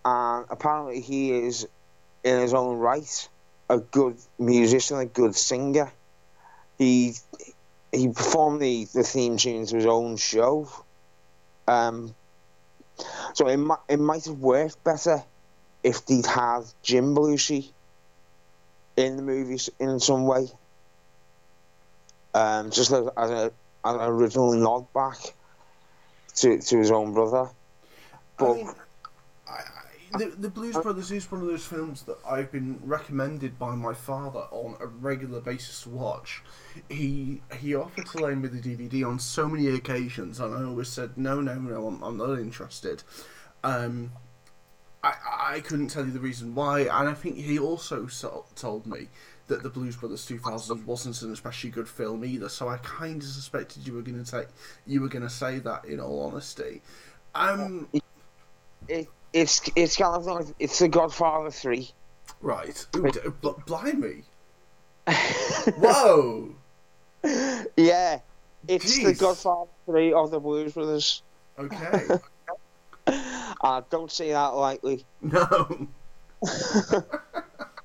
and 0.03 0.45
apparently 0.49 0.99
he 0.99 1.31
is 1.31 1.67
in 2.23 2.41
his 2.41 2.53
own 2.53 2.77
right 2.77 3.29
a 3.69 3.77
good 3.79 4.17
musician, 4.37 4.97
a 4.97 5.05
good 5.05 5.35
singer. 5.35 5.91
He 6.77 7.13
he 7.93 8.09
performed 8.09 8.61
the, 8.61 8.85
the 8.93 9.03
theme 9.03 9.37
tune 9.37 9.65
to 9.65 9.75
his 9.77 9.85
own 9.85 10.17
show. 10.17 10.69
Um, 11.69 12.13
so 13.33 13.47
it 13.47 13.57
might 13.57 13.79
it 13.87 13.99
might 13.99 14.25
have 14.25 14.39
worked 14.39 14.83
better 14.83 15.23
if 15.87 16.05
they'd 16.05 16.25
had 16.25 16.63
Jim 16.83 17.15
Belushi 17.15 17.71
in 18.97 19.15
the 19.15 19.23
movies 19.23 19.69
in 19.79 19.99
some 20.01 20.25
way. 20.27 20.47
Um, 22.33 22.71
just 22.71 22.91
as, 22.91 23.07
as, 23.15 23.29
a, 23.31 23.51
as 23.85 23.95
an 23.95 24.01
original 24.01 24.51
nod 24.53 24.91
back 24.93 25.17
to 26.35 26.59
to 26.59 26.77
his 26.77 26.91
own 26.91 27.13
brother. 27.13 27.49
I 28.37 28.45
But 28.45 28.53
mean, 28.53 28.69
I, 29.47 29.51
I, 29.53 30.17
the, 30.17 30.25
the 30.37 30.49
Blues 30.49 30.77
Brothers 30.77 31.09
is 31.11 31.31
one 31.31 31.41
of 31.41 31.47
those 31.47 31.65
films 31.65 32.03
that 32.03 32.17
I've 32.29 32.51
been 32.51 32.79
recommended 32.83 33.57
by 33.57 33.73
my 33.75 33.93
father 33.93 34.41
on 34.51 34.75
a 34.81 34.87
regular 34.87 35.39
basis 35.39 35.83
to 35.83 35.89
watch. 35.89 36.43
He 36.89 37.41
he 37.59 37.75
offered 37.75 38.07
to 38.07 38.17
lend 38.17 38.41
me 38.41 38.49
the 38.49 38.59
DVD 38.59 39.07
on 39.07 39.19
so 39.19 39.47
many 39.47 39.69
occasions, 39.69 40.41
and 40.41 40.53
I 40.53 40.63
always 40.63 40.89
said 40.89 41.17
no, 41.17 41.39
no, 41.39 41.55
no, 41.55 41.87
I'm, 41.87 42.03
I'm 42.03 42.17
not 42.17 42.39
interested. 42.39 43.03
Um, 43.63 44.11
I 45.03 45.13
I 45.55 45.59
couldn't 45.61 45.87
tell 45.89 46.05
you 46.05 46.11
the 46.11 46.19
reason 46.19 46.55
why, 46.55 46.81
and 46.81 47.07
I 47.09 47.13
think 47.13 47.37
he 47.37 47.57
also 47.59 48.07
so, 48.07 48.45
told 48.55 48.85
me 48.85 49.07
that 49.47 49.63
the 49.63 49.69
Blues 49.69 49.95
Brothers 49.95 50.25
2000 50.25 50.85
wasn't 50.85 51.21
an 51.21 51.31
especially 51.31 51.69
good 51.69 51.87
film 51.87 52.25
either. 52.25 52.49
So 52.49 52.67
I 52.67 52.77
kind 52.77 53.21
of 53.21 53.27
suspected 53.27 53.87
you 53.87 53.93
were 53.93 54.01
going 54.01 54.23
to 54.23 54.29
take 54.29 54.47
you 54.85 55.01
were 55.01 55.07
going 55.07 55.23
to 55.23 55.29
say 55.29 55.59
that. 55.59 55.85
In 55.85 55.99
all 55.99 56.21
honesty, 56.25 56.81
um, 57.35 57.87
It, 58.89 59.07
it's 59.33 59.61
it's 59.75 59.95
kind 59.97 60.15
of 60.15 60.25
like 60.25 60.45
it's 60.59 60.79
The 60.79 60.87
Godfather 60.89 61.51
three. 61.51 61.89
right, 62.41 62.85
Ooh, 62.95 63.09
d- 63.11 63.19
bl- 63.41 63.49
blimey, 63.65 64.23
whoa. 65.77 66.49
Yeah, 67.77 68.19
it's 68.67 68.97
The 68.97 69.13
Godfather 69.13 69.69
three 69.85 70.11
of 70.13 70.31
the 70.31 70.39
Blues 70.39 70.73
Brothers. 70.73 71.21
Okay. 71.57 72.01
Uh, 73.61 73.81
don't 73.89 74.11
say 74.11 74.31
that 74.31 74.47
lightly. 74.47 75.05
No. 75.21 75.87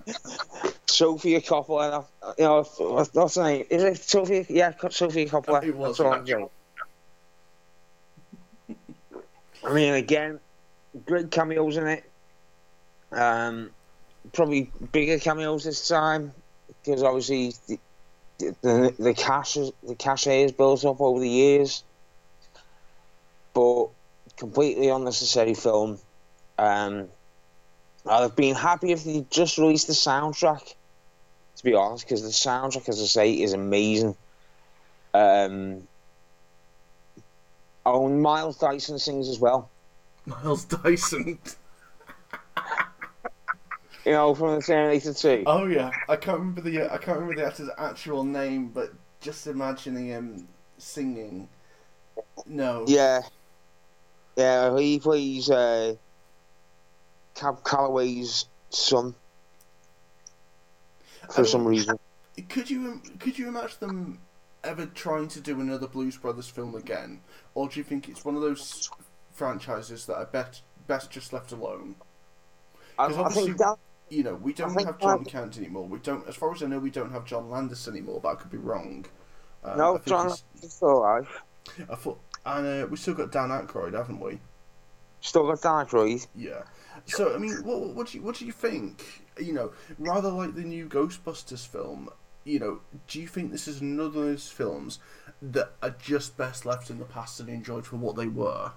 Sofia 0.87 1.41
Coppola, 1.41 2.05
you 2.39 2.45
know, 2.45 2.62
what's 2.62 3.37
her 3.37 3.45
name? 3.45 3.64
Is 3.70 3.83
it 3.83 3.97
Sofia? 3.99 4.45
Yeah, 4.49 4.73
Sofia 4.91 5.27
Coppola. 5.27 5.64
It 5.64 5.77
was, 5.77 5.97
That's 5.97 6.09
what 6.09 6.18
I'm 6.18 6.27
saying. 6.27 6.49
I 9.64 9.73
mean, 9.73 9.95
again, 9.95 10.41
great 11.07 11.31
cameos 11.31 11.77
in 11.77 11.87
it. 11.87 12.05
Um, 13.12 13.70
probably 14.33 14.70
bigger 14.93 15.18
cameos 15.18 15.64
this 15.64 15.87
time 15.89 16.33
because 16.83 17.03
obviously 17.03 17.53
the 17.68 17.79
the, 18.39 18.95
the 18.99 19.14
cash 19.14 19.57
is, 19.57 19.70
the 19.83 19.95
cachet 19.95 20.45
is 20.45 20.53
built 20.53 20.85
up 20.85 21.01
over 21.01 21.20
the 21.20 21.29
years, 21.29 21.85
but 23.55 23.89
completely 24.43 24.88
unnecessary 24.88 25.55
film. 25.55 26.01
Um, 26.59 27.07
I'd 28.05 28.22
have 28.22 28.34
been 28.34 28.57
happy 28.57 28.90
if 28.90 29.05
they 29.05 29.24
just 29.30 29.57
released 29.57 29.86
the 29.86 29.93
soundtrack, 29.93 30.74
to 31.57 31.64
be 31.64 31.74
honest, 31.74 32.05
because 32.05 32.22
the 32.22 32.30
soundtrack, 32.30 32.88
as 32.88 33.01
I 33.01 33.05
say, 33.05 33.32
is 33.34 33.53
amazing. 33.53 34.16
Um, 35.14 35.86
oh, 37.86 38.09
and 38.09 38.20
Miles 38.20 38.59
Dyson 38.59 38.99
sings 38.99 39.28
as 39.28 39.38
well. 39.38 39.70
Miles 40.26 40.64
Dyson. 40.64 41.38
You 44.05 44.11
know, 44.11 44.34
from 44.34 44.57
the 44.57 44.62
Terminator 44.62 45.14
2. 45.14 45.45
Oh 45.47 45.66
yeah, 45.66 45.93
I 46.09 46.16
can't 46.16 46.40
remember 46.40 46.61
the 46.61 46.93
I 46.93 46.99
can't 46.99 47.20
remember 47.20 47.36
the 47.36 47.47
actor's 47.47 47.70
actual 47.78 48.24
name, 48.24 48.66
but 48.74 48.93
just 49.20 49.47
imagining 49.47 50.09
him 50.09 50.49
singing. 50.76 51.49
No. 52.45 52.84
Yeah. 52.88 53.22
Yeah, 54.37 54.76
he 54.78 54.99
plays 54.99 55.51
uh, 55.51 55.95
Cab 57.35 57.62
Calloway's 57.64 58.47
son 58.70 59.14
for 61.30 61.43
I 61.43 61.45
some 61.45 61.66
reason. 61.66 61.99
Could 62.49 62.70
you 62.70 63.03
could 63.18 63.39
you 63.39 63.49
imagine 63.49 63.76
them 63.80 64.18
ever 64.64 64.87
trying 64.87 65.28
to 65.28 65.41
do 65.41 65.61
another 65.61 65.87
Blues 65.87 66.16
Brothers 66.16 66.49
film 66.49 66.74
again, 66.74 67.20
or 67.55 67.68
do 67.68 67.78
you 67.78 67.85
think 67.85 68.09
it's 68.09 68.24
one 68.24 68.37
of 68.37 68.41
those 68.43 68.91
franchises 69.33 70.07
that 70.07 70.16
are 70.16 70.24
best 70.26 70.62
best 70.87 71.11
just 71.11 71.33
left 71.33 71.53
alone? 71.53 71.95
I, 72.99 73.09
'Cause 73.09 73.16
I 73.16 73.20
obviously- 73.20 73.45
think 73.49 73.59
that 73.59 73.76
You 74.09 74.22
know, 74.24 74.35
we 74.35 74.53
don't 74.53 74.74
have 74.85 74.99
John 74.99 75.22
that- 75.24 75.30
Kent 75.30 75.57
anymore. 75.57 75.87
We 75.87 75.99
don't, 75.99 76.26
as 76.28 76.37
far 76.37 76.53
as 76.53 76.62
I 76.62 76.66
know, 76.66 76.78
we 76.78 76.91
don't 76.91 77.12
have 77.12 77.24
John 77.24 77.49
Landis 77.51 77.89
anymore. 77.89 78.20
But 78.20 78.28
I 78.30 78.35
could 78.35 78.51
be 78.51 78.59
wrong. 78.59 79.07
Um, 79.64 79.78
no, 79.78 79.99
John 80.05 80.26
he's- 80.26 80.45
is 80.62 80.72
still 80.74 80.99
alive. 80.99 81.28
I 81.91 81.95
thought, 81.95 82.18
and 82.45 82.84
uh, 82.84 82.86
we 82.88 82.97
still 82.97 83.14
got 83.14 83.30
Dan 83.30 83.51
Aykroyd, 83.51 83.95
haven't 83.95 84.20
we? 84.20 84.38
Still 85.20 85.47
got 85.47 85.62
Dan 85.62 85.86
Aykroyd. 85.86 86.26
Yeah. 86.34 86.62
So 87.07 87.34
I 87.34 87.38
mean, 87.38 87.55
what 87.64 87.95
what 87.95 88.09
do 88.09 88.18
you 88.18 88.24
what 88.24 88.36
do 88.36 88.47
you 88.47 88.53
think? 88.53 89.22
You 89.38 89.53
know, 89.53 89.72
rather 89.99 90.30
like 90.30 90.55
the 90.55 90.62
new 90.62 90.88
Ghostbusters 90.88 91.66
film. 91.66 92.11
You 92.45 92.59
know, 92.59 92.80
do 93.07 93.20
you 93.20 93.28
think 93.28 93.53
this 93.53 93.68
is 93.68 93.80
another 93.80 94.07
of 94.07 94.14
those 94.14 94.49
films 94.49 94.99
that 95.40 95.72
are 95.80 95.95
just 96.03 96.36
best 96.36 96.66
left 96.66 96.90
in 96.90 96.99
the 96.99 97.05
past 97.05 97.38
and 97.38 97.49
enjoyed 97.49 97.86
for 97.86 97.97
what 97.97 98.16
they 98.16 98.26
were? 98.26 98.72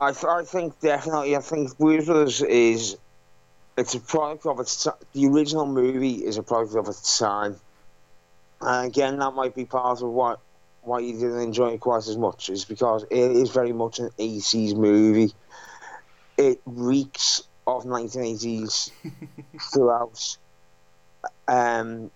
I, 0.00 0.12
th- 0.12 0.24
I 0.24 0.42
think 0.42 0.80
definitely. 0.80 1.36
I 1.36 1.40
think 1.40 1.76
Blues 1.78 2.06
Brothers 2.06 2.42
is 2.42 2.96
it's 3.76 3.94
a 3.94 4.00
product 4.00 4.46
of 4.46 4.58
its 4.58 4.84
ti 4.84 4.90
The 5.12 5.26
original 5.28 5.66
movie 5.66 6.24
is 6.24 6.36
a 6.36 6.42
product 6.42 6.74
of 6.74 6.88
its 6.88 7.18
time, 7.18 7.56
and 8.60 8.88
again, 8.88 9.18
that 9.18 9.32
might 9.32 9.54
be 9.54 9.64
part 9.64 10.02
of 10.02 10.08
what 10.08 10.40
why 10.82 11.00
you 11.00 11.12
didn't 11.14 11.40
enjoy 11.40 11.70
it 11.70 11.80
quite 11.80 12.06
as 12.06 12.16
much 12.16 12.48
is 12.48 12.64
because 12.64 13.04
it 13.04 13.18
is 13.18 13.50
very 13.50 13.72
much 13.72 13.98
an 13.98 14.10
'80s 14.18 14.74
movie. 14.74 15.32
It 16.36 16.60
reeks 16.64 17.42
of 17.66 17.84
1980s 17.84 18.90
throughout. 19.72 20.36
Um, 21.46 22.10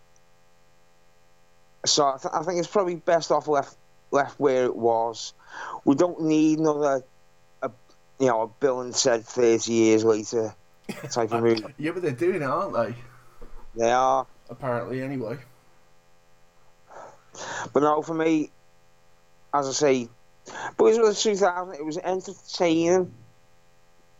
so 1.85 2.07
I, 2.07 2.17
th- 2.17 2.35
I 2.35 2.43
think 2.43 2.59
it's 2.59 2.69
probably 2.69 2.97
best 2.97 3.31
off 3.31 3.49
left 3.49 3.77
left 4.11 4.41
where 4.41 4.65
it 4.65 4.77
was. 4.77 5.35
We 5.85 5.95
don't 5.95 6.23
need 6.23 6.59
another 6.59 7.03
you 8.19 8.27
know, 8.27 8.43
a 8.43 8.47
Bill 8.47 8.81
and 8.81 8.95
Ted 8.95 9.25
30 9.25 9.73
years 9.73 10.05
later 10.05 10.55
type 11.11 11.33
of 11.33 11.43
movie. 11.43 11.65
Yeah, 11.79 11.93
but 11.93 12.03
they're 12.03 12.12
doing 12.12 12.37
it, 12.37 12.43
aren't 12.43 12.75
they? 12.75 12.95
They 13.77 13.91
are. 13.91 14.27
Apparently, 14.49 15.03
anyway. 15.03 15.39
But 17.72 17.82
no, 17.82 18.03
for 18.03 18.14
me, 18.14 18.51
as 19.53 19.68
I 19.68 19.72
say, 19.72 20.09
Blues 20.76 20.99
Brothers 20.99 21.22
2000, 21.22 21.74
it 21.74 21.85
was 21.85 21.99
entertaining, 21.99 23.12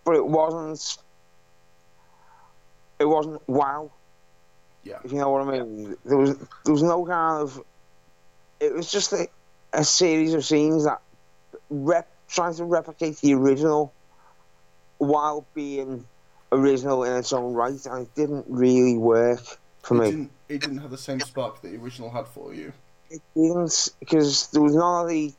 but 0.05 0.17
it 0.17 0.27
wasn't. 0.27 0.99
It 2.99 3.05
wasn't 3.07 3.47
wow. 3.49 3.91
Yeah. 4.85 4.99
If 5.05 5.13
you 5.13 5.19
know 5.19 5.31
what 5.31 5.49
I 5.49 5.59
mean. 5.59 5.97
There 6.05 6.17
was 6.17 6.37
there 6.65 6.73
was 6.73 6.83
no 6.83 7.05
kind 7.05 7.43
of. 7.43 7.63
It 8.61 8.73
was 8.73 8.91
just 8.91 9.13
a, 9.13 9.29
a 9.73 9.85
series 9.85 10.33
of 10.35 10.45
scenes 10.45 10.85
that 10.85 11.01
rep 11.71 12.09
trying 12.29 12.55
to 12.55 12.65
replicate 12.65 13.19
the 13.19 13.35
original, 13.35 13.93
while 14.99 15.45
being 15.55 16.07
original 16.53 17.05
in 17.05 17.17
its 17.17 17.33
own 17.33 17.53
right, 17.53 17.85
and 17.87 18.07
it 18.07 18.15
didn't 18.15 18.47
really 18.49 18.97
work 18.97 19.41
for 19.83 19.97
It 19.97 20.01
me. 20.01 20.11
didn't, 20.11 20.31
it 20.49 20.61
didn't 20.61 20.79
have 20.79 20.91
the 20.91 20.99
same 20.99 21.21
spark 21.21 21.61
that 21.61 21.69
the 21.69 21.77
original 21.79 22.11
had 22.11 22.27
for 22.29 22.55
you. 22.55 22.73
It 23.15 23.23
didn't 23.35 23.89
because 24.01 24.49
there 24.51 24.63
was 24.63 24.75
not 24.75 25.07
of 25.07 25.33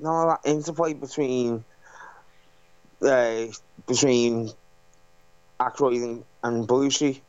not 0.00 0.42
that 0.42 0.50
interplay 0.50 0.94
between 0.94 1.64
uh, 3.02 3.46
between 3.86 4.50
Aykroyd 5.60 6.02
and, 6.04 6.24
and 6.44 6.68
Belushi, 6.68 7.22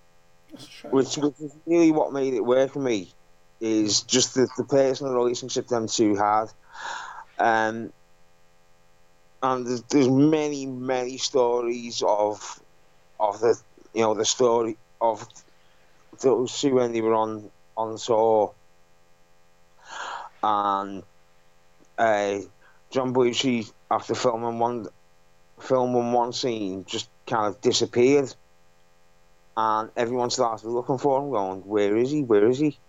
That's 0.51 0.67
a 0.67 0.69
shame. 0.69 0.91
which, 0.91 1.17
which 1.17 1.39
is 1.39 1.55
really 1.65 1.91
what 1.91 2.13
made 2.13 2.33
it 2.33 2.45
work 2.45 2.73
for 2.73 2.79
me. 2.79 3.13
Is 3.61 4.03
just 4.03 4.35
the, 4.35 4.47
the 4.57 4.63
personal 4.63 5.13
relationship 5.13 5.67
them 5.67 5.87
two 5.87 6.15
had, 6.15 6.45
um, 7.39 7.91
and 9.43 9.67
there's, 9.67 9.83
there's 9.83 10.09
many 10.09 10.65
many 10.65 11.17
stories 11.17 12.01
of 12.05 12.61
of 13.19 13.39
the 13.41 13.59
you 13.93 14.01
know 14.01 14.13
the 14.13 14.25
story 14.25 14.77
of 15.01 15.27
those 16.21 16.59
two 16.59 16.75
when 16.75 16.93
they 16.93 17.01
were 17.01 17.15
on 17.15 17.51
on 17.77 17.97
tour 17.97 18.55
and 20.43 21.03
uh, 21.97 22.39
John 22.91 23.13
Belushi 23.13 23.71
after 23.91 24.15
filming 24.15 24.59
one 24.59 24.87
filming 25.59 26.13
one 26.13 26.33
scene 26.33 26.85
just 26.85 27.09
kind 27.27 27.47
of 27.47 27.61
disappeared. 27.61 28.33
And 29.57 29.91
everyone 29.95 30.29
started 30.31 30.69
looking 30.69 30.97
for 30.97 31.21
him 31.21 31.31
going 31.31 31.61
where 31.65 31.95
is 31.97 32.11
he? 32.11 32.23
Where 32.23 32.47
is 32.49 32.59
he? 32.59 32.79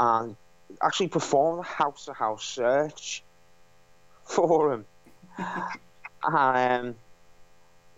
And 0.00 0.36
actually 0.82 1.08
performed 1.08 1.60
a 1.64 1.68
house 1.68 2.06
to 2.06 2.12
house 2.14 2.44
search 2.44 3.24
for 4.24 4.72
him. 4.74 4.86
And 6.24 6.88
um, 6.88 6.96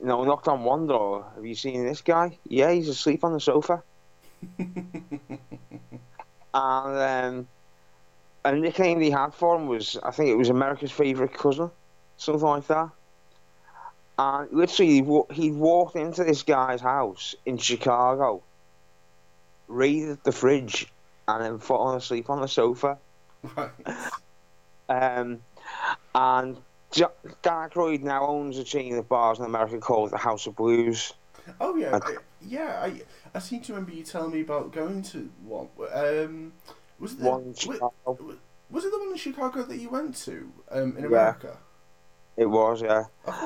you 0.00 0.06
know 0.06 0.24
knocked 0.24 0.48
on 0.48 0.64
one 0.64 0.86
door. 0.86 1.32
Have 1.34 1.46
you 1.46 1.54
seen 1.54 1.84
this 1.86 2.02
guy? 2.02 2.38
Yeah 2.44 2.72
he's 2.72 2.88
asleep 2.88 3.24
on 3.24 3.32
the 3.32 3.40
sofa. 3.40 3.82
And 6.54 7.36
um, 7.36 7.48
a 8.54 8.56
nickname 8.56 9.00
they 9.00 9.10
had 9.10 9.34
for 9.34 9.56
him 9.56 9.66
was 9.66 9.96
I 10.02 10.10
think 10.10 10.30
it 10.30 10.36
was 10.36 10.48
America's 10.48 10.92
favourite 10.92 11.32
cousin, 11.34 11.70
something 12.16 12.42
like 12.46 12.66
that. 12.68 12.90
And 14.18 14.50
literally, 14.50 15.04
he 15.32 15.50
walked 15.50 15.96
into 15.96 16.24
this 16.24 16.42
guy's 16.42 16.80
house 16.80 17.34
in 17.44 17.58
Chicago, 17.58 18.42
raided 19.68 20.24
the 20.24 20.32
fridge, 20.32 20.86
and 21.28 21.44
then 21.44 21.58
fallen 21.58 21.98
asleep 21.98 22.30
on 22.30 22.40
the 22.40 22.48
sofa. 22.48 22.98
right. 23.56 23.70
Um, 24.88 25.40
and 26.14 26.56
Ja- 26.94 27.08
Dan 27.42 27.68
Aykroyd 27.68 28.02
now 28.02 28.26
owns 28.26 28.56
a 28.58 28.64
chain 28.64 28.96
of 28.96 29.08
bars 29.08 29.38
in 29.38 29.44
America 29.44 29.78
called 29.78 30.12
the 30.12 30.16
House 30.16 30.46
of 30.46 30.56
Blues. 30.56 31.12
Oh 31.60 31.76
yeah, 31.76 31.94
And- 31.96 32.18
yeah. 32.40 32.80
I 32.82 33.02
I 33.34 33.38
seem 33.40 33.60
to 33.62 33.72
remember 33.74 33.92
you 33.92 34.02
telling 34.02 34.32
me 34.32 34.40
about 34.40 34.72
going 34.72 35.02
to 35.02 35.28
one. 35.44 35.68
Um, 35.92 36.52
was 36.98 37.12
it 37.12 37.20
the, 37.20 37.30
One 37.30 37.42
in 37.42 37.54
Chicago. 37.54 37.92
was 38.70 38.84
it 38.84 38.90
the 38.92 38.98
one 38.98 39.10
in 39.10 39.16
Chicago 39.16 39.62
that 39.62 39.76
you 39.76 39.88
went 39.90 40.16
to 40.24 40.52
um, 40.70 40.96
in 40.96 41.02
Yeah. 41.02 41.06
America? 41.08 41.56
It 42.36 42.46
was, 42.46 42.82
yeah. 42.82 43.04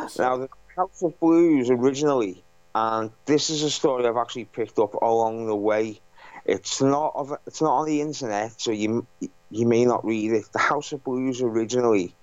So. 0.09 0.23
Now, 0.23 0.37
the 0.39 0.49
House 0.77 1.03
of 1.03 1.19
Blues 1.21 1.71
originally, 1.71 2.43
and 2.75 3.11
this 3.27 3.51
is 3.51 3.63
a 3.63 3.71
story 3.71 4.07
I've 4.07 4.17
actually 4.17 4.47
picked 4.47 4.79
up 4.79 4.95
along 4.95 5.47
the 5.47 5.55
way. 5.57 6.01
It's 6.45 6.81
not 6.81 7.13
of, 7.15 7.33
it's 7.47 7.61
not 7.63 7.73
on 7.81 7.87
the 7.87 8.01
internet, 8.01 8.61
so 8.61 8.73
you 8.73 9.07
you 9.51 9.67
may 9.67 9.85
not 9.85 10.05
read 10.05 10.33
it. 10.33 10.45
The 10.53 10.59
House 10.59 10.93
of 10.93 11.05
Blues 11.05 11.41
originally 11.43 12.15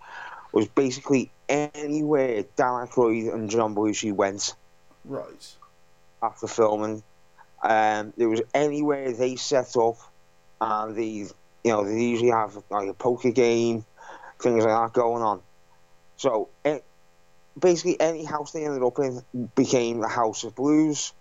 was 0.51 0.67
basically 0.69 1.31
anywhere 1.49 2.43
Dan 2.55 2.87
Aykroyd 2.87 3.33
and 3.33 3.49
John 3.49 3.75
Belushi 3.75 4.11
went 4.13 4.55
Right. 5.05 5.55
after 6.21 6.47
filming. 6.47 7.03
Um, 7.61 8.13
there 8.17 8.27
was 8.29 8.41
anywhere 8.53 9.11
they 9.13 9.35
set 9.35 9.75
up, 9.77 9.97
and 10.59 10.95
they, 10.95 11.03
you 11.03 11.31
know, 11.65 11.85
they 11.85 12.01
usually 12.01 12.31
have 12.31 12.57
like 12.69 12.89
a 12.89 12.93
poker 12.93 13.31
game, 13.31 13.85
things 14.39 14.63
like 14.63 14.73
that 14.73 14.93
going 14.93 15.23
on. 15.23 15.41
So 16.17 16.49
it, 16.65 16.83
basically, 17.57 17.99
any 17.99 18.23
house 18.25 18.51
they 18.51 18.65
ended 18.65 18.83
up 18.83 18.97
in 18.99 19.21
became 19.55 19.99
the 19.99 20.07
House 20.07 20.43
of 20.43 20.55
Blues. 20.55 21.13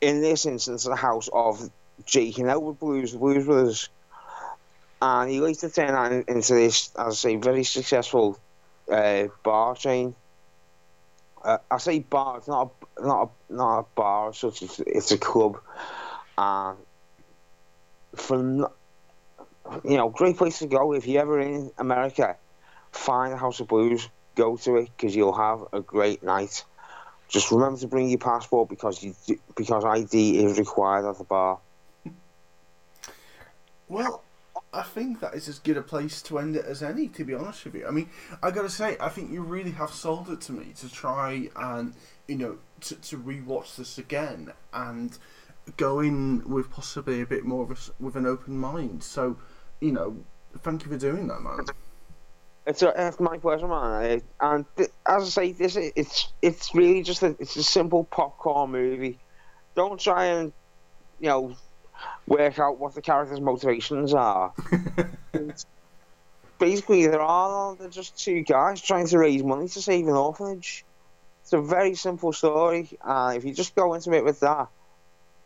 In 0.00 0.20
this 0.20 0.46
instance, 0.46 0.84
the 0.84 0.96
house 0.96 1.28
of 1.32 1.70
Jake 2.06 2.38
and 2.38 2.48
Elwood 2.48 2.78
Blues, 2.78 3.12
the 3.12 3.18
Blues 3.18 3.44
Brothers. 3.44 3.88
And 5.02 5.30
he 5.30 5.40
later 5.40 5.70
turned 5.70 5.94
that 5.94 6.28
into 6.28 6.54
this, 6.54 6.90
as 6.96 7.06
I 7.06 7.10
say, 7.10 7.36
very 7.36 7.64
successful 7.64 8.38
uh, 8.90 9.28
bar 9.42 9.74
chain. 9.74 10.14
Uh, 11.42 11.58
I 11.70 11.78
say 11.78 12.00
bar. 12.00 12.38
It's 12.38 12.48
not 12.48 12.72
a, 12.98 13.02
not 13.02 13.22
a, 13.22 13.52
not 13.52 13.78
a 13.78 13.84
bar. 13.94 14.34
Such 14.34 14.62
it's, 14.62 14.78
it's 14.80 15.10
a 15.12 15.18
club, 15.18 15.58
and 16.36 16.76
from 18.14 18.66
you 19.84 19.96
know, 19.96 20.08
great 20.08 20.36
place 20.36 20.58
to 20.60 20.66
go 20.66 20.92
if 20.92 21.06
you're 21.06 21.22
ever 21.22 21.40
in 21.40 21.70
America. 21.78 22.36
Find 22.92 23.38
House 23.38 23.60
of 23.60 23.68
Blues, 23.68 24.08
go 24.34 24.56
to 24.56 24.76
it 24.76 24.88
because 24.96 25.14
you'll 25.14 25.36
have 25.36 25.60
a 25.72 25.80
great 25.80 26.22
night. 26.22 26.64
Just 27.28 27.52
remember 27.52 27.78
to 27.78 27.86
bring 27.86 28.08
your 28.08 28.18
passport 28.18 28.68
because 28.68 29.02
you 29.02 29.14
because 29.56 29.84
ID 29.84 30.44
is 30.44 30.58
required 30.58 31.08
at 31.08 31.18
the 31.18 31.24
bar. 31.24 31.60
Well, 33.88 34.22
I 34.72 34.82
think 34.82 35.20
that 35.20 35.34
is 35.34 35.48
as 35.48 35.58
good 35.58 35.76
a 35.76 35.82
place 35.82 36.22
to 36.22 36.38
end 36.38 36.56
it 36.56 36.64
as 36.64 36.82
any, 36.82 37.08
to 37.08 37.24
be 37.24 37.34
honest 37.34 37.64
with 37.64 37.74
you. 37.74 37.86
I 37.86 37.90
mean, 37.90 38.08
I 38.42 38.50
gotta 38.50 38.68
say, 38.68 38.96
I 39.00 39.08
think 39.08 39.30
you 39.32 39.42
really 39.42 39.72
have 39.72 39.90
sold 39.90 40.28
it 40.30 40.40
to 40.42 40.52
me 40.52 40.72
to 40.78 40.88
try 40.88 41.48
and, 41.54 41.94
you 42.26 42.36
know, 42.36 42.58
to, 42.82 42.94
to 42.96 43.18
rewatch 43.18 43.76
this 43.76 43.98
again 43.98 44.52
and 44.72 45.16
go 45.76 46.00
in 46.00 46.48
with 46.48 46.70
possibly 46.70 47.20
a 47.20 47.26
bit 47.26 47.44
more 47.44 47.64
of 47.64 47.70
a 47.70 48.02
with 48.02 48.16
an 48.16 48.26
open 48.26 48.56
mind. 48.56 49.02
So, 49.02 49.36
you 49.80 49.92
know, 49.92 50.16
thank 50.62 50.84
you 50.84 50.90
for 50.90 50.98
doing 50.98 51.28
that, 51.28 51.40
man. 51.40 51.66
It's, 52.66 52.82
a, 52.82 52.92
it's 52.96 53.18
my 53.18 53.38
pleasure, 53.38 53.66
man. 53.66 54.22
Uh, 54.40 54.46
And 54.46 54.64
th- 54.76 54.90
as 55.06 55.24
I 55.24 55.28
say, 55.28 55.52
this 55.52 55.76
it's 55.76 56.32
it's 56.42 56.74
really 56.74 57.02
just 57.02 57.22
a 57.22 57.36
it's 57.38 57.56
a 57.56 57.62
simple 57.62 58.04
popcorn 58.04 58.70
movie. 58.70 59.18
Don't 59.74 60.00
try 60.00 60.26
and 60.26 60.52
you 61.20 61.28
know 61.28 61.56
work 62.26 62.58
out 62.58 62.78
what 62.78 62.94
the 62.94 63.02
characters' 63.02 63.40
motivations 63.40 64.14
are. 64.14 64.52
Basically, 66.58 67.06
they're 67.06 67.20
all 67.20 67.74
they're 67.74 67.88
just 67.88 68.18
two 68.18 68.42
guys 68.42 68.82
trying 68.82 69.06
to 69.06 69.18
raise 69.18 69.42
money 69.42 69.68
to 69.68 69.82
save 69.82 70.06
an 70.06 70.14
orphanage. 70.14 70.84
It's 71.42 71.52
a 71.54 71.60
very 71.60 71.94
simple 71.94 72.32
story, 72.32 72.90
and 73.02 73.36
if 73.36 73.44
you 73.44 73.54
just 73.54 73.74
go 73.74 73.94
into 73.94 74.12
it 74.12 74.24
with 74.24 74.40
that, 74.40 74.68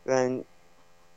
then 0.04 0.44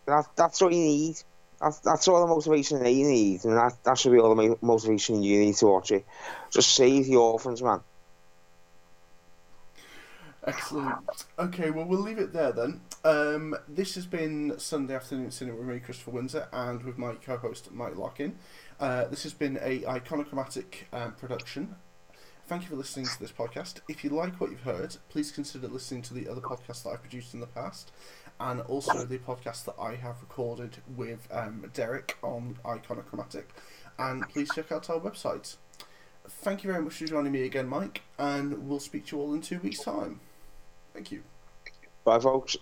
that 0.06 0.26
that's 0.36 0.62
all 0.62 0.72
you 0.72 0.80
need. 0.80 1.16
That's, 1.60 1.80
that's 1.80 2.08
all 2.08 2.22
the 2.22 2.28
motivation 2.28 2.84
they 2.84 3.02
need, 3.02 3.44
and 3.44 3.58
that, 3.58 3.84
that 3.84 3.98
should 3.98 4.12
be 4.12 4.20
all 4.20 4.36
the 4.36 4.50
mo- 4.50 4.60
motivation 4.62 5.24
you 5.24 5.40
need 5.40 5.56
to 5.56 5.66
watch 5.66 5.92
it. 5.92 6.06
Just 6.52 6.76
save 6.76 7.08
the 7.08 7.16
orphans, 7.16 7.64
man. 7.64 7.80
Excellent. 10.46 11.26
Okay, 11.38 11.72
well, 11.72 11.86
we'll 11.86 12.00
leave 12.00 12.20
it 12.20 12.32
there 12.32 12.52
then. 12.54 12.80
Um, 13.04 13.56
this 13.68 13.96
has 13.96 14.06
been 14.06 14.58
Sunday 14.58 14.96
Afternoon 14.96 15.30
Cinema 15.30 15.58
with 15.58 15.68
me, 15.68 15.80
Christopher 15.80 16.12
Windsor, 16.12 16.48
and 16.54 16.84
with 16.84 16.98
my 16.98 17.16
co 17.16 17.38
host, 17.38 17.72
Mike 17.72 17.98
Lockin. 17.98 18.38
Uh, 18.80 19.06
this 19.06 19.24
has 19.24 19.34
been 19.34 19.58
a 19.62 19.80
iconochromatic 19.80 20.86
um, 20.94 21.14
production. 21.14 21.76
Thank 22.48 22.62
you 22.62 22.70
for 22.70 22.76
listening 22.78 23.08
to 23.08 23.20
this 23.20 23.34
podcast. 23.34 23.82
If 23.90 24.06
you 24.06 24.10
like 24.10 24.40
what 24.40 24.52
you've 24.52 24.62
heard, 24.62 24.96
please 25.10 25.34
consider 25.34 25.68
listening 25.68 26.02
to 26.04 26.14
the 26.14 26.30
other 26.30 26.40
podcasts 26.40 26.84
that 26.84 26.92
I've 26.92 27.02
produced 27.02 27.34
in 27.34 27.42
the 27.42 27.48
past, 27.48 27.92
and 28.40 28.62
also 28.62 29.06
the 29.06 29.18
podcast 29.18 29.66
that 29.66 29.76
I 29.80 29.96
have 29.96 30.22
recorded 30.22 30.78
with 30.96 31.28
um, 31.32 31.70
Derek 31.74 32.18
on 32.22 32.58
iconochromatic. 32.64 33.46
And 33.98 34.28
please 34.30 34.50
check 34.54 34.72
out 34.72 34.90
our 34.90 35.00
website. 35.00 35.56
Thank 36.28 36.64
you 36.64 36.72
very 36.72 36.84
much 36.84 36.96
for 36.96 37.06
joining 37.06 37.32
me 37.32 37.44
again, 37.44 37.68
Mike, 37.68 38.02
and 38.20 38.68
we'll 38.68 38.80
speak 38.80 39.08
to 39.08 39.16
you 39.16 39.22
all 39.22 39.34
in 39.34 39.42
two 39.42 39.60
weeks' 39.60 39.80
time. 39.80 40.20
Thank 40.94 41.12
you. 41.12 41.24
Bye, 42.04 42.20
folks. 42.20 42.58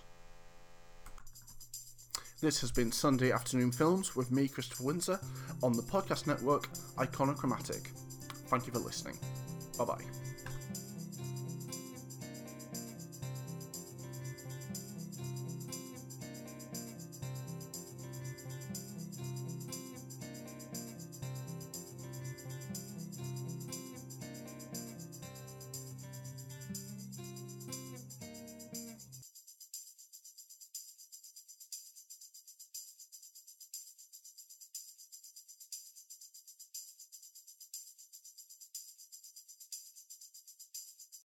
This 2.40 2.60
has 2.60 2.70
been 2.70 2.92
Sunday 2.92 3.32
Afternoon 3.32 3.72
Films 3.72 4.14
with 4.14 4.30
me, 4.30 4.46
Christopher 4.46 4.84
Windsor, 4.84 5.20
on 5.62 5.72
the 5.72 5.82
podcast 5.82 6.26
network 6.26 6.68
Iconochromatic. 6.96 7.88
Thank 8.48 8.66
you 8.66 8.72
for 8.72 8.78
listening. 8.78 9.18
Bye 9.78 9.84
bye. 9.84 10.25